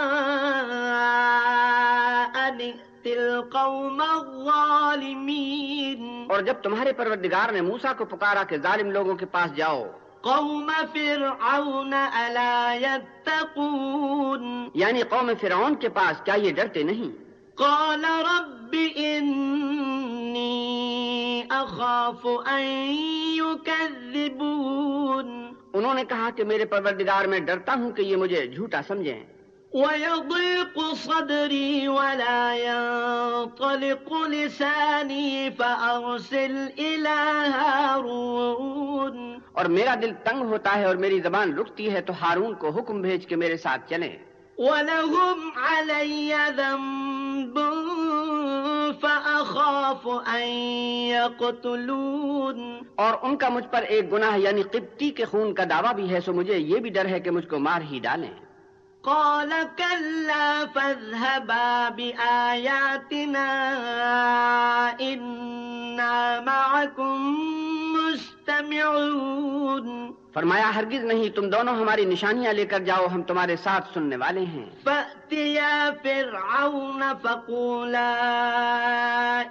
أن 2.34 2.36
ائت 2.36 3.06
القوم 3.06 4.02
الظالمين۔ 4.02 6.26
اور 6.30 6.42
جب 6.42 6.54
تمہارے 6.54 6.94
پروردگار 6.94 7.52
نے 7.52 7.62
موسا 7.62 7.94
کو 7.94 8.06
پکارا 8.06 8.44
کہ 8.44 8.58
ظالم 8.58 8.92
لوگوں 8.92 9.16
کے 9.16 9.26
پاس 9.26 9.56
جاؤ 9.56 9.84
قوم 10.22 10.72
فرعون 10.94 11.94
ألا 11.94 12.78
يتقون 12.82 14.70
یعنی 14.74 15.04
قوم 15.04 15.32
فرعون 15.42 15.76
کے 15.76 15.90
پاس 15.90 16.22
کیا 16.26 16.34
یہ 16.34 16.52
ڈرتے 16.52 16.84
نہیں؟ 16.84 17.10
قال 17.56 18.06
رب 18.06 18.76
إني 18.96 20.62
أخاف 21.50 22.28
أن 22.46 22.96
يكذبون 23.36 25.54
انہوں 25.74 25.94
نے 25.94 26.06
کہا 26.06 26.30
کہ 26.36 26.44
میرے 26.44 26.66
پروردگار 26.66 27.26
میں 27.26 27.40
ڈرتا 27.40 27.74
ہوں 27.74 27.92
کہ 27.92 28.02
یہ 28.02 28.16
مجھے 28.16 28.48
جھوٹا 28.48 28.82
سمجھیں۔ 28.88 29.24
ويضيق 29.74 30.96
صدري 30.96 31.88
ولا 31.88 32.54
ينطلق 32.54 34.14
لساني 34.28 35.50
فأرسل 35.58 36.68
إلى 36.78 37.50
هارون۔ 37.60 39.31
اور 39.54 39.66
میرا 39.66 39.96
دل 40.02 40.14
تنگ 40.24 40.42
ہوتا 40.42 40.76
ہے 40.76 40.86
اور 40.86 40.96
میری 40.96 41.20
زبان 41.20 41.58
رکتی 41.58 41.94
ہے 41.94 42.02
تو 42.02 42.14
ہارون 42.22 42.54
کو 42.56 42.70
حکم 42.70 43.02
بھیج 43.02 43.26
کے 43.26 43.36
میرے 43.36 43.58
ساتھ 43.58 43.90
چلیں۔ 43.90 44.18
ولهم 44.58 45.50
علي 45.58 46.34
ذنب 46.56 47.60
فأخاف 49.02 50.08
أن 50.36 50.48
يقتلون۔ 51.08 52.80
اور 52.96 53.14
ان 53.22 53.38
کا 53.38 53.50
مجھ 53.50 53.68
پر 53.72 53.82
ایک 53.82 54.12
گناہ 54.12 54.38
یعنی 54.38 54.62
قبطی 54.62 55.10
کے 55.10 55.26
خون 55.26 55.54
کا 55.54 55.64
دعویٰ 55.70 55.94
بھی 55.94 56.10
ہے 56.10 56.20
سو 56.20 56.34
مجھے 56.34 56.58
یہ 56.58 56.80
بھی 56.80 56.90
ڈر 56.90 57.06
ہے 57.06 57.20
کہ 57.20 57.32
مجھ 57.32 57.48
کو 57.48 57.60
مار 57.60 57.82
ہی 57.82 58.00
ڈالیں۔ 58.00 58.34
قال 59.02 59.54
كلا 59.78 60.64
فاذهبا 60.74 61.90
بآياتنا 61.96 63.48
إنا 65.00 66.40
معكم 66.46 67.71
مستمعون۔ 67.92 70.12
فرمایا 70.34 70.72
ہرگز 70.76 71.04
نہیں 71.04 71.36
تم 71.36 71.50
دونوں 71.50 71.76
ہماری 71.76 72.06
نشانیاں 72.06 72.54
لے 72.54 72.66
کر 72.66 72.80
جاؤ 72.80 73.06
ہم 73.14 73.24
تمہارے 73.24 73.56
ساتھ 73.56 73.94
سننے 73.94 74.16
والے 74.16 74.40
ہیں۔ 74.40 74.66
فأتيا 74.84 75.90
فرعون 76.04 77.04
فقولا 77.22 78.14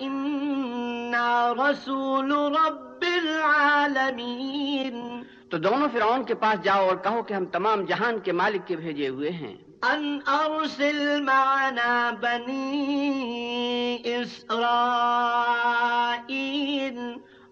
إنا 0.01 1.55
رسول 1.55 2.33
رب 2.33 3.03
العالمين۔ 3.03 5.23
تو 5.51 5.59
دونوں 5.59 5.89
فرعون 5.93 6.25
کے 6.25 6.35
پاس 6.35 6.65
جاؤ 6.65 6.89
اور 6.89 6.97
کہو 6.97 7.23
کہ 7.23 7.35
ہم 7.35 7.45
تمام 7.45 7.85
جہان 7.85 8.19
کے 8.19 8.33
مالک 8.33 8.69
کے 8.69 8.77
بھیجے 8.77 9.09
ہوئے 9.09 9.31
ہیں۔ 9.31 9.57
أن 9.83 10.19
أرسل 10.27 11.23
معنا 11.23 12.11
بني 12.21 14.03
إسرائيل۔ 14.03 17.01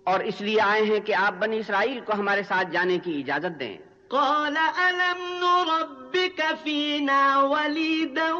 اور 0.08 0.20
اس 0.20 0.40
لیے 0.40 0.60
آئے 0.60 0.82
ہیں 0.82 1.00
کہ 1.00 1.14
آپ 1.14 1.34
بنی 1.38 1.58
اسرائیل 1.58 2.00
کو 2.00 2.12
ہمارے 2.12 2.42
ساتھ 2.42 2.72
جانے 2.72 2.98
کی 2.98 3.20
اجازت 3.20 3.60
دیں۔ 3.60 3.76
قال 4.10 4.56
ألم 4.56 5.22
نربك 5.40 6.40
فينا 6.62 7.38
وليدا 7.38 8.32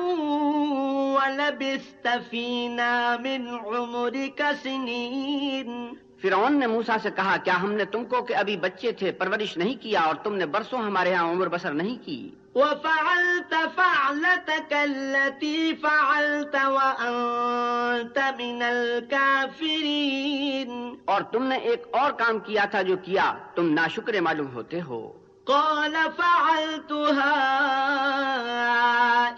ولبست 1.17 2.09
فينا 2.31 3.17
من 3.21 3.49
عمرك 3.49 4.43
سنين؟ 4.63 5.95
فرعون 6.23 6.59
نے 6.59 6.67
موسا 6.67 6.97
سے 7.03 7.11
کہا 7.17 7.37
کیا 7.45 7.63
ہم 7.63 7.73
نے 7.73 7.85
تم 7.85 8.05
کو 8.05 8.23
کہ 8.23 8.35
ابھی 8.35 8.57
بچے 8.57 8.93
تھے 8.93 9.13
پرورش 9.13 9.57
نہیں 9.57 9.83
کیا 9.83 10.01
اور 10.01 10.15
تم 10.15 10.35
نے 10.35 10.47
برسوں 10.47 10.79
ہمارے 10.79 11.15
ہاں 11.15 11.31
عمر 11.31 11.49
بسر 11.49 11.73
نہیں 11.73 11.97
کی؟ 12.05 12.35
وفعلت 12.59 13.55
فعلتك 13.77 14.73
التي 14.73 15.77
فعلت 15.77 16.55
وأنت 16.55 18.19
من 18.39 18.63
الكافرين. 18.63 20.97
اور 21.05 21.21
تم 21.33 21.43
نے 21.43 21.57
ایک 21.57 21.87
اور 21.91 22.11
کام 22.11 22.39
کیا 22.39 22.65
تھا 22.71 22.83
جو 22.83 22.97
کیا 22.97 23.35
تم 23.55 23.75
ناشکر 23.75 24.21
معلوم 24.21 24.55
ہوتے 24.55 24.81
ہو؟ 24.81 25.13
قال 25.45 25.97
فعلتها 26.17 27.35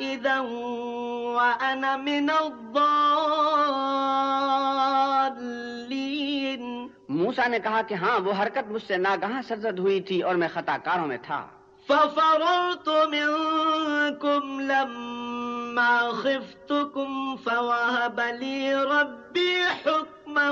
إذا 0.00 0.40
وأنا 1.37 1.96
من 1.96 2.30
موسا 7.09 7.46
نے 7.46 7.59
کہا 7.59 7.80
کہ 7.88 7.94
ہاں 7.94 8.20
وہ 8.20 8.33
حرکت 8.42 8.70
مجھ 8.70 8.83
سے 8.83 8.96
ناگہاں 8.96 9.42
سرزد 9.48 9.78
ہوئی 9.78 10.00
تھی 10.00 10.20
اور 10.20 10.35
میں 10.35 10.48
خطا 10.54 10.76
کاروں 10.85 11.06
میں 11.06 11.18
تھا۔ 11.22 11.46
ففررت 11.90 12.88
منكم 12.88 14.61
لما 14.61 16.11
خفتكم 16.11 17.37
فوهب 17.37 18.20
لي 18.20 18.74
ربي 18.74 19.62
حكما 19.85 20.50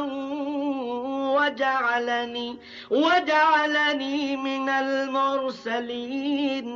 وجعلني 1.37 2.59
وجعلني 2.91 4.37
من 4.37 4.69
المرسلين. 4.69 6.69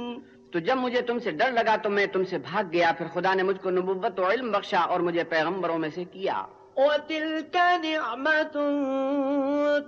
تو 0.51 0.59
جب 0.59 0.77
مجھے 0.77 1.03
تم 1.03 1.19
سے 1.19 1.31
ڈر 1.31 1.51
لگا 1.51 1.77
تو 1.77 1.91
میں 1.91 2.07
تم 2.07 2.25
سے 2.25 2.39
بھاگ 2.39 2.65
گیا، 2.73 2.93
پھر 2.99 3.07
خدا 3.15 3.35
نے 3.35 3.43
مجھ 3.43 3.59
کو 3.63 3.71
نبوت 3.71 4.21
و 4.21 4.31
علم 4.31 4.53
بخشا 4.53 4.81
اور 4.81 5.01
مجھے 5.01 5.25
پیغمبروں 5.25 5.79
میں 5.79 5.89
سے 5.95 6.05
کیا۔ 6.05 6.43
وتلك 6.77 7.57
نعمة 7.57 8.73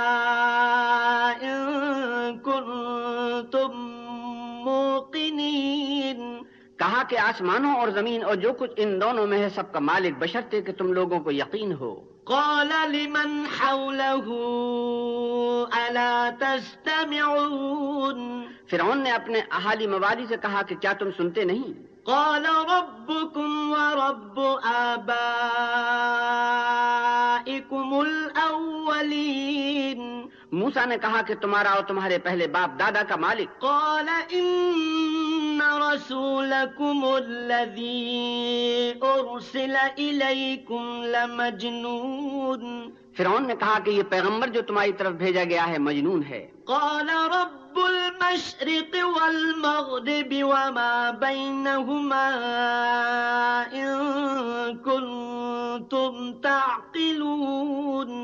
إن 1.41 2.39
كنتم 2.39 4.01
موقنين۔ 4.63 6.43
کہا 6.77 7.03
کہ 7.03 7.17
آسمانوں 7.17 7.75
اور 7.75 7.87
زمین 7.87 8.23
اور 8.23 8.35
جو 8.35 8.53
کچھ 8.53 8.71
ان 8.77 9.01
دونوں 9.01 9.27
میں 9.27 9.37
ہے 9.37 9.49
سب 9.49 9.73
کا 9.73 9.79
مالک 9.79 10.19
بشرتے 10.19 10.61
کہ 10.61 10.73
تم 10.73 10.93
لوگوں 10.93 11.19
کو 11.19 11.31
یقین 11.31 11.73
ہو۔ 11.73 12.01
قال 12.23 12.67
لمن 12.67 13.43
حوله 13.59 14.31
ألا 15.73 16.29
تستمعون؟ 16.39 18.45
فرعون 18.69 18.97
نے 18.97 19.11
اپنے 19.11 19.41
احالی 19.51 19.87
موالی 19.87 20.25
سے 20.25 20.35
کہا 20.41 20.61
کہ 20.61 20.75
کیا 20.75 20.93
تم 20.93 21.09
سنتے 21.17 21.43
نہیں؟ 21.43 21.90
قال 22.05 22.45
ربكم 22.45 23.71
ورب 23.71 24.39
آبائكم 24.63 25.11
الأولين. 28.01 29.51
موسا 30.51 30.85
نے 30.85 30.97
کہا 31.01 31.21
کہ 31.21 31.35
تمہارا 31.35 31.69
اور 31.69 31.83
تمہارے 31.83 32.17
پہلے 32.17 32.47
باپ 32.47 32.79
دادا 32.79 33.03
کا 33.03 33.15
مالک۔ 33.15 33.59
قال 33.59 34.09
إن 34.33 35.59
رسولكم 35.61 37.05
الذي 37.05 38.29
أرسل 39.01 39.75
إليكم 39.97 41.03
لمجنون۔ 41.03 42.89
فرعون 43.17 43.47
نے 43.47 43.55
کہا 43.55 43.79
کہ 43.79 43.91
یہ 43.91 44.03
پیغمبر 44.03 44.47
جو 44.47 44.61
تمہاری 44.61 44.91
طرف 44.91 45.13
بھیجا 45.13 45.43
گیا 45.43 45.67
ہے 45.67 45.77
مجنون 45.77 46.23
ہے۔ 46.29 46.47
قال 46.65 47.09
رب 47.09 47.79
المشرق 47.79 48.95
والمغرب 49.03 50.33
وما 50.41 51.11
بينهما 51.19 52.29
إن 53.73 53.97
كنتم 54.77 56.33
تعقلون۔ 56.41 58.20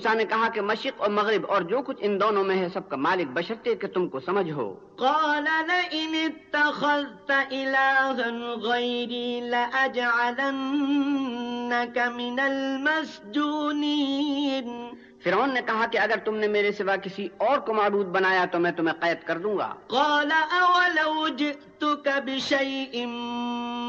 موسا 0.00 0.14
نے 0.14 0.24
کہا 0.24 0.48
کہ 0.48 0.60
مشرق 0.60 1.00
اور 1.00 1.10
مغرب 1.10 1.46
اور 1.48 1.62
جو 1.62 1.82
کچھ 1.82 1.96
ان 2.00 2.20
دونوں 2.20 2.44
میں 2.44 2.56
ہے 2.56 2.68
سب 2.68 2.88
کا 2.88 2.96
مالک 2.96 3.26
بشرتے 3.32 3.74
کہ 3.74 3.86
تم 3.86 4.08
کو 4.08 4.20
سمجھ 4.20 4.50
ہو۔ 4.50 4.74
قال 4.96 5.44
لئن 5.44 6.14
اتخذت 6.14 7.32
إلها 7.50 8.62
غيري 8.62 9.40
لأجعلنك 9.40 11.98
من 12.14 12.40
المسجونين. 12.40 14.94
فرعون 15.24 15.54
نے 15.54 15.60
کہا 15.66 15.86
کہ 15.92 15.98
اگر 15.98 16.14
تم 16.24 16.36
نے 16.36 16.48
میرے 16.48 16.72
سوا 16.72 16.96
کسی 16.96 17.28
اور 17.36 17.58
کو 17.58 17.74
معبود 17.74 18.06
بنایا 18.06 18.44
تو 18.44 18.58
میں 18.58 18.72
تمہیں 18.72 19.00
قید 19.00 19.26
کر 19.26 19.38
دوں 19.38 19.58
گا۔ 19.58 19.74
قال 19.86 20.30
أولو 20.30 21.28
جئتك 21.28 22.08
بشيء 22.24 23.06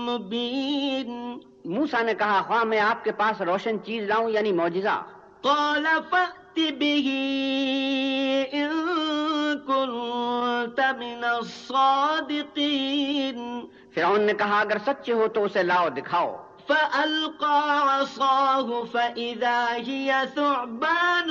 مبين. 0.10 1.38
موسا 1.66 2.02
نے 2.02 2.14
کہا 2.14 2.42
خواہ 2.42 2.64
میں 2.64 2.80
آپ 2.80 3.04
کے 3.04 3.12
پاس 3.12 3.42
روشن 3.42 3.78
چیز 3.86 4.04
لاؤں 4.04 4.30
یعنی 4.30 4.52
معجزہ۔ 4.52 5.04
قال 5.42 5.88
فأت 6.10 6.56
به 6.56 7.12
إن 8.54 8.70
كنت 9.68 10.80
من 10.80 11.24
الصادقين. 11.24 13.66
فرعون 13.96 14.22
نے 14.22 14.34
کہا 14.34 14.60
اگر 14.60 14.78
سچے 14.86 15.14
ہو 15.14 15.28
تو 15.28 15.44
اسے 15.44 15.64
لاؤ 15.64 15.90
دکھاؤ۔ 15.90 16.36
فألقى 16.68 17.80
عصاه 17.84 18.70
فإذا 18.92 19.78
هي 19.88 20.12
ثعبان 20.36 21.30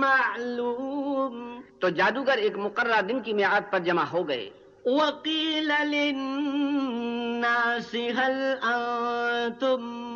معلوم۔ 0.00 1.60
تو 1.78 1.88
جادوگر 1.88 2.36
ایک 2.36 2.56
مقررہ 2.56 3.02
دن 3.02 3.20
کی 3.20 3.32
میعاد 3.32 3.60
پر 3.70 3.78
جمع 3.78 4.02
ہو 4.02 4.28
گئے۔ 4.28 4.50
وقيل 4.86 5.72
للناس 5.84 7.94
هل 7.94 8.54
أنتم 8.62 10.06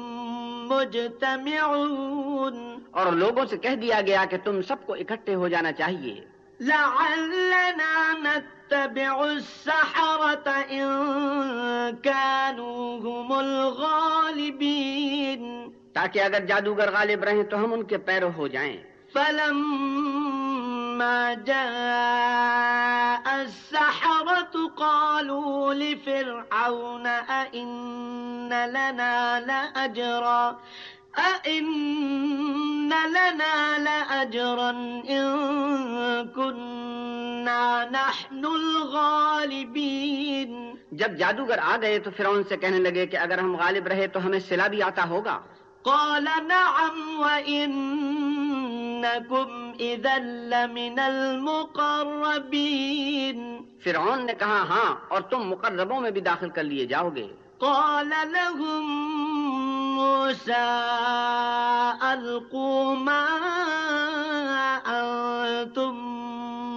مجتمعون؟ 0.69 2.79
اور 2.91 3.13
لوگوں 3.13 3.47
سے 3.47 3.57
کہہ 3.57 3.71
دیا 3.71 4.01
گیا 4.01 4.25
کہ 4.25 4.37
تم 4.45 4.63
سب 4.63 4.77
کو 4.87 4.95
اکٹھے 4.95 5.35
ہو 5.35 5.49
جانا 5.49 5.73
چاہیے۔ 5.73 6.25
لعلنا 6.61 8.13
نتبع 8.13 9.17
السحرة 9.17 10.51
إن 10.69 10.89
كانوا 12.03 13.09
هم 13.09 13.33
الغالبين۔ 13.33 15.71
تاکہ 15.93 16.23
اگر 16.23 16.45
جادوگر 16.45 16.93
غالب 16.93 17.25
رہیں 17.25 17.43
تو 17.43 17.65
ہم 17.65 17.73
ان 17.73 17.83
کے 17.83 17.99
پیرو 17.99 18.29
ہو 18.37 18.49
جائیں۔ 18.49 18.90
فلما 19.15 21.35
جاء 21.35 23.23
السحرة 23.27 24.71
قالوا 24.77 25.75
لفرعون 25.75 27.07
أئن 27.29 28.49
لنا 28.49 29.41
لأجرا؟ 29.41 30.53
أئن 31.19 32.89
لنا 32.89 33.79
لأجرا 33.79 35.01
إن 35.09 35.27
كنا 36.37 37.87
نحن 37.91 38.45
الغالبين. 38.45 40.75
جب 40.93 41.19
جادوگر 41.19 41.59
آ 41.63 41.77
گئے 41.83 41.99
تو 41.99 42.11
فرعون 42.17 42.43
سے 42.49 42.57
کہنے 42.57 42.79
لگے 42.79 43.07
کہ 43.07 43.17
اگر 43.17 43.39
ہم 43.39 43.57
غالب 43.57 43.87
رہے 43.87 44.07
تو 44.07 44.27
ہمیں 44.27 44.39
سلا 44.39 44.67
بھی 44.67 44.83
آتا 44.83 45.09
ہوگا۔ 45.09 45.41
قال 45.83 46.25
نعم 46.25 47.23
إذا 49.81 50.23
لمن 50.23 50.99
المقربين. 50.99 53.57
فرعون 53.85 54.27
نے 54.27 54.33
کہا 54.39 54.49
ہاں 54.49 54.95
اور 55.09 55.21
تم 55.21 55.49
مقربوں 55.49 56.01
میں 56.01 56.11
بھی 56.11 56.21
داخل 56.21 56.51
کر 56.51 56.63
لیے 56.63 56.87
جاؤ 56.87 57.11
گے 57.17 57.27
قال 57.59 58.09
لهم 58.09 58.85
موسى 59.95 60.67
ألقوا 62.03 62.95
ما 62.95 63.27
أنتم 64.87 65.97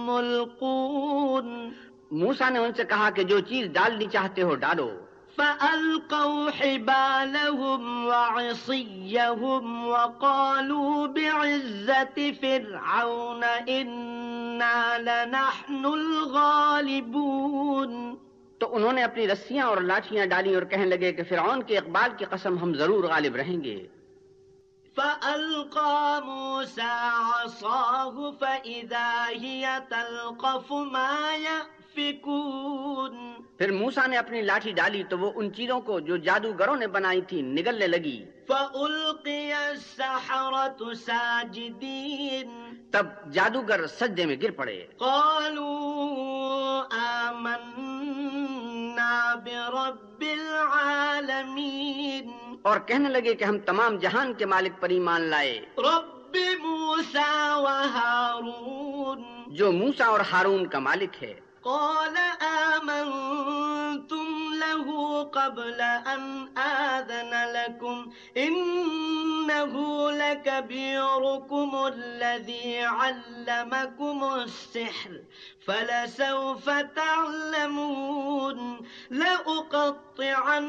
ملقون. 0.06 1.70
موسا 2.10 2.48
نے 2.48 2.58
ان 2.58 2.74
سے 2.74 2.84
کہا 2.84 3.10
کہ 3.10 3.22
جو 3.22 3.40
چیز 3.40 3.66
ڈالنی 3.66 4.06
چاہتے 4.12 4.42
ہو 4.42 4.54
ڈالو۔ 4.54 4.90
فألقوا 5.36 6.50
حبالهم 6.50 8.06
وعصيهم 8.06 9.88
وقالوا 9.88 11.06
بعزة 11.06 12.32
فرعون 12.40 13.44
إنا 13.68 14.98
لنحن 14.98 15.84
الغالبون. 15.84 18.14
تو 18.58 18.76
انہوں 18.76 18.92
نے 18.92 19.02
اپنی 19.02 19.28
رسیاں 19.28 19.66
اور 19.66 19.76
لاٹیاں 19.76 20.26
ڈالی 20.26 20.54
اور 20.54 20.62
کہنے 20.62 20.84
لگے 20.84 21.12
کہ 21.12 21.22
فرعون 21.28 21.62
کے 21.62 21.78
اقبال 21.78 22.10
کی 22.18 22.24
قسم 22.24 22.58
ہم 22.58 22.74
ضرور 22.74 23.04
غالب 23.04 23.36
رہیں 23.36 23.64
گے۔ 23.64 23.86
فألقى 24.96 26.20
موسى 26.24 27.10
عصاه 27.34 28.30
فإذا 28.40 29.26
هي 29.42 29.66
تلقف 29.88 30.70
ما 30.70 31.36
يأفكون. 31.36 33.23
پھر 33.58 33.72
موسا 33.72 34.06
نے 34.06 34.16
اپنی 34.16 34.42
لاٹھی 34.42 34.72
ڈالی 34.72 35.04
تو 35.04 35.18
وہ 35.18 35.32
ان 35.34 35.54
چیزوں 35.54 35.80
کو 35.80 36.00
جو 36.00 36.16
جادوگروں 36.16 36.76
نے 36.76 36.86
بنائی 36.86 37.20
تھی 37.20 37.42
نگلنے 37.42 37.86
لگی۔ 37.86 38.24
ساجدين۔ 40.94 42.50
تب 42.90 43.06
جادوگر 43.32 43.86
سجدے 43.86 44.26
میں 44.26 44.36
گر 44.42 44.50
پڑے۔ 44.50 44.86
قالوا 44.96 46.82
آمنا 47.28 49.34
برب 49.34 50.20
العالمين۔ 50.20 52.30
اور 52.62 52.76
کہنے 52.86 53.08
لگے 53.08 53.34
کہ 53.34 53.44
ہم 53.44 53.58
تمام 53.58 53.96
جہان 53.96 54.34
کے 54.34 54.46
مالک 54.46 54.72
پر 54.80 54.88
ایمان 54.88 55.20
لائے۔ 55.20 55.60
رب 55.78 56.36
موسى 56.62 57.50
وهارون۔ 57.54 59.22
جو 59.46 59.72
موسا 59.72 60.04
اور 60.04 60.20
ہارون 60.32 60.66
کا 60.66 60.78
مالک 60.78 61.24
ہے۔ 61.24 61.34
قال 61.64 62.16
آمنتم 62.76 64.26
له 64.60 65.22
قبل 65.22 65.80
أن 65.80 66.58
آذن 66.58 67.52
لكم 67.52 68.12
إنه 68.36 69.74
لكبيركم 70.10 71.86
الذي 71.86 72.84
علمكم 72.84 74.34
السحر 74.34 75.20
فلسوف 75.66 76.70
تعلمون 76.96 78.80
لأقطعن 79.10 80.68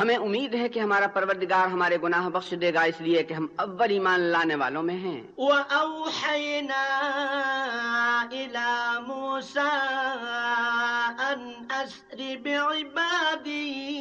ہمیں 0.00 0.16
امید 0.16 0.54
ہے 0.54 0.68
کہ 0.68 0.80
ہمارا 0.80 1.06
پروردگار 1.06 1.66
ہمارے 1.66 1.96
گناہ 2.02 2.28
بخش 2.28 2.54
دے 2.60 2.74
گا 2.74 2.80
اس 2.80 3.00
لیے 3.00 3.22
کہ 3.22 3.34
ہم 3.34 3.46
اول 3.56 3.90
ایمان 3.90 4.20
لانے 4.20 4.54
والوں 4.54 4.82
میں 4.82 4.94
ہیں۔ 4.94 5.22
وأوحينا 5.36 6.82
إلى 8.30 8.98
موسى 9.06 9.68
أن 11.18 11.52
أسر 11.70 12.36
بعبادي 12.42 14.00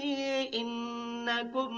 إنكم 0.56 1.74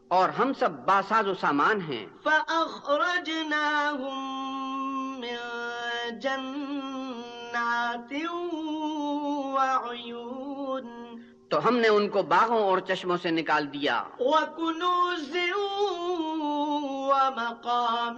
اور 0.09 0.28
ہم 0.28 0.52
سب 0.59 0.70
باساز 0.70 1.28
و 1.28 1.35
سامان 1.35 1.80
ہیں۔ 1.80 2.06
فأخرجناهم 2.24 3.11
من 5.20 5.37
جنات 6.20 8.12
وعيون. 9.54 10.87
تو 11.48 11.68
ہم 11.68 11.76
نے 11.76 11.88
ان 11.88 12.09
کو 12.09 12.22
باغوں 12.22 12.62
اور 12.62 12.78
چشموں 12.78 13.16
سے 13.22 13.30
نکال 13.30 13.72
دیا۔ 13.72 14.02
وكنوز 14.18 15.37
ومقام 17.11 18.16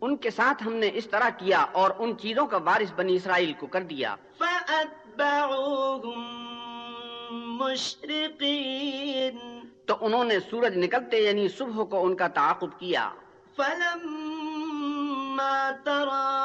ان 0.00 0.16
کے 0.16 0.30
ساتھ 0.30 0.62
ہم 0.66 0.72
نے 0.72 0.90
اس 0.94 1.10
طرح 1.10 1.28
کیا 1.28 1.66
اور 1.72 1.90
ان 1.98 2.18
چیزوں 2.18 2.46
کا 2.46 2.56
وارث 2.56 2.92
بنی 2.92 3.14
اسرائیل 3.14 3.52
کو 3.52 3.66
کر 3.66 3.82
دیا۔ 3.82 4.14
فأتبعوهم 4.38 6.20
مشرقين. 7.58 9.38
تو 9.86 9.96
انہوں 10.00 10.24
نے 10.24 10.40
سورج 10.50 10.78
نکلتے 10.78 11.16
یعنی 11.16 11.48
صبح 11.48 11.84
کو 11.84 12.06
ان 12.06 12.16
کا 12.16 12.28
تعاقب 12.28 12.78
کیا۔ 12.78 13.10
فلما 15.38 15.70
ترى 15.84 16.36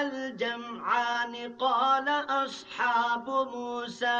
الجمعان 0.00 1.34
قال 1.58 2.08
أصحاب 2.28 3.28
موسى 3.54 4.18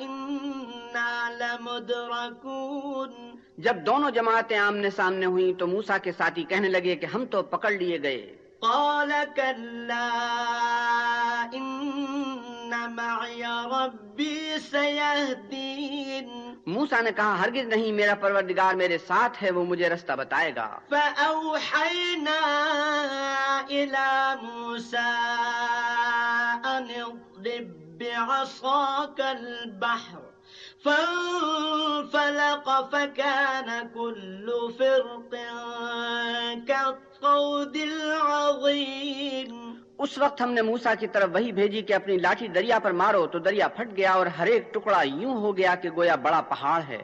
إنا 0.00 1.30
لمدركون. 1.40 3.10
جب 3.58 3.76
دونوں 3.86 4.10
جماعتیں 4.10 4.58
آمنے 4.58 4.90
سامنے 4.90 5.26
ہوئیں 5.26 5.58
تو 5.58 5.66
موسا 5.66 5.98
کے 5.98 6.12
ساتھی 6.12 6.44
کہنے 6.44 6.68
لگے 6.68 6.96
کہ 6.96 7.06
ہم 7.06 7.24
تو 7.24 7.42
پکڑ 7.42 7.70
لیے 7.70 8.02
گئے۔ 8.02 8.36
قال 8.60 9.12
كلا 9.34 10.08
إن 11.52 12.39
معي 12.88 13.64
ربي 13.64 14.54
سيهدين. 14.70 16.54
موسا 16.66 17.00
نے 17.00 17.10
کہا 17.16 17.40
ہرگز 17.40 17.66
نہیں 17.66 17.92
میرا 17.92 18.14
پروردگار 18.14 18.74
میرے 18.74 18.98
ساتھ 18.98 19.42
ہے 19.42 19.50
وہ 19.50 19.64
مجھے 19.64 19.88
رستہ 19.88 20.12
بتائے 20.12 20.56
گا۔ 20.56 20.78
فأوحينا 20.90 22.40
إلى 23.68 24.34
موسى 24.42 25.14
أن 26.64 27.00
اضرب 27.00 28.00
بعصاك 28.00 29.20
البحر 29.20 30.18
فانفلق 30.84 32.70
فكان 32.92 33.88
كل 33.94 34.50
فرق 34.78 35.34
كالطود 36.68 37.76
العظيم. 37.76 39.79
اس 40.00 40.18
وقت 40.18 40.40
ہم 40.40 40.50
نے 40.50 40.62
موسا 40.62 40.94
کی 40.94 41.06
طرف 41.06 41.30
وہی 41.32 41.52
بھیجی 41.52 41.82
کہ 41.82 41.92
اپنی 41.92 42.16
لاٹھی 42.16 42.48
دریا 42.48 42.78
پر 42.78 42.90
مارو 42.90 43.26
تو 43.26 43.38
دریا 43.38 43.68
پھٹ 43.68 43.96
گیا 43.96 44.12
اور 44.12 44.26
ہر 44.26 44.46
ایک 44.46 44.74
ٹکڑا 44.74 45.02
یوں 45.02 45.34
ہو 45.34 45.56
گیا 45.56 45.74
کہ 45.74 45.90
گویا 45.90 46.14
بڑا 46.14 46.40
پہاڑ 46.40 46.82
ہے۔ 46.88 47.02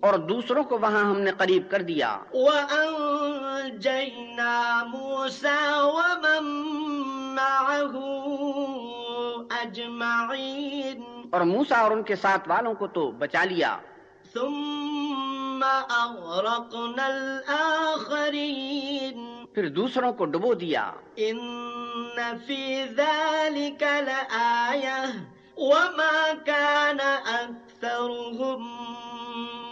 اور 0.00 0.14
دوسروں 0.14 0.64
کو 0.64 0.78
وہاں 0.78 1.04
ہم 1.04 1.20
نے 1.20 1.30
قریب 1.38 1.70
کر 1.70 1.82
دیا۔ 1.82 2.18
ومن 5.84 6.44
معه 7.34 8.00
أجمعين۔ 9.62 11.22
اور 11.30 11.40
موسا 11.40 11.80
اور 11.80 11.90
ان 11.90 12.02
کے 12.02 12.16
ساتھ 12.16 12.48
والوں 12.48 12.74
کو 12.74 12.86
تو 12.86 13.10
بچا 13.10 13.44
لیا۔ 13.44 13.78
ثم 14.34 14.93
أغرقنا 15.62 17.06
الآخرين. 17.06 19.44
پھر 19.54 19.68
دوسروں 19.68 20.12
کو 20.12 20.24
ڈبو 20.24 20.54
دیا۔ 20.54 20.92
إن 21.18 22.18
في 22.46 22.84
ذلك 22.84 23.82
لآية 23.82 25.10
وما 25.56 26.32
كان 26.44 26.98
أكثرهم 27.34 28.66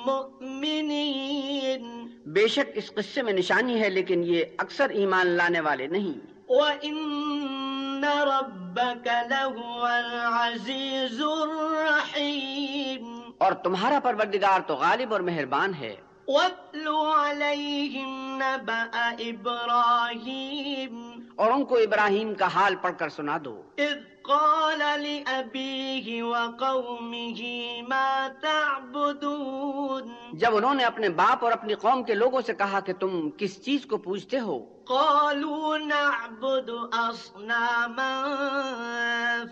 مؤمنين. 0.06 2.06
بے 2.26 2.48
شک 2.48 2.70
اس 2.74 2.94
قصے 2.94 3.22
میں 3.22 3.32
نشانی 3.32 3.80
ہے 3.80 3.88
لیکن 3.88 4.22
یہ 4.26 4.44
اکثر 4.58 4.90
ایمان 4.90 5.26
لانے 5.26 5.60
والے 5.60 5.86
نہیں۔ 5.86 6.32
وإن 6.48 8.04
ربك 8.04 9.06
لهو 9.06 9.84
العزيز 9.84 11.20
الرحيم. 11.20 13.21
اور 13.42 13.52
تمہارا 13.52 13.98
پروردگار 14.02 14.60
تو 14.66 14.74
غالب 14.74 15.12
اور 15.12 15.20
مہربان 15.20 15.74
ہے۔ 15.74 15.96
واتل 16.28 16.86
عليهم 17.18 18.36
نبأ 18.36 19.12
إبراهيم۔ 19.20 21.12
اور 21.36 21.50
ان 21.50 21.64
کو 21.64 21.76
ابراہیم 21.76 22.34
کا 22.34 22.46
حال 22.46 22.74
پڑھ 22.82 22.92
کر 22.98 23.08
سنا 23.08 23.38
دو۔ 23.44 23.62
إذ 23.78 24.11
قال 24.24 24.78
لأبيه 24.78 26.22
وقومه 26.22 27.42
ما 27.88 28.28
تعبدون؟ 28.40 30.10
جب 30.32 30.56
انہوں 30.56 30.74
نے 30.74 30.84
اپنے 30.84 31.08
باپ 31.08 31.44
اور 31.44 31.52
اپنی 31.52 31.74
قوم 31.74 32.02
کے 32.02 32.14
لوگوں 32.14 32.40
سے 32.40 32.52
کہا 32.54 32.80
کہ 32.80 32.92
تم 32.92 33.30
کس 33.30 33.64
چیز 33.64 33.86
کو 33.86 33.96
پوچھتے 33.98 34.38
ہو؟ 34.38 34.72
قالوا 34.84 35.76
نعبد 35.76 36.70
أصناما 36.92 38.22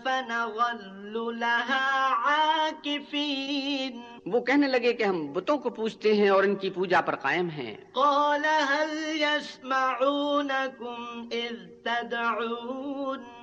فنظل 0.03 1.39
لها 1.39 2.09
عاكفين. 2.25 4.01
وہ 4.25 4.39
کہنے 4.39 4.67
لگے 4.67 4.93
کہ 4.93 5.03
ہم 5.03 5.33
بتوں 5.33 5.57
کو 5.57 5.69
پوچھتے 5.69 6.13
ہیں 6.13 6.29
اور 6.29 6.43
ان 6.43 6.55
کی 6.55 6.69
پوجا 6.69 7.01
پر 7.01 7.15
قائم 7.15 7.49
ہیں۔ 7.49 7.75
قال 7.91 8.45
هل 8.45 9.21
يسمعونكم 9.21 10.09
إذ 11.31 11.55
تدعون؟ 11.83 13.40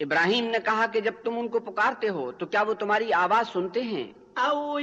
ابراہیم 0.00 0.44
نے 0.44 0.58
کہا 0.64 0.86
کہ 0.92 1.00
جب 1.00 1.12
تم 1.24 1.38
ان 1.38 1.48
کو 1.48 1.58
پکارتے 1.60 2.08
ہو 2.08 2.32
تو 2.32 2.46
کیا 2.46 2.62
وہ 2.62 2.74
تمہاری 2.74 3.12
آواز 3.12 3.52
سنتے 3.52 3.82
ہیں؟ 3.82 4.06
أو 4.36 4.78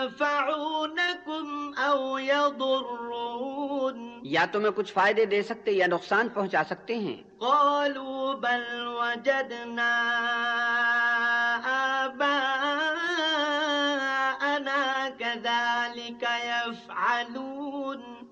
ينفعونكم 0.00 1.46
أو 1.78 2.18
يضرون 2.18 3.98
یا 4.22 4.44
تمہیں 4.52 4.72
کچھ 4.76 4.92
فائدے 4.92 5.24
دے 5.24 5.42
سکتے 5.42 5.72
یا 5.72 5.86
نقصان 5.86 6.28
پہنچا 6.28 6.62
سکتے 6.68 6.94
ہیں؟ 6.98 7.16
قالوا 7.38 8.34
بل 8.34 8.64
وجدنا 8.86 9.92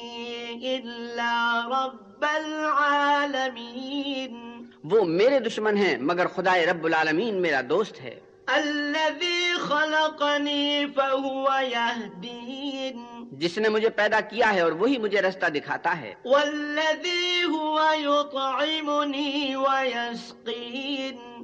إلا 0.62 1.68
رب 1.68 2.22
العالمين. 2.22 4.64
وہ 4.84 5.06
میرے 5.06 5.40
دشمن 5.40 5.78
ہیں 5.78 5.98
مگر 6.02 6.28
خدائے 6.28 6.66
رب 6.66 6.84
العالمین 6.84 7.42
میرا 7.42 7.62
دوست 7.70 8.02
ہے۔ 8.02 8.20
الذي 8.46 9.52
خلقني 9.60 10.86
فهو 10.96 11.62
يهدين. 11.62 13.26
جس 13.32 13.58
نے 13.58 13.70
مجھے 13.70 13.90
پیدا 13.90 14.20
کیا 14.20 14.54
ہے 14.54 14.62
اور 14.62 14.72
وہی 14.72 14.98
مجھے 14.98 15.22
رستہ 15.22 15.46
دکھاتا 15.46 16.02
ہے۔ 16.02 16.14
والذي 16.26 17.56
هو 17.56 17.80
يطعمني 18.00 19.56
ويسقين. 19.56 20.89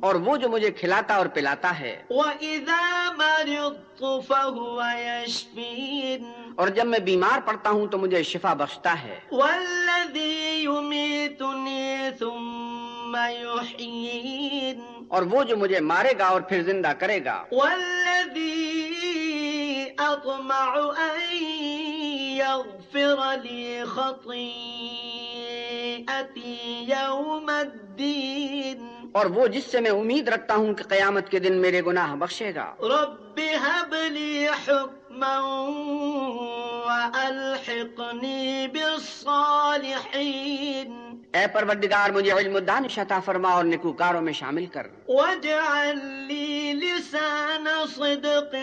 اور 0.02 0.16
وہ 0.16 0.38
جو 0.38 0.50
مجھے 0.50 0.72
کھلاتا 0.72 1.16
اور 1.16 1.26
پلاتا 1.26 1.80
ہے۔ 1.80 2.04
وإذا 2.10 3.12
مرضت 3.18 4.04
فهو 4.28 4.82
يشفين۔ 5.00 6.32
اور 6.56 6.68
جب 6.68 6.86
میں 6.86 7.00
بیمار 7.00 7.40
پڑتا 7.46 7.70
ہوں 7.70 7.88
تو 7.88 7.98
مجھے 7.98 8.24
شفا 8.24 8.54
بخشتا 8.54 9.04
ہے۔ 9.04 9.20
والذي 9.32 10.64
يميتني 10.64 11.96
ثم 12.20 13.18
يحيين۔ 13.30 15.06
اور 15.08 15.22
وہ 15.22 15.44
جو 15.44 15.58
مجھے 15.58 15.80
مارے 15.80 16.14
گا 16.20 16.26
اور 16.26 16.42
پھر 16.42 16.64
زندہ 16.64 16.92
کرے 17.00 17.26
گا۔ 17.26 17.44
والذي 17.52 18.92
أطمع 19.98 20.76
أن 20.98 21.44
يغفر 22.36 23.38
لي 23.44 23.80
خطيئتي 23.96 24.56
يوم 26.88 27.52
الدين۔ 27.56 28.95
اور 29.16 29.26
وہ 29.26 29.48
جس 29.48 29.64
سے 29.64 29.82
میں 29.82 29.92
امید 29.92 30.28
رکھتا 30.28 30.56
ہوں 30.56 30.74
کہ 30.74 30.84
قیامت 30.84 31.30
کے 31.30 31.40
دن 31.40 31.54
میرے 31.54 31.82
گناہ 31.82 32.16
بخشے 32.16 32.52
گا۔ 32.56 32.74
رب 32.80 33.40
هب 33.40 33.96
لي 34.12 34.48
حكما 34.48 35.68
وألحقني 36.88 38.68
بالصالحين 38.74 41.22
اے 41.34 41.46
پروردگار 41.54 42.10
مجھے 42.10 42.32
علم 42.32 42.56
الدانش 42.56 43.00
عطا 43.00 43.20
فرما 43.20 43.52
اور 43.52 43.66
نکوکاروں 43.66 44.22
میں 44.22 44.34
شامل 44.34 44.66
کر۔ 44.66 44.88
واجعل 45.08 46.06
لي 46.06 46.74
لسان 46.74 47.68
صدق 47.96 48.56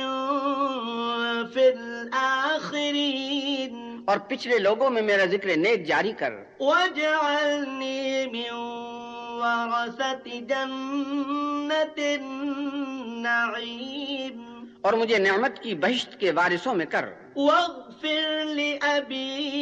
في 1.54 1.66
الآخرين 1.66 4.02
اور 4.04 4.16
پچھلے 4.28 4.58
لوگوں 4.58 4.90
میں 4.90 5.02
میرا 5.02 5.24
ذکر 5.24 5.56
نیک 5.56 5.86
جاری 5.86 6.12
کر۔ 6.12 6.32
واجعلني 6.60 8.26
من 8.26 9.11
ورثة 9.42 10.28
جنة 10.48 11.96
النعيم. 11.96 14.64
اور 14.80 14.92
مجھے 14.92 15.18
نعمت 15.18 15.58
کی 15.58 15.74
بہشت 15.74 16.20
کے 16.20 16.30
وارثوں 16.30 16.74
میں 16.74 16.86
کر۔ 16.86 17.08
واغفر 17.36 18.44
لأبي 18.44 19.60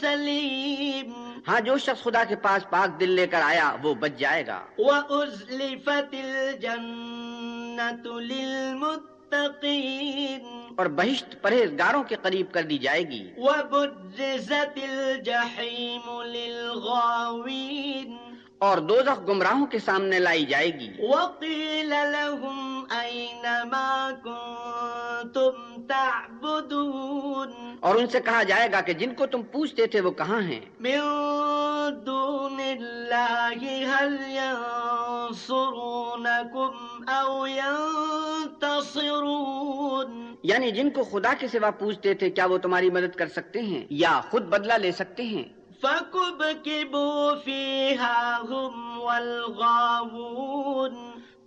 سليم 0.00 1.12
ہاں 1.48 1.60
جو 1.60 1.78
شخص 1.78 2.02
خدا 2.02 2.24
کے 2.24 2.36
پاس 2.36 2.70
پاک 2.70 3.00
دل 3.00 3.10
لے 3.10 3.26
کر 3.26 3.42
آیا 3.42 3.76
وہ 3.82 3.94
بچ 3.94 4.10
جائے 4.18 4.46
گا۔ 4.46 4.64
وأزلفت 4.78 6.12
الجنة 6.12 8.20
للمتقين 8.20 10.72
اور 10.76 10.86
بہشت 10.86 11.42
پرہیزگاروں 11.42 12.02
کے 12.02 12.16
قریب 12.22 12.52
کر 12.52 12.62
دی 12.62 12.78
جائے 12.78 13.08
گی۔ 13.08 13.30
وبرزت 13.36 14.78
الجحيم 14.82 16.22
للغاوين 16.22 18.27
اور 18.58 18.78
دوزخ 18.78 19.28
گمراہوں 19.28 19.66
کے 19.66 19.78
سامنے 19.78 20.18
لائی 20.18 20.44
جائے 20.44 20.66
گی۔ 20.66 21.08
وقيل 21.08 21.88
لهم 21.88 22.84
أين 22.90 23.68
ما 23.68 24.10
كنتم 24.24 25.82
تعبدون۔ 25.88 27.76
اور 27.80 27.94
ان 27.94 28.06
سے 28.06 28.20
کہا 28.20 28.42
جائے 28.42 28.68
گا 28.72 28.80
کہ 28.80 28.92
جن 28.92 29.14
کو 29.14 29.26
تم 29.26 29.42
پوچھتے 29.42 29.86
تھے 29.86 30.00
وہ 30.00 30.10
کہاں 30.10 30.40
ہیں؟ 30.40 30.60
من 30.80 31.00
دون 32.06 32.60
الله 32.60 33.84
هل 33.84 34.18
ينصرونكم 34.28 36.70
أو 37.08 37.46
ينتصرون 37.46 40.34
یعنی 40.42 40.70
جن 40.70 40.90
کو 40.90 41.04
خدا 41.04 41.32
کے 41.38 41.48
سوا 41.48 41.70
پوچھتے 41.70 42.14
تھے 42.14 42.30
کیا 42.30 42.46
وہ 42.46 42.58
تمہاری 42.58 42.90
مدد 42.90 43.16
کر 43.16 43.28
سکتے 43.28 43.62
ہیں 43.62 43.86
یا 43.90 44.20
خود 44.30 44.42
بدلہ 44.42 44.72
لے 44.72 44.92
سکتے 44.92 45.22
ہیں؟ 45.22 45.57
فكبكبوا 45.82 47.34
فيها 47.34 48.38
هم 48.42 49.00
والغاوون 49.00 50.94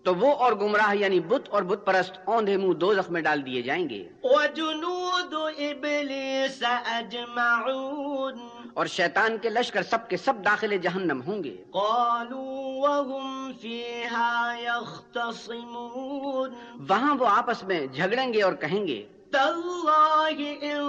تو 0.03 0.15
وہ 0.15 0.34
اور 0.34 0.53
گمراہ 0.53 0.95
یعنی 0.95 1.19
بت 1.19 1.49
اور 1.49 1.63
بت 1.63 1.86
پرست 1.86 2.19
اوندھے 2.25 2.57
منہ 2.57 2.73
دوزخ 2.73 3.11
میں 3.11 3.21
ڈال 3.21 3.45
دیے 3.45 3.61
جائیں 3.61 3.89
گے۔ 3.89 4.09
وجنود 4.23 5.34
إبليس 5.57 6.63
أجمعون 6.86 8.39
اور 8.73 8.86
شیطان 8.86 9.38
کے 9.41 9.49
لشکر 9.49 9.84
سب 9.84 10.09
کے 10.09 10.17
سب 10.17 10.34
داخل 10.45 10.77
جہنم 10.77 11.21
ہوں 11.27 11.43
گے۔ 11.43 11.63
قالوا 11.71 12.97
وهم 12.97 13.51
فيها 13.61 14.53
يختصمون 14.63 16.53
وہاں 16.89 17.15
وہ 17.15 17.27
آپس 17.27 17.63
میں 17.63 17.88
جھگڑیں 17.88 18.34
گے 18.34 18.41
اور 18.41 18.53
کہیں 18.53 18.88
گے۔ 18.88 19.07
تالله 19.32 20.32
إن 20.61 20.82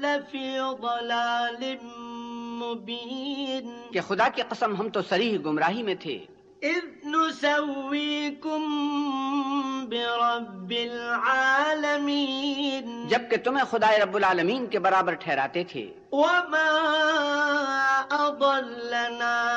لفي 0.00 0.58
ضلال 0.82 1.64
مبين 2.62 3.92
کہ 3.92 4.00
خدا 4.00 4.28
کی 4.28 4.42
قسم 4.48 4.76
ہم 4.76 4.88
تو 4.88 5.02
سریح 5.02 5.38
گمراہی 5.44 5.82
میں 5.82 5.94
تھے۔ 5.94 6.26
إذ 6.64 6.84
نسويكم 7.04 8.64
برب 9.88 10.70
العالمين 10.70 13.08
جبکہ 13.08 13.36
تمہیں 13.36 13.64
خدا 13.70 13.90
رب 14.04 14.14
العالمین 14.14 14.66
کے 14.66 14.78
برابر 14.78 15.12
ٹھہراتے 15.12 15.64
تھے۔ 15.64 15.94
وما 16.12 16.70
أضلنا 18.10 19.50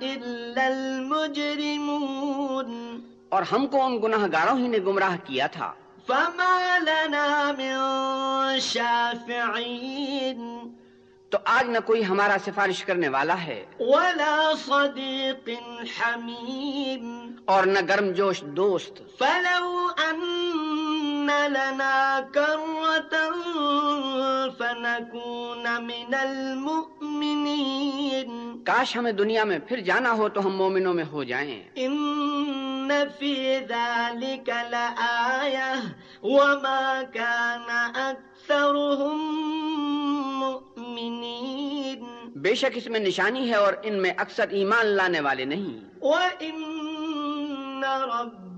إلا 0.00 0.66
المجرمون 0.66 3.00
اور 3.28 3.42
ہم 3.52 3.66
کو 3.66 3.82
ان 3.82 4.02
گناہ 4.02 4.26
گاروں 4.32 4.58
ہی 4.58 4.68
نے 4.68 4.78
گمراہ 4.78 5.16
کیا 5.24 5.46
تھا۔ 5.46 5.72
فما 6.06 6.78
لنا 6.78 7.52
من 7.58 7.76
شافعين 8.60 10.40
تو 11.30 11.38
آج 11.44 11.68
نہ 11.68 11.78
کوئی 11.86 12.04
ہمارا 12.04 12.36
سفارش 12.46 12.84
کرنے 12.84 13.08
والا 13.08 13.42
ہے۔ 13.42 13.64
ولا 13.80 14.52
صديق 14.66 15.48
حميم 15.98 17.32
اور 17.44 17.64
نہ 17.64 17.78
گرم 17.88 18.10
جوش 18.10 18.40
دوست۔ 18.40 19.18
فلو 19.18 19.86
أن 20.10 21.26
لنا 21.26 22.20
كرة 22.32 23.16
فنكون 24.58 25.66
من 25.84 26.14
المؤمنين 26.14 27.04
کاش 28.64 28.96
ہمیں 28.96 29.12
دنیا 29.12 29.44
میں 29.44 29.58
پھر 29.58 29.80
جانا 29.80 30.12
ہو 30.12 30.28
تو 30.28 30.46
ہم 30.46 30.56
مومنوں 30.56 30.94
میں 30.94 31.04
ہو 31.12 31.24
جائیں۔ 31.24 31.62
إن 32.84 33.08
في 33.18 33.58
ذلك 33.58 34.48
لآية 34.70 35.72
وما 36.22 37.02
كان 37.02 37.68
أكثرهم 37.96 39.18
مؤمنين 40.40 42.00
بے 42.36 42.54
شک 42.54 42.72
اس 42.74 42.86
میں 42.86 43.00
نشانی 43.00 43.48
ہے 43.50 43.54
اور 43.54 43.72
ان 43.82 43.94
میں 44.02 44.10
اکثر 44.18 44.48
ایمان 44.48 44.86
لانے 44.86 45.20
والے 45.20 45.44
نہیں۔ 45.44 46.04
وإن 46.04 46.56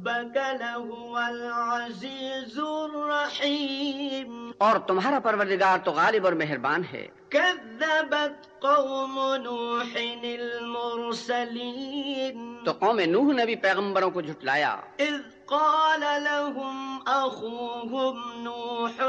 ربك 0.07 0.37
لهو 0.37 1.17
العزيز 1.17 2.59
الرحيم. 2.59 4.51
اور 4.59 4.79
تمہارا 4.79 5.19
پروردگار 5.19 5.79
تو 5.85 5.91
غالب 5.91 6.25
اور 6.25 6.33
مہربان 6.33 6.83
ہے۔ 6.93 7.07
كذبت 7.29 8.61
قوم 8.61 9.37
نوح 9.43 9.99
المرسلين. 10.23 12.57
تو 12.65 12.73
قوم 12.73 13.01
نوح 13.01 13.33
نے 13.33 13.45
بھی 13.45 13.57
پیغمبروں 13.57 14.11
کو 14.11 14.21
جھٹلایا۔ 14.21 14.77
إذ 15.01 15.47
قال 15.47 16.01
لهم 16.01 16.99
أخوهم 17.07 18.43
نوح 18.43 19.03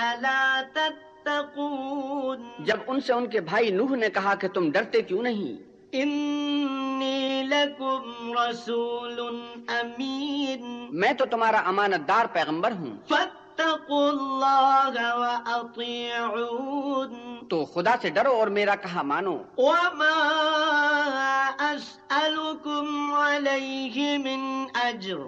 ألا 0.00 0.62
تتقون؟ 0.72 2.48
جب 2.58 2.76
ان 2.86 3.00
سے 3.00 3.12
ان 3.12 3.26
کے 3.26 3.40
بھائی 3.40 3.70
نوح 3.70 3.96
نے 3.96 4.08
کہا 4.08 4.34
کہ 4.34 4.48
تم 4.48 4.70
ڈرتے 4.70 5.02
کیوں 5.02 5.22
نہیں؟ 5.22 5.69
إني 5.94 7.42
لكم 7.42 8.02
رسول 8.38 9.18
أمين. 9.68 10.88
میں 10.92 11.12
تو 11.12 11.24
تمہارا 11.24 11.60
امانت 11.66 12.08
دار 12.08 12.24
پیغمبر 12.32 12.70
ہوں 12.72 12.96
فاتقوا 13.08 14.08
الله 14.08 14.94
وأطيعون. 15.18 17.12
تو 17.48 17.64
خدا 17.64 17.94
سے 18.02 18.08
ڈرو 18.10 18.32
اور 18.32 18.48
میرا 18.48 18.74
کہا 18.74 19.02
مانو 19.02 19.36
وما 19.58 20.16
أسألكم 21.58 22.86
عليه 23.14 23.96
من 24.18 24.40
أجر. 24.74 25.20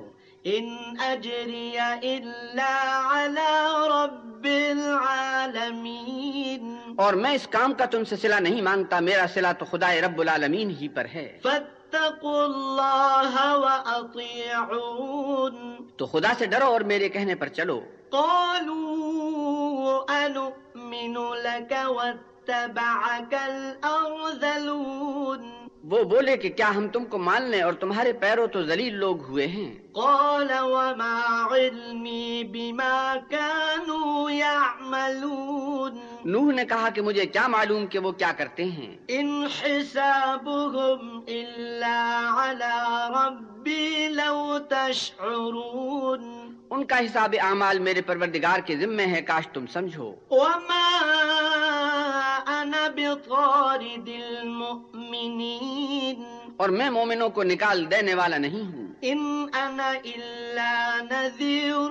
إن 0.47 0.67
أجري 0.99 1.77
إلا 2.03 2.75
على 3.11 3.53
رب 3.89 4.47
العالمين. 4.77 6.65
اور 6.97 7.15
میں 7.15 7.31
اس 7.31 7.47
کام 7.47 7.73
کا 7.73 7.85
تم 7.85 8.05
سے 8.05 8.17
صلہ 8.17 8.35
نہیں 8.35 8.63
مانگتا 8.63 9.01
میرا 9.01 9.25
صلہ 9.35 9.47
تو 9.59 9.65
خدا 9.65 9.95
رب 10.07 10.21
العالمین 10.21 10.71
ہی 10.71 10.89
پر 10.89 11.07
ہے۔ 11.15 11.39
فاتقوا 11.43 12.45
الله 12.45 13.61
وأطيعون 13.61 15.77
تو 15.97 16.07
خدا 16.07 16.33
سے 16.39 16.47
ڈرو 16.47 16.65
اور 16.65 16.81
میرے 16.81 17.09
کہنے 17.09 17.35
پر 17.35 17.49
چلو۔ 17.49 17.81
قالوا 18.11 20.27
أنؤمن 20.27 21.37
لك 21.37 21.73
واتبعك 21.87 23.35
الأرذلون۔ 23.35 25.62
وہ 25.85 26.05
بولے 26.05 26.37
کہ 26.37 26.49
کیا 26.49 26.71
ہم 26.77 26.89
تم 26.89 27.05
کو 27.05 27.19
مان 27.19 27.43
لیں 27.43 27.63
اور 27.63 27.73
تمہارے 27.73 28.13
پیروں 28.13 28.47
تو 28.47 28.63
ذلیل 28.63 28.95
لوگ 28.95 29.23
ہوئے 29.23 29.47
ہیں؟ 29.47 29.75
قال 29.93 30.49
وما 30.61 31.47
علمي 31.51 32.43
بما 32.43 33.15
كانوا 33.31 34.33
يعملون۔ 34.33 35.99
نوح 36.25 36.53
نے 36.53 36.65
کہا 36.65 36.89
کہ 36.89 37.03
مجھے 37.03 37.27
کیا 37.27 37.47
معلوم 37.47 37.87
کہ 37.87 37.99
وہ 37.99 38.13
کیا 38.13 38.33
کرتے 38.37 38.65
ہیں؟ 38.65 38.97
إن 39.11 39.45
حسابهم 39.63 41.21
إلا 41.29 42.21
على 42.37 42.95
ربي 43.09 44.09
لو 44.09 44.59
تشعرون۔ 44.69 46.53
ان 46.71 46.85
کا 46.85 46.99
حساب 46.99 47.35
اعمال 47.43 47.79
میرے 47.79 48.01
پروردگار 48.01 48.59
کے 48.59 48.77
ذمے 48.77 49.07
ہے 49.07 49.23
کاش 49.23 49.49
تم 49.49 49.67
سمجھو۔ 49.67 50.15
وما 50.31 50.89
أنا 52.47 52.89
بطارد 52.97 54.09
المؤمنين۔ 54.09 54.92
اور 56.57 56.69
میں 56.69 56.91
مومنوں 56.91 57.31
کو 57.31 57.43
نکال 57.43 57.91
دینے 57.91 58.15
والا 58.15 58.39
نہیں 58.39 58.61
ہوں۔ 58.61 58.83
إن 59.05 59.47
أنا 59.55 59.93
إلا 59.93 60.99
نذير 61.11 61.91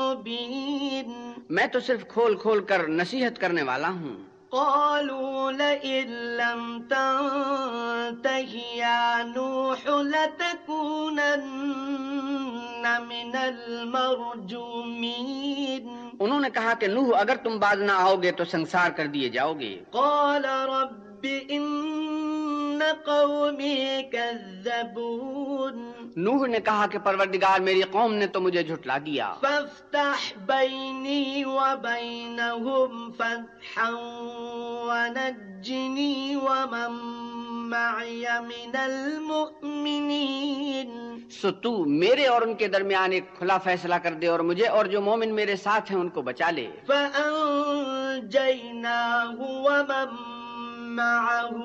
مبين. 0.00 1.32
میں 1.50 1.66
تو 1.66 1.80
صرف 1.80 2.08
کھول 2.08 2.34
کھول 2.34 2.64
کر 2.64 2.88
نصیحت 2.88 3.40
کرنے 3.40 3.62
والا 3.62 3.88
ہوں۔ 3.88 4.24
قالوا 4.50 5.50
لئن 5.50 6.12
لم 6.12 6.82
تنته 6.88 8.74
يا 8.74 9.22
نوح 9.36 10.02
لتكونن 10.02 12.84
من 13.08 13.30
المرجومين. 13.34 16.10
انہوں 16.20 16.40
نے 16.40 16.50
کہا 16.50 16.72
کہ 16.80 16.86
نوح 16.86 17.20
اگر 17.20 17.36
تم 17.36 17.58
باز 17.58 17.82
نہ 17.82 17.92
آؤ 17.92 18.16
گے 18.16 18.32
تو 18.32 18.44
سنسار 18.44 18.90
کر 18.90 19.06
دیے 19.06 19.28
جاؤ 19.28 19.54
گے 19.54 19.80
قال 19.90 20.44
رب 20.44 21.09
إن 21.24 22.82
قومي 23.04 24.02
كذبون 24.12 25.76
نوح 26.16 26.46
نے 26.46 26.60
کہا 26.64 26.86
کہ 26.86 26.98
پروردگار 26.98 27.60
میری 27.60 27.82
قوم 27.82 28.14
نے 28.14 28.26
تو 28.26 28.40
مجھے 28.40 28.62
جھٹلا 28.62 28.98
دیا۔ 29.06 29.34
فافتح 29.40 30.20
بيني 30.46 31.44
وبينهم 31.44 33.12
فتحا 33.16 33.90
ونجني 34.88 36.34
ومن 36.34 36.92
معي 37.70 38.24
من 38.40 38.76
المؤمنين 38.76 40.10
سو 41.30 41.50
تو 41.50 41.84
میرے 41.84 42.26
اور 42.26 42.42
ان 42.42 42.54
کے 42.54 42.68
درمیان 42.68 43.12
ایک 43.12 43.24
کھلا 43.38 43.58
فیصلہ 43.58 43.94
کر 43.94 44.12
دے 44.12 44.26
اور 44.26 44.40
مجھے 44.40 44.66
اور 44.66 44.84
جو 44.84 45.00
مومن 45.00 45.34
میرے 45.34 45.56
ساتھ 45.56 45.92
ہیں 45.92 45.98
ان 45.98 46.08
کو 46.08 46.22
بچا 46.22 46.50
لے۔ 46.50 46.66
فأنجيناه 46.86 47.94
ومن 49.40 50.29
معه 50.90 51.56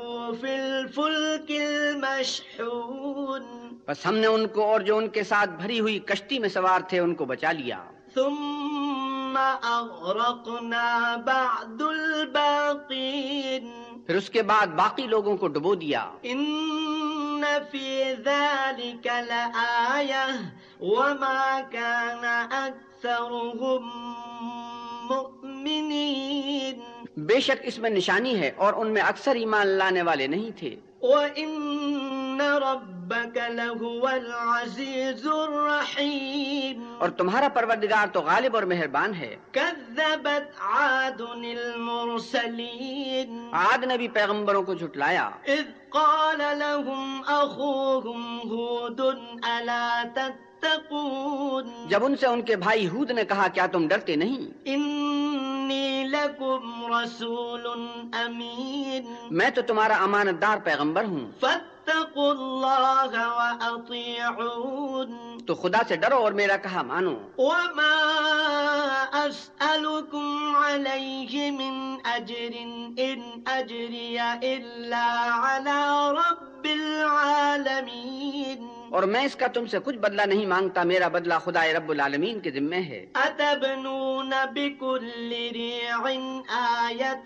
في 0.41 0.55
الفلك 0.55 1.51
المشحون. 1.51 3.43
بس 3.87 4.05
ہم 4.05 4.15
نے 4.15 4.27
ان 4.27 4.47
کو 4.47 4.63
اور 4.63 4.81
جو 4.81 4.97
ان 4.97 5.07
کے 5.07 5.23
ساتھ 5.23 5.49
بھری 5.49 5.79
ہوئی 5.79 5.99
کشتی 5.99 6.39
میں 6.39 6.49
سوار 6.49 6.79
تھے 6.79 6.99
ان 6.99 7.15
کو 7.15 7.25
بچا 7.25 7.51
لیا۔ 7.51 7.83
ثم 8.15 9.37
أغرقنا 9.63 11.15
بعد 11.15 11.81
الباقين. 11.81 13.71
پھر 14.05 14.15
اس 14.15 14.29
کے 14.29 14.43
بعد 14.43 14.67
باقی 14.67 15.07
لوگوں 15.07 15.37
کو 15.37 15.47
ڈبو 15.47 15.75
دیا۔ 15.75 16.11
إن 16.31 17.45
في 17.71 18.03
ذلك 18.25 19.07
لآية 19.07 20.35
وما 20.79 21.59
كان 21.71 22.23
أكثرهم 22.51 23.89
مؤمنين. 25.13 26.94
بے 27.17 27.39
شک 27.39 27.57
اس 27.61 27.79
میں 27.79 27.89
نشانی 27.89 28.39
ہے 28.39 28.51
اور 28.55 28.73
ان 28.73 28.91
میں 28.91 29.01
اکثر 29.01 29.35
ایمان 29.35 29.67
لانے 29.67 30.01
والے 30.01 30.27
نہیں 30.27 30.59
تھے۔ 30.59 30.75
وإن 31.01 32.41
ربك 32.41 33.37
لهو 33.37 34.07
العزيز 34.07 35.27
الرحيم۔ 35.27 36.95
اور 36.97 37.09
تمہارا 37.09 37.47
پروردگار 37.47 38.07
تو 38.13 38.21
غالب 38.21 38.55
اور 38.55 38.63
مہربان 38.63 39.13
ہے۔ 39.13 39.35
كذبت 39.51 40.59
عاد 40.59 41.21
المرسلين۔ 41.21 43.49
عاد 43.51 43.83
نے 43.83 43.97
بھی 43.97 44.07
پیغمبروں 44.07 44.63
کو 44.63 44.73
جھٹلایا۔ 44.73 45.29
إذ 45.45 45.89
قال 45.89 46.37
لهم 46.37 47.21
أخوهم 47.27 48.47
هود 48.47 49.01
ألا 49.43 50.03
تتقون؟ 50.15 51.87
جب 51.87 52.05
ان 52.05 52.15
سے 52.15 52.27
ان 52.27 52.41
کے 52.41 52.55
بھائی 52.55 52.87
ہود 52.87 53.11
نے 53.11 53.25
کہا 53.25 53.47
کیا 53.47 53.65
تم 53.65 53.87
ڈرتے 53.87 54.15
نہیں؟ 54.15 54.67
إني 54.67 55.14
لكم 56.25 56.93
رسول 56.93 57.67
أمين. 58.15 59.15
میں 59.31 59.49
تو 59.49 59.61
تمہارا 59.61 60.03
امانت 60.03 60.41
دار 60.41 60.57
پیغمبر 60.63 61.03
ہوں۔ 61.03 61.31
فاتقوا 61.39 62.31
الله 62.31 63.15
وأطيعون. 63.15 65.37
تو 65.45 65.55
خدا 65.55 65.77
سے 65.87 65.95
ڈرو 65.95 66.17
اور 66.17 66.31
میرا 66.31 66.57
کہا 66.57 66.81
مانو۔ 66.81 67.15
وما 67.37 68.15
أسألكم 69.13 70.55
عليه 70.55 71.51
من 71.51 71.95
أجر 72.05 72.49
إن 72.97 73.21
أجري 73.45 74.17
إلا 74.41 75.39
على 75.43 76.11
رب 76.11 76.63
العالمين. 76.63 78.54
اور 78.91 79.03
میں 79.03 79.25
اس 79.25 79.35
کا 79.35 79.47
تم 79.47 79.65
سے 79.65 79.77
کچھ 79.83 79.95
بدلہ 79.95 80.21
نہیں 80.21 80.45
مانگتا 80.45 80.83
میرا 80.83 81.07
بدلہ 81.07 81.33
خدا 81.43 81.65
رب 81.77 81.89
العالمین 81.89 82.39
کے 82.39 82.51
ذمے 82.51 82.77
ہے۔ 82.77 83.05
أتبنون 83.25 84.33
بكل 84.53 85.33
ريع 85.51 85.95
آية 86.83 87.23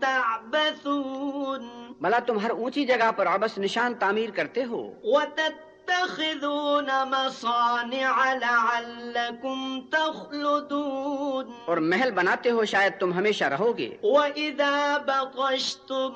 تعبثون؟ 0.00 1.68
بلا 2.00 2.18
تم 2.18 2.38
ہر 2.38 2.50
اونچی 2.50 2.84
جگہ 2.84 3.12
پر 3.16 3.26
ابس 3.26 3.58
نشان 3.58 3.94
تعمیر 3.94 4.30
کرتے 4.30 4.64
ہو۔ 4.64 4.92
وتتخذون 5.04 6.88
مصانع 7.08 8.34
لعلكم 8.34 9.80
تخلدون؟ 9.90 11.50
اور 11.66 11.76
محل 11.76 12.10
بناتے 12.10 12.50
ہو 12.50 12.64
شاید 12.64 12.92
تم 12.98 13.12
ہمیشہ 13.12 13.44
رہو 13.44 13.78
گے۔ 13.78 13.96
وإذا 14.02 14.96
بطشتم 15.06 16.10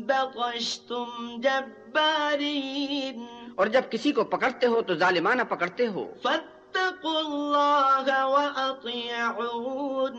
بطشتم 0.00 1.36
جبارين 1.40 3.24
اور 3.54 3.66
جب 3.66 3.82
کسی 3.90 4.12
کو 4.12 4.24
پکڑتے 4.24 4.66
ہو 4.66 4.82
تو 4.82 4.94
ظالمانہ 4.94 5.42
پکڑتے 5.42 5.86
ہو۔ 5.86 6.12
فاتقوا 6.22 7.18
الله 7.18 8.30
وأطيعون 8.30 10.16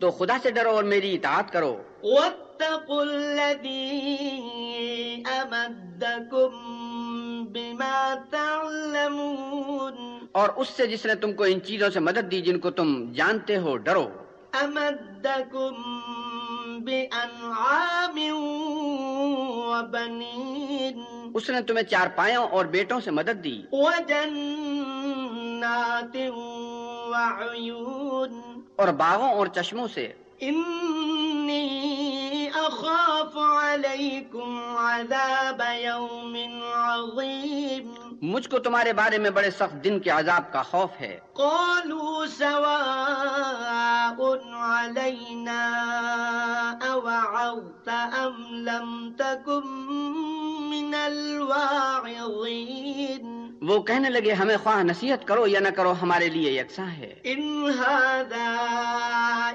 تو 0.00 0.10
خدا 0.10 0.36
سے 0.42 0.50
ڈرو 0.50 0.70
اور 0.70 0.84
میری 0.84 1.14
اطاعت 1.14 1.52
کرو۔ 1.52 1.82
واتقوا 2.02 3.00
الذي 3.00 4.26
أمدكم 5.22 6.48
بما 7.44 8.14
تعلمون۔ 8.30 10.18
اور 10.32 10.48
اس 10.56 10.68
سے 10.68 10.86
جس 10.86 11.06
نے 11.06 11.14
تم 11.14 11.32
کو 11.32 11.44
ان 11.44 11.60
چیزوں 11.60 11.90
سے 11.90 12.00
مدد 12.00 12.30
دی 12.30 12.40
جن 12.40 12.58
کو 12.58 12.70
تم 12.70 13.12
جانتے 13.12 13.56
ہو 13.56 13.76
ڈرو۔ 13.76 14.08
أمدكم 14.62 15.94
بأنعام 16.88 18.18
وبنين. 19.68 21.02
اس 21.34 21.50
نے 21.50 21.62
تمہیں 21.62 21.84
چار 21.84 22.06
پایوں 22.16 22.48
اور 22.48 22.64
بیٹوں 22.64 23.00
سے 23.00 23.10
مدد 23.10 23.44
دی۔ 23.44 23.62
وجنات 23.72 26.16
وعيون 27.10 28.60
اور 28.76 28.88
باغوں 28.88 29.32
اور 29.32 29.46
چشموں 29.46 29.88
سے۔ 29.94 30.12
إني 30.42 31.68
أخاف 32.66 33.36
عليكم 33.36 34.76
عذاب 34.76 35.62
يوم 35.78 36.36
عظيم 36.74 37.92
مجھ 38.22 38.48
کو 38.48 38.58
تمہارے 38.58 38.92
بارے 38.92 39.18
میں 39.18 39.30
بڑے 39.30 39.50
سخت 39.50 39.84
دن 39.84 40.00
کے 40.00 40.10
عذاب 40.10 40.52
کا 40.52 40.62
خوف 40.62 41.00
ہے۔ 41.00 41.18
قالوا 41.32 42.24
سواء 42.38 44.52
علينا 44.52 45.72
أوعظت 47.48 48.18
أم 48.18 48.46
لم 48.50 49.12
تكن 49.18 49.66
من 50.70 50.94
الواعظين 50.94 53.38
وہ 53.62 53.82
کہنے 53.82 54.10
لگے 54.10 54.32
ہمیں 54.32 54.56
خواہ 54.62 54.82
نصیحت 54.82 55.24
کرو 55.24 55.46
یا 55.46 55.60
نہ 55.60 55.68
کرو 55.68 55.94
ہمارے 56.02 56.28
لیے 56.28 56.50
یکساں 56.50 56.86
ہے۔ 56.86 57.14
إن 57.24 57.70
هذا 57.78 58.54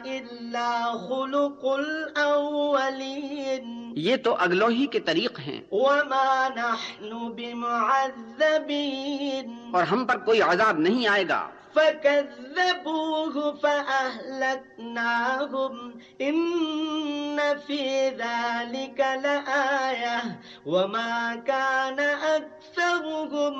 إلا 0.04 0.94
خلق 1.08 1.66
الأولين 1.66 3.94
یہ 3.96 4.16
تو 4.16 4.36
اگلوں 4.40 4.70
ہی 4.70 4.86
کے 4.86 5.00
طریق 5.00 5.40
ہیں۔ 5.40 5.62
وما 5.72 6.48
نحن 6.56 7.32
بمعذبين 7.32 9.74
اور 9.74 9.84
ہم 9.84 10.06
پر 10.06 10.18
کوئی 10.18 10.42
عذاب 10.42 10.80
نہیں 10.80 11.08
آئے 11.08 11.24
گا۔ 11.30 11.48
فكذبوه 11.76 13.56
فأهلكناهم 13.62 15.94
إن 16.22 17.40
في 17.68 18.10
ذلك 18.10 19.20
لآية 19.24 20.22
وما 20.66 21.42
كان 21.46 22.00
أكثرهم 22.36 23.54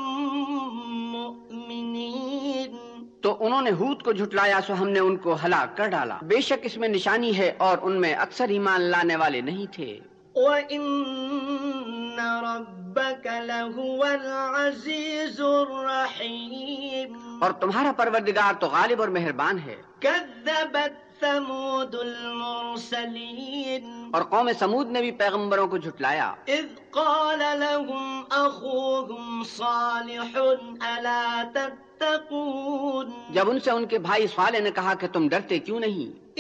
مؤمنين 1.18 2.78
تو 3.22 3.38
انہوں 3.40 3.62
نے 3.62 3.72
ہود 3.72 4.02
کو 4.02 4.12
جھٹلایا 4.12 4.60
سو 4.68 4.74
ہم 4.74 4.90
نے 4.90 5.00
ان 5.00 5.18
کو 5.18 5.36
ہلاک 5.44 5.78
کر 5.78 5.88
ڈالا۔ 5.88 6.18
بے 6.22 6.42
شک 6.42 6.60
اس 6.64 6.78
میں 6.78 6.88
نشانی 6.88 7.38
ہے 7.38 7.54
اور 7.58 7.78
ان 7.82 8.02
میں 8.02 8.14
اکثر 8.14 8.50
ایمان 8.50 8.82
لانے 8.82 9.16
والے 9.16 9.42
نہیں 9.42 9.74
تھے۔ 9.74 10.00
وإن 10.36 12.20
ربك 12.44 13.28
لهو 13.28 14.04
العزيز 14.04 15.40
الرحيم 15.40 17.44
اور 17.44 17.52
تمہارا 17.52 17.92
پروردگار 17.92 18.54
تو 18.60 18.68
غالب 18.68 19.02
اور 19.02 19.10
مہربان 19.10 19.60
ہے۔ 19.60 19.76
كذبت 20.00 21.20
ثمود 21.20 21.96
المرسلين 21.96 24.10
اور 24.14 24.22
قوم 24.22 24.50
سمود 24.60 24.92
نے 24.92 25.02
بھی 25.02 25.12
پیغمبروں 25.12 25.68
کو 25.68 25.78
جھٹلایا۔ 25.78 26.34
إذ 26.48 26.66
قال 26.92 27.40
لهم 27.40 28.22
أخوهم 28.32 29.44
صالح 29.44 30.38
ألا 30.82 31.44
تتقون 31.54 33.12
جب 33.30 33.50
ان 33.50 33.60
سے 33.60 33.72
ان 33.72 33.86
کے 33.86 34.00
بھائی 34.00 34.28
صالح 34.28 34.60
نے 34.60 34.72
کہا 34.72 34.94
کہ 34.94 35.08
تم 35.08 35.30
ڈرتے 35.30 35.60
کیوں 35.60 35.80
نہیں؟ 35.80 36.34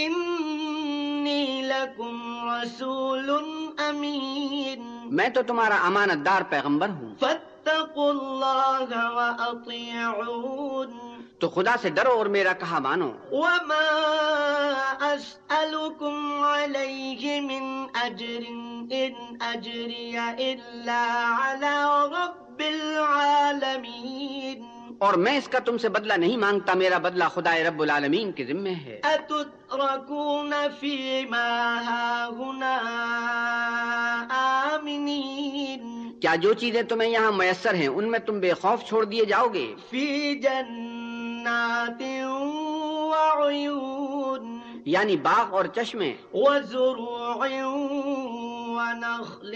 إني 1.23 1.61
لكم 1.67 2.15
رسول 2.49 3.29
أمين. 3.89 4.81
میں 5.17 5.29
تو 5.29 5.41
تمہارا 5.47 5.77
امانت 5.87 6.19
دار 6.25 6.41
پیغمبر 6.49 6.89
ہوں 6.89 7.11
فاتقوا 7.19 8.09
الله 8.09 8.89
وأطيعون. 9.15 10.89
تو 11.39 11.45
خدا 11.49 11.75
سے 11.81 11.89
ڈرو 11.89 12.13
اور 12.17 12.25
میرا 12.35 12.53
کہا 12.59 12.79
مانو 12.79 13.09
وما 13.31 13.87
أسألكم 15.13 16.15
عليه 16.43 17.23
من 17.41 17.63
أجر 18.03 18.43
إن 18.91 19.13
أجري 19.41 20.15
إلا 20.51 21.03
على 21.39 21.75
رب 22.17 22.61
العالمين. 22.61 24.59
اور 24.99 25.13
میں 25.13 25.37
اس 25.37 25.47
کا 25.47 25.59
تم 25.59 25.77
سے 25.77 25.89
بدلہ 25.89 26.13
نہیں 26.13 26.37
مانگتا 26.37 26.73
میرا 26.73 26.97
بدلہ 26.97 27.23
خدا 27.33 27.55
رب 27.69 27.81
العالمین 27.81 28.31
کے 28.31 28.45
ذمے 28.45 28.73
ہے۔ 28.73 29.01
کیا 36.21 36.35
جو 36.35 36.53
چیزیں 36.53 36.83
تمہیں 36.83 37.09
یہاں 37.09 37.31
میسر 37.31 37.73
ہیں 37.73 37.87
ان 37.87 38.11
میں 38.11 38.19
تم 38.19 38.39
بے 38.39 38.53
خوف 38.53 38.83
چھوڑ 38.83 39.05
دیے 39.05 39.25
جاؤ 39.25 39.47
گے؟ 39.47 39.75
في 39.89 40.33
جنات 40.33 42.01
وعيون 43.09 44.59
یعنی 44.85 45.17
باغ 45.17 45.53
اور 45.53 45.65
چشمے۔ 45.65 46.13
وزروع 46.33 47.45
ونخل 48.77 49.53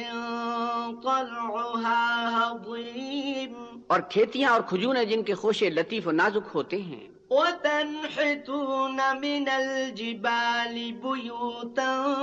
طلعها 1.03 2.39
هضيم 2.43 3.66
اور 3.88 3.99
کھیتیاں 3.99 4.51
اور 4.51 4.61
کھجوریں 4.61 5.05
جن 5.05 5.23
کے 5.23 5.35
خوشے 5.35 5.69
لطیف 5.69 6.07
و 6.07 6.11
نازک 6.11 6.55
ہوتے 6.55 6.81
ہیں۔ 6.81 7.07
وتنحتون 7.29 8.95
من 8.95 9.45
الجبال 9.51 10.91
بيوتا 11.01 12.13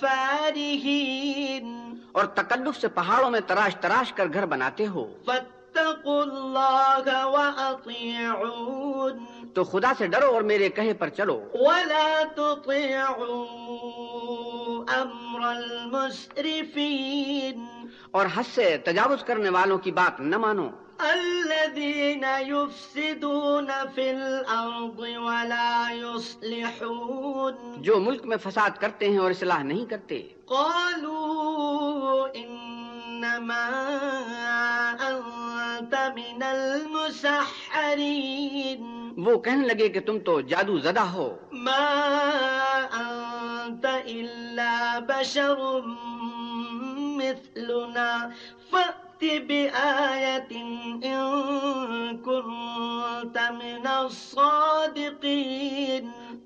فارهين۔ 0.00 1.94
اور 2.12 2.24
تکلف 2.24 2.80
سے 2.80 2.88
پہاڑوں 2.88 3.30
میں 3.30 3.40
تراش 3.46 3.76
تراش 3.76 4.12
کر 4.12 4.26
گھر 4.32 4.46
بناتے 4.46 4.86
ہو۔ 4.86 5.12
فاتقوا 5.24 6.22
الله 6.22 7.32
وأطيعون۔ 7.32 9.18
تو 9.54 9.64
خدا 9.64 9.92
سے 9.98 10.06
ڈرو 10.06 10.34
اور 10.34 10.42
میرے 10.42 10.68
کہے 10.68 10.94
پر 10.94 11.08
چلو۔ 11.08 11.44
ولا 11.54 12.22
تطيعوا 12.36 14.94
أمر 14.94 15.40
المسرفين۔ 15.40 17.79
اور 18.10 18.26
حد 18.34 18.42
سے 18.54 18.76
تجاوز 18.84 19.24
کرنے 19.24 19.50
والوں 19.50 19.78
کی 19.78 19.90
بات 19.90 20.20
نہ 20.20 20.38
مانو۔ 20.38 20.68
الذين 20.98 22.24
يفسدون 22.46 23.70
في 23.94 24.08
الأرض 24.08 25.00
ولا 25.00 25.92
يصلحون. 25.92 27.82
جو 27.82 28.00
ملک 28.00 28.24
میں 28.24 28.36
فساد 28.36 28.80
کرتے 28.80 29.08
ہیں 29.08 29.18
اور 29.18 29.30
اصلاح 29.30 29.62
نہیں 29.62 29.86
کرتے۔ 29.86 30.28
قالوا 30.44 32.28
إنما 32.38 33.96
أنت 35.08 35.94
من 35.94 36.42
المسحرين. 36.42 39.10
وہ 39.16 39.38
کہنے 39.38 39.66
لگے 39.66 39.88
کہ 39.88 40.00
تم 40.00 40.18
تو 40.18 40.40
جادو 40.40 40.78
زدہ 40.78 41.00
ہو۔ 41.00 41.36
ما 41.52 42.00
أنت 42.94 43.86
إلا 44.06 44.98
بشر 45.08 45.80
مثلنا 47.20 48.28
فأت 48.70 49.24
بآية 49.48 50.52
إن 50.52 51.00
كنت 52.24 53.38
من 53.50 53.86
الصادقين. 53.86 55.10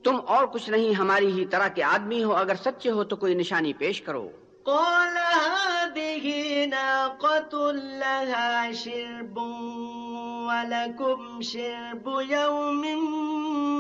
تم 0.05 0.16
اور 0.27 0.47
کچھ 0.47 0.70
نہیں، 0.70 0.95
ہماری 0.95 1.27
ہی 1.27 1.47
طرح 1.47 1.68
کے 1.68 1.83
آدمی 1.83 2.25
ہو، 2.25 2.35
اگر 2.35 2.55
سچے 2.55 2.91
ہو 2.91 3.05
تو 3.05 3.16
کوئی 3.16 3.35
نشانی 3.35 3.72
پیش 3.72 4.03
کرو۔ 4.03 4.31
قال 4.67 5.17
هذه 5.47 6.27
ناقة 6.67 7.73
لها 7.75 8.73
شرب 8.73 9.39
ولكم 10.47 11.41
شرب 11.41 12.11
يوم 12.29 12.85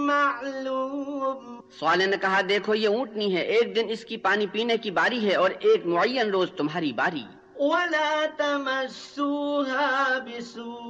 معلوم. 0.06 1.60
سوالے 1.80 2.06
نے 2.06 2.16
کہا 2.16 2.40
دیکھو 2.48 2.74
یہ 2.74 2.88
اونٹنی 2.88 3.36
ہے۔ 3.36 3.40
ایک 3.40 3.76
دن 3.76 3.84
اس 3.88 4.04
کی 4.04 4.16
پانی 4.16 4.46
پینے 4.46 4.76
کی 4.76 4.90
باری 4.90 5.30
ہے 5.30 5.34
اور 5.34 5.50
ایک 5.50 5.86
معین 5.86 6.30
روز 6.30 6.48
تمہاری 6.56 6.92
باری۔ 6.92 7.24
ولا 7.58 8.24
تمسوها 8.36 10.18
بسوء 10.26 10.84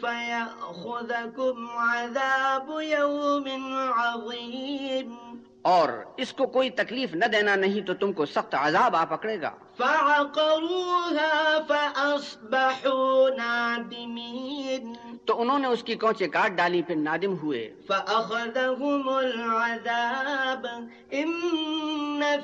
فيأخذكم 0.00 1.66
عذاب 1.78 2.80
يوم 2.82 3.76
عظيم. 3.96 5.25
اور 5.66 5.88
اس 6.16 6.32
کو 6.32 6.46
کوئی 6.46 6.70
تکلیف 6.70 7.14
نہ 7.14 7.24
دینا 7.24 7.56
نہیں 7.56 7.86
تو 7.86 7.94
تم 7.94 8.12
کو 8.12 8.26
سخت 8.26 8.54
عذاب 8.54 8.96
آ 8.96 9.04
پکڑے 9.04 9.40
گا۔ 9.40 9.50
فعقروها 9.78 11.58
فأصبحوا 11.68 13.28
نادمين 13.36 14.92
تو 15.24 15.40
انہوں 15.40 15.58
نے 15.58 15.68
اس 15.68 15.82
کی 15.82 15.94
کوچے 15.94 16.28
کاٹ 16.28 16.50
ڈالی 16.50 16.82
پھر 16.82 16.96
نادم 16.96 17.38
ہوئے۔ 17.42 17.74
فأخذهم 17.88 19.08
العذاب۔ 19.08 20.66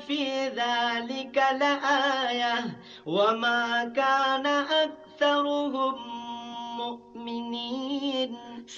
في 0.07 0.49
ذلك 0.55 1.37
لآية۔ 1.37 2.67
وما 3.05 3.83
كان 3.95 4.45
مؤمنين 5.19 6.22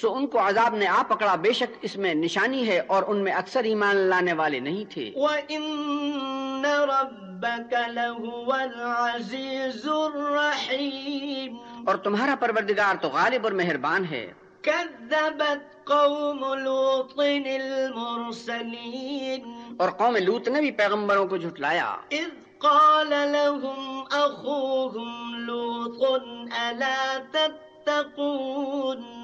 سو 0.01 0.13
ان 0.13 0.27
کو 0.27 0.39
عذاب 0.39 0.75
نے 0.75 0.87
آ 0.87 1.01
پکڑا 1.07 1.35
بے 1.35 1.53
شک 1.53 1.77
اس 1.81 1.97
میں 1.97 2.13
نشانی 2.13 2.67
ہے 2.67 2.81
اور 2.87 3.03
ان 3.07 3.17
میں 3.17 3.31
اکثر 3.31 3.63
ایمان 3.63 3.95
لانے 3.95 4.33
والے 4.33 4.59
نہیں 4.59 4.91
تھے۔ 4.91 5.11
وَإِنَّ 5.15 6.67
رَبَّكَ 6.67 7.75
لَهُوَ 7.87 8.53
الْعَزِيزُ 8.53 9.89
الرَّحِيمُ. 9.89 11.57
اور 11.85 11.95
تمہارا 11.95 12.35
پروردگار 12.39 12.95
تو 13.01 13.07
غالب 13.07 13.43
اور 13.43 13.51
مہربان 13.51 14.05
ہے۔ 14.05 14.33
كذبت 14.61 15.85
قوم 15.85 16.53
لوط 16.53 17.19
المرسلين. 17.19 19.73
اور 19.77 19.89
قوم 19.89 20.15
لوت 20.15 20.47
نے 20.47 20.61
بھی 20.61 20.71
پیغمبروں 20.71 21.27
کو 21.27 21.37
جھٹلایا۔ 21.37 21.95
إذ 22.13 22.57
قال 22.57 23.09
لهم 23.09 23.99
أخوهم 24.11 25.35
لوط 25.35 26.23
ألا 26.59 27.17
تتقون 27.31 27.74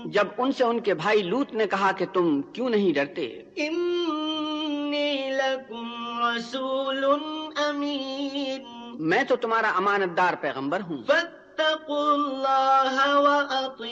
جب 0.05 0.27
ان 0.37 0.51
سے 0.51 0.63
ان 0.63 0.79
کے 0.79 0.93
بھائی 0.93 1.21
لوت 1.21 1.53
نے 1.53 1.67
کہا 1.67 1.91
کہ 1.91 2.05
تم 2.13 2.41
کیوں 2.41 2.69
نہیں 2.69 2.93
ڈرتے؟ 2.93 3.43
إني 3.57 5.29
لكم 5.29 6.19
رسول 6.23 7.05
أمين 7.69 8.61
میں 8.99 9.23
تو 9.23 9.35
تمہارا 9.35 9.71
امانت 9.75 10.17
دار 10.17 10.33
پیغمبر 10.41 10.81
ہوں۔ 10.89 11.03
فاتقوا 11.07 12.13
الله 12.13 13.21
وأطيعون 13.21 13.85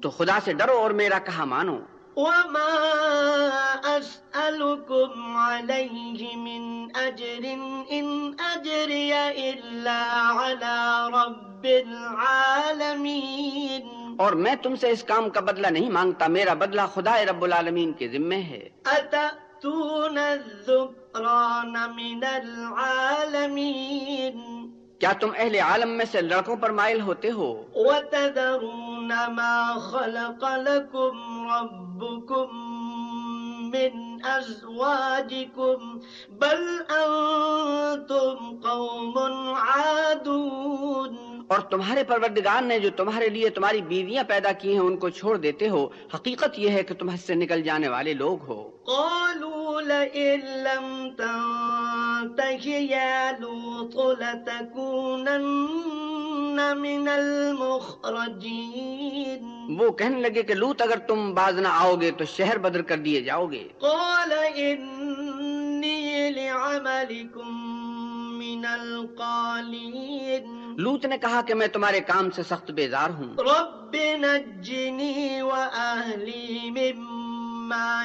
تو 0.00 0.10
خدا 0.10 0.38
سے 0.44 0.52
ڈرو 0.52 0.78
اور 0.78 0.90
میرا 0.90 1.18
کہا 1.18 1.44
مانو۔ 1.44 1.76
وما 2.16 2.76
أسألكم 3.84 5.36
عليه 5.36 6.36
من 6.36 6.88
أجر 6.96 7.58
إن 7.90 8.36
أجري 8.38 9.12
إلا 9.50 10.02
على 10.38 11.08
رب 11.12 11.64
العالمين 11.64 14.16
اور 14.18 14.32
میں 14.32 14.54
تم 14.62 14.76
سے 14.76 14.90
اس 14.90 15.04
کام 15.04 15.30
کا 15.30 15.40
بدلہ 15.40 15.66
نہیں 15.66 15.90
مانگتا 15.90 16.26
میرا 16.26 16.54
بدلہ 16.54 16.80
خدا 16.94 17.24
رب 17.24 17.42
العالمین 17.42 17.92
کے 17.92 18.08
ذمے 18.08 18.42
ہے۔ 18.42 18.68
أتأتون 18.84 20.18
الذكران 20.18 21.76
من 21.96 22.20
العالمين؟ 22.32 24.55
کیا 24.98 25.12
تم 25.20 25.28
اہل 25.36 25.54
عالم 25.54 25.90
میں 25.90 26.04
سے 26.12 26.20
لڑکوں 26.20 26.56
پر 26.56 26.70
مائل 26.70 27.00
ہوتے 27.00 27.30
ہو؟ 27.30 27.62
وتذرون 27.74 29.12
ما 29.28 29.78
خلق 29.78 30.44
لكم 30.44 31.46
ربكم 31.48 32.56
من 33.66 34.16
أزواجكم 34.24 35.98
بل 36.28 36.82
أنتم 36.90 38.60
قوم 38.62 39.18
عادون 39.54 41.16
اور 41.48 41.60
تمہارے 41.60 42.04
پروردگار 42.04 42.62
نے 42.62 42.78
جو 42.78 42.90
تمہارے 42.96 43.28
لیے 43.28 43.50
تمہاری 43.50 43.82
بیویاں 43.82 44.24
پیدا 44.24 44.52
کی 44.52 44.72
ہیں 44.72 44.80
ان 44.80 44.96
کو 44.96 45.08
چھوڑ 45.08 45.36
دیتے 45.36 45.68
ہو۔ 45.68 45.86
حقیقت 46.14 46.58
یہ 46.58 46.70
ہے 46.70 46.82
کہ 46.82 46.94
تم 46.94 47.08
حد 47.08 47.26
سے 47.26 47.34
نکل 47.34 47.62
جانے 47.62 47.88
والے 47.88 48.14
لوگ 48.14 48.42
ہو۔ 48.42 48.70
قالوا 48.86 49.55
لئن 49.80 50.46
لم 50.46 51.14
تنته 51.18 52.66
يا 52.66 53.32
لوط 53.40 54.20
لتكونن 54.20 56.78
من 56.78 57.08
المخرجين 57.08 59.56
وہ 59.80 59.90
کہنے 59.90 60.20
لگے 60.20 60.42
کہ 60.42 60.54
لوت 60.54 60.82
اگر 60.82 60.98
تم 60.98 61.34
باز 61.34 61.58
نہ 61.58 61.68
آؤ 61.70 61.96
گے 62.00 62.10
تو 62.10 62.24
شہر 62.24 62.58
بدر 62.58 62.82
کر 62.82 62.96
دیے 62.96 63.20
جاؤ 63.20 63.46
گے۔ 63.46 63.68
قال 63.78 64.32
إني 64.56 66.30
لعملكم 66.30 67.78
من 68.38 68.66
القالين 68.66 70.74
لوت 70.78 71.06
نے 71.06 71.18
کہا 71.18 71.40
کہ 71.46 71.54
میں 71.54 71.66
تمہارے 71.66 72.00
کام 72.00 72.30
سے 72.30 72.42
سخت 72.42 72.70
بیزار 72.70 73.10
ہوں۔ 73.10 73.34
رب 73.38 73.96
نجني 73.96 75.42
وأهلي 75.42 76.70
مما 76.70 77.25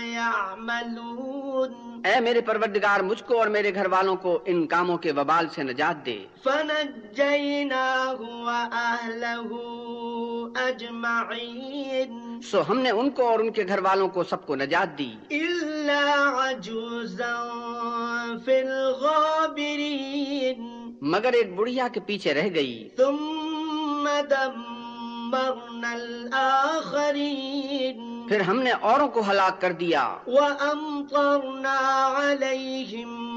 يعملون. 0.01 2.01
اے 2.05 2.19
میرے 2.19 2.41
پروردگار 2.41 2.99
مجھ 2.99 3.23
کو 3.23 3.39
اور 3.39 3.47
میرے 3.47 3.73
گھر 3.73 3.87
والوں 3.87 4.15
کو 4.15 4.39
ان 4.45 4.67
کاموں 4.67 4.97
کے 4.97 5.11
وبال 5.11 5.49
سے 5.49 5.63
نجات 5.63 6.05
دے۔ 6.05 6.25
فنجيناه 6.43 8.45
وأهله 8.45 9.57
أجمعين 10.67 12.41
سو 12.41 12.61
ہم 12.69 12.79
نے 12.79 12.89
ان 12.89 13.09
کو 13.09 13.29
اور 13.29 13.39
ان 13.39 13.51
کے 13.51 13.63
گھر 13.67 13.79
والوں 13.83 14.07
کو 14.07 14.23
سب 14.23 14.45
کو 14.45 14.55
نجات 14.55 14.97
دی۔ 14.97 15.15
إلا 15.29 16.49
عجوزا 16.49 17.47
في 18.45 18.59
الغابرين 18.59 20.91
مگر 21.01 21.33
ایک 21.33 21.55
بڑھیا 21.55 21.87
کے 21.93 21.99
پیچھے 21.99 22.33
رہ 22.33 22.47
گئی۔ 22.55 22.89
ثم 22.97 24.09
دمرنا 24.29 25.91
الآخرين 25.91 28.20
پھر 28.31 28.41
ہم 28.41 28.59
نے 28.59 28.71
اوروں 28.71 29.07
کو 29.07 29.21
ہلاک 29.29 29.61
کر 29.61 29.71
دیا۔ 29.71 30.17
وأمطرنا 30.27 32.15
عليهم 32.19 33.27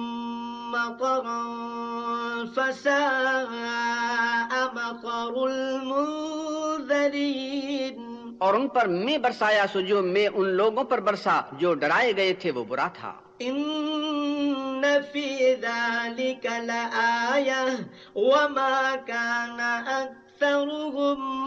مطرا 0.71 2.45
فساء 2.55 4.73
مطر 4.73 5.37
المنذرين۔ 5.37 8.35
اور 8.39 8.55
ان 8.55 8.69
پر 8.69 8.87
میں 8.87 9.19
برسایا 9.19 9.65
سو 9.73 9.81
جو 9.81 10.03
میں 10.03 10.29
ان 10.35 10.49
لوگوں 10.49 10.85
پر 10.85 11.01
برسا 11.01 11.41
جو 11.53 11.75
ڈرائے 11.75 12.17
گئے 12.17 12.33
تھے 12.33 12.51
وہ 12.51 12.65
برا 12.65 12.87
تھا۔ 12.87 13.13
إن 13.43 14.85
في 15.13 15.55
ذلك 15.55 16.47
لآية 16.47 17.69
وما 18.15 18.95
كان 19.07 19.87
أكثرهم 19.87 21.43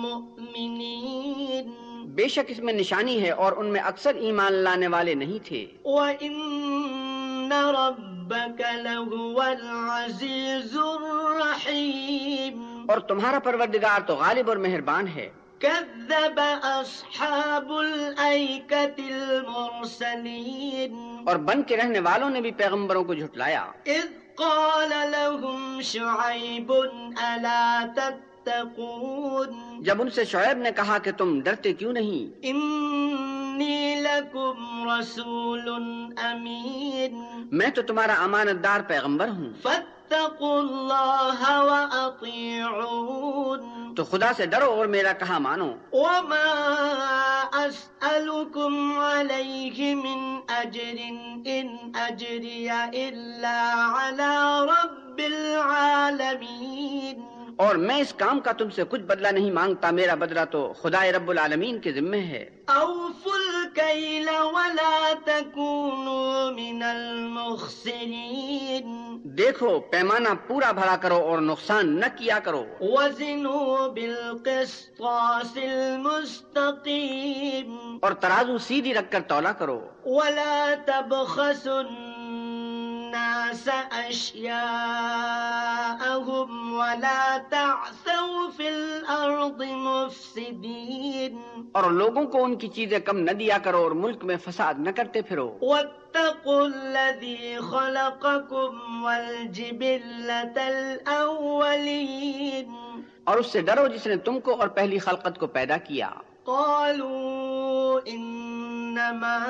مؤمنين۔ 0.00 1.85
بے 2.16 2.28
شک 2.28 2.44
اس 2.48 2.58
میں 2.58 2.72
نشانی 2.72 3.22
ہے 3.22 3.30
اور 3.30 3.52
ان 3.56 3.66
میں 3.66 3.80
اکثر 3.80 4.14
ایمان 4.14 4.52
لانے 4.52 4.86
والے 4.86 5.14
نہیں 5.14 5.46
تھے۔ 5.46 5.66
وإن 5.84 7.52
ربك 7.52 8.62
لهو 8.72 9.40
العزيز 9.40 10.78
الرحيم۔ 10.78 12.84
اور 12.88 12.98
تمہارا 12.98 13.38
پروردگار 13.38 14.00
تو 14.06 14.14
غالب 14.14 14.48
اور 14.48 14.56
مہربان 14.56 15.08
ہے۔ 15.08 15.28
كذب 15.58 16.40
أصحاب 16.62 17.72
الأيكة 17.72 18.98
المرسلين۔ 18.98 21.16
اور 21.26 21.36
بن 21.36 21.62
کے 21.62 21.76
رہنے 21.76 22.00
والوں 22.00 22.30
نے 22.30 22.40
بھی 22.40 22.50
پیغمبروں 22.50 23.04
کو 23.04 23.14
جھٹلایا۔ 23.14 23.66
إذ 23.84 24.34
قال 24.34 24.90
لهم 24.90 25.80
شعيب 25.80 26.72
ألا 27.20 27.84
تتقون. 28.46 29.82
جب 29.82 30.02
ان 30.02 30.10
سے 30.10 30.24
شعیب 30.24 30.58
نے 30.58 30.70
کہا 30.76 30.98
کہ 30.98 31.12
تم 31.12 31.40
ڈرتے 31.40 31.72
کیوں 31.72 31.92
نہیں؟ 31.92 32.46
إني 32.46 33.94
لكم 33.94 34.88
رسول 34.88 35.70
أمين 36.24 37.46
میں 37.52 37.70
تو 37.70 37.82
تمہارا 37.82 38.24
امانت 38.24 38.64
دار 38.64 38.80
پیغمبر 38.80 39.28
ہوں۔ 39.28 39.52
فاتقوا 39.62 40.58
الله 40.58 41.44
وأطيعون 42.78 43.94
تو 43.94 44.04
خدا 44.04 44.30
سے 44.36 44.46
ڈرو 44.46 44.70
اور 44.70 44.86
میرا 44.86 45.12
کہا 45.12 45.38
مانو۔ 45.38 45.72
وما 45.92 47.44
أسألكم 47.52 48.98
عليه 48.98 49.94
من 49.94 50.40
أجر 50.48 51.00
إن 51.46 51.76
أجري 51.94 52.68
إلا 52.94 53.90
على 53.94 54.66
رب 54.66 55.18
العالمين. 55.18 57.35
اور 57.56 57.74
میں 57.74 58.00
اس 58.00 58.12
کام 58.12 58.40
کا 58.40 58.52
تم 58.52 58.70
سے 58.70 58.82
کچھ 58.88 59.00
بدلہ 59.00 59.28
نہیں 59.28 59.50
مانگتا 59.50 59.90
میرا 59.90 60.14
بدلہ 60.14 60.40
تو 60.50 60.72
خدا 60.82 61.04
رب 61.16 61.30
العالمین 61.30 61.80
کے 61.80 61.92
ذمے 61.92 62.18
ہے۔ 62.18 62.50
الكيل 62.66 64.28
ولا 64.28 65.12
تكونوا 65.24 66.50
من 66.50 66.82
المخسرين 66.82 69.20
دیکھو 69.24 69.80
پیمانہ 69.80 70.28
پورا 70.46 70.72
بھرا 70.72 70.96
کرو 70.96 71.14
اور 71.14 71.38
نقصان 71.38 72.00
نہ 72.00 72.18
کیا 72.18 72.38
کرو۔ 72.38 72.64
وزنوا 72.80 73.86
بالقسطاس 73.86 75.56
المستقيم 75.56 77.98
اور 78.02 78.12
ترازو 78.12 78.58
سیدھی 78.58 78.94
رکھ 78.94 79.10
کر 79.10 79.20
تولا 79.28 79.52
کرو۔ 79.52 79.80
ولا 80.04 80.74
تبخسوا 80.86 81.82
الناس 83.16 83.68
أشياءهم 84.08 86.78
ولا 86.78 87.36
تعثوا 87.50 88.50
في 88.56 88.68
الأرض 88.68 89.62
مفسدين. 89.62 91.38
اور 91.72 91.90
لوگوں 91.90 92.24
کو 92.24 92.44
ان 92.44 92.56
کی 92.56 92.68
چیزیں 92.68 92.98
کم 92.98 93.18
نہ 93.18 93.30
دیا 93.30 93.58
کرو 93.58 93.78
اور 93.78 93.90
ملک 93.90 94.24
میں 94.24 94.36
فساد 94.44 94.74
نہ 94.78 94.90
کرتے 94.90 95.22
پھرو۔ 95.22 95.58
واتقوا 95.62 96.64
الذي 96.64 97.56
خلقكم 97.70 99.04
والجبلة 99.04 100.56
الأولين. 100.56 102.74
اور 103.24 103.36
اس 103.36 103.46
سے 103.46 103.60
ڈرو 103.60 103.86
جس 103.86 104.06
نے 104.06 104.16
تم 104.16 104.40
کو 104.40 104.60
اور 104.60 104.68
پہلی 104.68 104.98
خلقت 104.98 105.40
کو 105.40 105.46
پیدا 105.46 105.76
کیا۔ 105.76 106.10
قالوا 106.44 108.00
إنما 108.96 109.46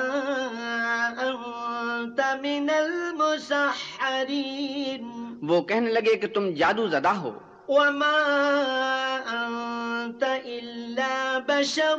أنت 1.19 2.21
من 2.41 2.69
المسحرين. 2.69 5.33
وہ 5.41 5.61
کہنے 5.61 5.91
لگے 5.91 6.15
کہ 6.15 6.27
تم 6.27 6.49
جادو 6.49 6.87
زدہ 6.87 7.07
ہو۔ 7.07 7.39
وما 7.67 9.17
أنت 9.29 10.23
إلا 10.45 11.39
بشر 11.47 11.97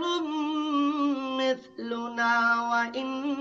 مثلنا 1.40 2.66
وإن 2.70 3.36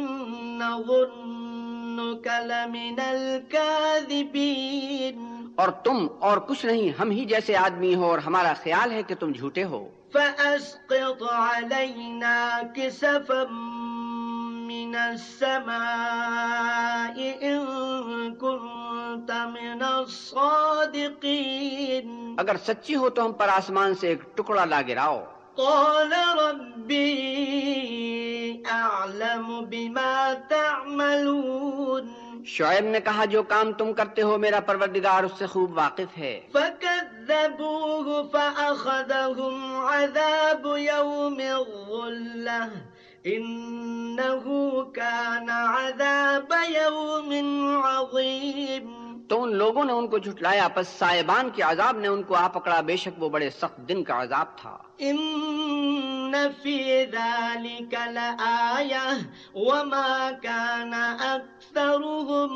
نظنك 0.59 2.27
لمن 2.45 2.99
الكاذبين. 3.07 5.36
اور 5.57 5.69
تم 5.69 6.07
اور 6.19 6.37
کچھ 6.37 6.65
نہیں 6.65 7.01
ہم 7.01 7.11
ہی 7.11 7.25
جیسے 7.25 7.55
آدمی 7.55 7.95
ہو 7.95 8.09
اور 8.09 8.19
ہمارا 8.19 8.53
خیال 8.63 8.91
ہے 8.91 9.03
کہ 9.03 9.15
تم 9.15 9.31
جھوٹے 9.31 9.63
ہو۔ 9.63 9.89
فأسقط 10.13 11.31
علينا 11.31 12.61
كسفا 12.75 13.43
من 14.67 14.95
السماء 14.95 17.41
إن 17.41 18.35
كنت 18.35 19.31
من 19.31 19.81
الصادقين۔ 19.81 22.35
اگر 22.37 22.55
سچی 22.67 22.95
ہو 22.95 23.09
تو 23.09 23.25
ہم 23.25 23.31
پر 23.31 23.49
آسمان 23.49 23.95
سے 23.95 24.07
ایک 24.07 24.37
ٹکڑا 24.37 24.65
لا 24.65 24.81
گراؤ۔ 24.81 25.23
قال 25.55 26.39
ربي 26.39 27.33
أعلم 28.69 29.65
بما 29.69 30.33
تعملون۔ 30.49 32.26
شعیب 32.47 32.85
نے 32.85 32.99
کہا، 32.99 33.25
جو 33.25 33.43
کام 33.43 33.73
تم 33.73 33.93
کرتے 33.93 34.21
ہو 34.21 34.37
میرا 34.37 34.59
پروردگار، 34.59 35.23
اس 35.23 35.31
سے 35.39 35.45
خوب 35.45 35.77
واقف 35.77 36.17
ہے۔ 36.17 36.39
فَكَذَّبُوهُ 36.51 38.31
فَأَخَذَهُمْ 38.31 39.75
عَذَابُ 39.75 40.79
يَوْمِ 40.79 41.41
الظُّلَّةِ 41.41 42.69
إِنَّهُ 43.35 44.45
كَانَ 44.91 45.51
عَذَابَ 45.51 46.53
يَوْمٍ 46.69 47.33
عَظِيمٍ 47.85 49.06
تو 49.29 49.43
ان 49.43 49.55
لوگوں 49.55 49.85
نے 49.85 49.93
ان 49.93 50.07
کو 50.07 50.17
جھٹلایا 50.17 50.67
پس 50.67 50.87
سائبان 50.87 51.49
کے 51.49 51.63
عذاب 51.63 51.97
نے 51.97 52.07
ان 52.07 52.23
کو 52.23 52.35
آ 52.35 52.47
پکڑا۔ 52.47 52.81
بے 52.81 52.95
شک 52.95 53.23
وہ 53.23 53.29
بڑے 53.29 53.49
سخت 53.49 53.77
دن 53.77 54.03
کا 54.03 54.21
عذاب 54.21 54.57
تھا۔ 54.57 54.77
إن 54.99 56.35
في 56.63 57.05
ذلك 57.05 57.95
لآية 58.11 59.17
وما 59.55 60.29
كان 60.41 60.91
أكثرهم 61.19 62.53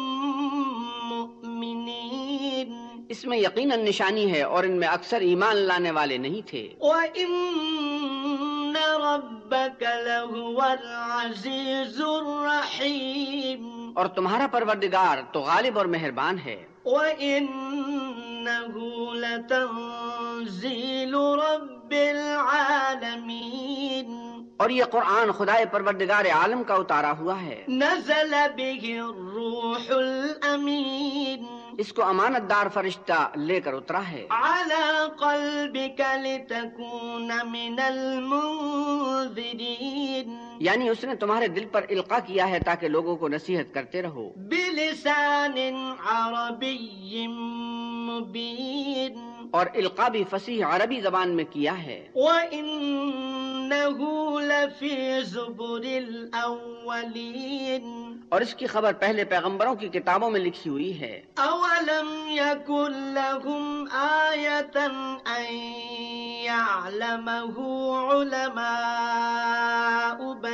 مؤمنين 1.18 2.78
اس 3.10 3.26
میں 3.26 3.38
یقیناً 3.38 3.80
نشانی 3.80 4.32
ہے 4.32 4.42
اور 4.42 4.64
ان 4.64 4.72
میں 4.72 4.88
اکثر 4.88 5.22
ایمان 5.22 5.58
لانے 5.58 5.92
والے 5.92 6.18
نہیں 6.18 6.42
تھے۔ 6.48 6.70
وإن 6.80 8.74
ربك 8.78 9.84
لهو 9.84 10.62
العزيز 10.62 12.02
الرحيم۔ 12.02 13.81
اور 13.94 14.06
تمہارا 14.06 14.48
پروردگار 14.52 15.34
تو 15.34 15.40
غالب 15.40 15.78
اور 15.78 15.86
مہربان 15.86 16.40
ہے۔ 16.40 16.64
وإنه 16.86 19.14
لتنزيل 19.14 21.16
رب 21.16 21.92
العالمين۔ 21.92 24.32
اور 24.58 24.70
یہ 24.70 24.84
قرآن 24.84 25.32
خدائے 25.32 25.66
پروردگار 25.66 26.26
عالم 26.26 26.64
کا 26.64 26.74
اتارا 26.74 27.18
ہوا 27.18 27.42
ہے۔ 27.42 27.64
نزل 27.68 28.32
به 28.32 28.88
الروح 28.88 29.90
الأمين۔ 29.90 31.46
اس 31.78 31.94
کو 31.94 32.04
امانت 32.04 32.50
دار 32.50 32.66
فرشتہ 32.74 33.30
لے 33.36 33.62
کر 33.62 33.74
اترا 33.74 34.02
ہے۔ 34.12 34.28
على 34.30 35.08
قلبك 35.20 36.02
لتكون 36.02 37.32
من 37.46 37.80
المنذرين۔ 37.80 40.51
یعنی 40.62 40.90
اس 40.90 41.04
نے 41.04 41.16
تمہارے 41.16 41.48
دل 41.48 41.66
پر 41.72 41.86
القا 41.90 42.20
کیا 42.20 42.50
ہے 42.50 42.60
تاکہ 42.60 42.88
لوگوں 42.88 43.16
کو 43.16 43.28
نصیحت 43.28 43.74
کرتے 43.74 44.02
رہو۔ 44.02 44.32
بلسان 44.36 45.52
عربي 46.08 47.28
مبين 47.28 49.20
اور 49.52 49.66
القا 49.76 50.08
بھی 50.08 50.24
فصیح 50.30 50.66
عربی 50.66 51.02
زبان 51.02 51.30
میں 51.30 51.44
کیا 51.44 51.84
ہے۔ 51.84 52.08
وإنه 52.16 54.42
لفي 54.42 55.24
زبر 55.24 55.86
الأولين۔ 55.86 58.18
اور 58.30 58.42
اس 58.42 58.56
کی 58.56 58.68
خبر 58.68 58.94
پہلے 58.94 59.24
پیغمبروں 59.24 59.76
کی 59.76 59.88
کتابوں 59.88 60.30
میں 60.30 60.40
لکھی 60.40 60.70
ہوئی 60.70 61.02
ہے۔ 61.02 61.22
أولم 61.38 62.30
يكن 62.30 62.92
لهم 62.92 63.88
آية 63.92 64.80
أن 65.26 65.72
يعلمه 66.46 67.64
علماء 68.12 70.42
بني 70.42 70.51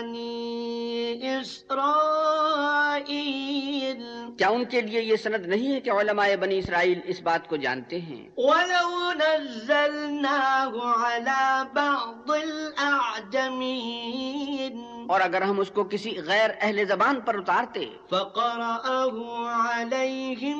إسرائيل. 1.47 4.03
کیا 4.37 4.47
ان 4.47 4.65
کے 4.65 4.81
لیے 4.81 5.01
یہ 5.01 5.15
سند 5.15 5.45
نہیں 5.45 5.73
ہے 5.73 5.79
کہ 5.79 5.89
علماء 5.89 6.27
بنی 6.39 6.57
اسرائیل 6.57 6.99
اس 7.05 7.21
بات 7.21 7.47
کو 7.47 7.55
جانتے 7.55 7.99
ہیں؟ 7.99 8.29
ولو 8.37 9.13
نزلناه 9.13 11.03
على 11.03 11.63
بعض 11.73 12.31
الأعجمين. 12.31 15.05
اور 15.07 15.21
اگر 15.21 15.41
ہم 15.41 15.59
اس 15.59 15.71
کو 15.71 15.83
کسی 15.83 16.17
غیر 16.25 16.49
اہل 16.61 16.85
زبان 16.85 17.21
پر 17.21 17.35
اتارتے؟ 17.35 17.85
فقرأه 18.09 19.47
عليهم 19.47 20.57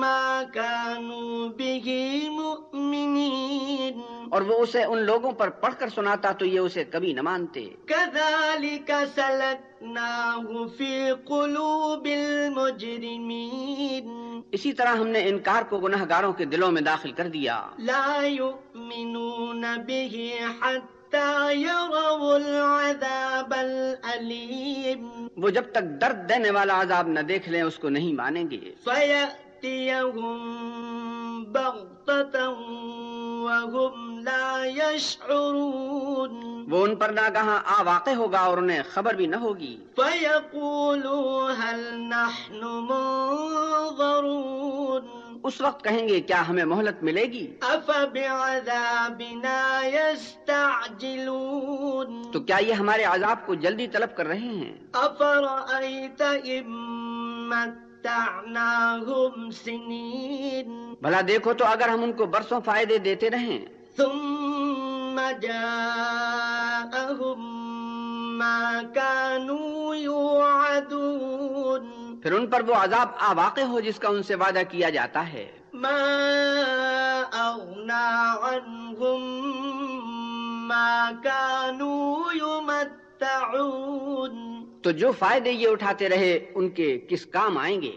ما 0.00 0.44
كانوا 0.54 1.48
به 1.48 2.20
مؤمنين. 2.30 4.02
اور 4.30 4.42
وہ 4.42 4.58
اسے 4.58 4.84
ان 4.84 4.98
لوگوں 4.98 5.32
پر 5.32 5.48
پڑھ 5.48 5.74
کر 5.78 5.88
سناتا 5.88 6.32
تو 6.32 6.44
یہ 6.44 6.58
اسے 6.58 6.84
کبھی 6.84 7.12
نہ 7.12 7.22
مانتے۔ 7.22 7.68
كذلك 7.86 8.90
سلكناه 9.14 10.76
في 10.76 11.08
قلوب 11.24 12.04
المجرمين. 12.04 14.40
اسی 14.52 14.72
طرح 14.72 14.88
ہم 14.88 15.06
نے 15.06 15.28
انکار 15.28 15.62
کو 15.62 15.78
گناہ 15.78 16.04
گاروں 16.08 16.32
کے 16.32 16.44
دلوں 16.44 16.72
میں 16.72 16.82
داخل 16.82 17.12
کر 17.12 17.28
دیا۔ 17.28 17.66
لا 17.78 18.22
يؤمنون 18.26 19.60
به 19.60 20.26
حتى 20.60 21.54
يروا 21.54 22.34
العذاب 22.34 23.54
الأليم. 23.58 25.28
وہ 25.36 25.50
جب 25.50 25.64
تک 25.72 26.00
درد 26.00 26.28
دینے 26.28 26.50
والا 26.50 26.80
عذاب 26.80 27.08
نہ 27.08 27.20
دیکھ 27.20 27.48
لیں 27.48 27.62
اس 27.62 27.78
کو 27.78 27.88
نہیں 27.88 28.12
مانیں 28.12 28.44
گے۔ 28.50 28.74
فيأتيهم 28.84 31.09
وهم 33.44 34.18
لا 34.18 34.64
يشعرون. 34.64 36.72
وہ 36.72 36.86
ان 36.86 36.96
پر 36.96 37.08
ناگہاں 37.08 37.60
آ 37.66 37.82
واقع 37.82 38.10
ہوگا 38.10 38.38
اور 38.38 38.58
انہیں 38.58 38.82
خبر 38.94 39.14
بھی 39.14 39.26
نہ 39.26 39.36
ہوگی۔ 39.36 39.76
فيقولوا 39.96 41.64
هل 41.64 41.94
نحن 41.94 42.64
منظرون. 42.64 45.20
اس 45.44 45.60
وقت 45.60 45.84
کہیں 45.84 46.08
گے 46.08 46.20
کیا 46.20 46.48
ہمیں 46.48 46.64
مہلت 46.64 47.02
ملے 47.02 47.22
گی؟ 47.22 47.56
يستعجلون 49.96 52.32
تو 52.32 52.40
کیا 52.40 52.56
یہ 52.56 52.72
ہمارے 52.72 53.02
عذاب 53.02 53.46
کو 53.46 53.54
جلدی 53.54 53.86
طلب 53.86 54.16
کر 54.16 54.26
رہے 54.26 54.38
ہیں؟ 54.38 54.76
أفرأيت 54.96 56.22
إن 56.44 56.70
متعناهم 58.04 59.50
سنين 59.64 60.94
بھلا 61.02 61.20
دیکھو 61.28 61.52
تو 61.52 61.64
اگر 61.64 61.88
ہم 61.88 62.02
ان 62.02 62.12
کو 62.12 62.26
برسوں 62.26 62.60
فائدے 62.64 62.98
دیتے 62.98 63.30
رہیں۔ 63.30 63.58
ثم 63.96 65.20
جاءهم 65.42 67.40
ما 68.38 68.82
كانوا 68.94 69.96
يوعدون 69.96 71.88
پھر 72.22 72.32
ان 72.32 72.46
پر 72.46 72.68
وہ 72.68 72.74
عذاب 72.74 73.08
آ 73.18 73.32
واقع 73.32 73.60
ہو 73.68 73.80
جس 73.80 73.98
کا 73.98 74.08
ان 74.08 74.22
سے 74.22 74.34
وعدہ 74.34 74.62
کیا 74.70 74.90
جاتا 74.90 75.32
ہے۔ 75.32 75.50
ما 75.74 76.02
أغنى 77.32 78.48
عنهم 78.48 79.20
ما 80.68 81.10
كانوا 81.22 82.34
يمتعون 82.34 84.34
تو 84.82 84.90
جو 84.90 85.12
فائدے 85.12 85.50
یہ 85.50 85.68
اٹھاتے 85.68 86.08
رہے 86.08 86.38
ان 86.54 86.68
کے 86.68 86.98
کس 87.08 87.26
کام 87.26 87.58
آئیں 87.58 87.82
گے؟ 87.82 87.92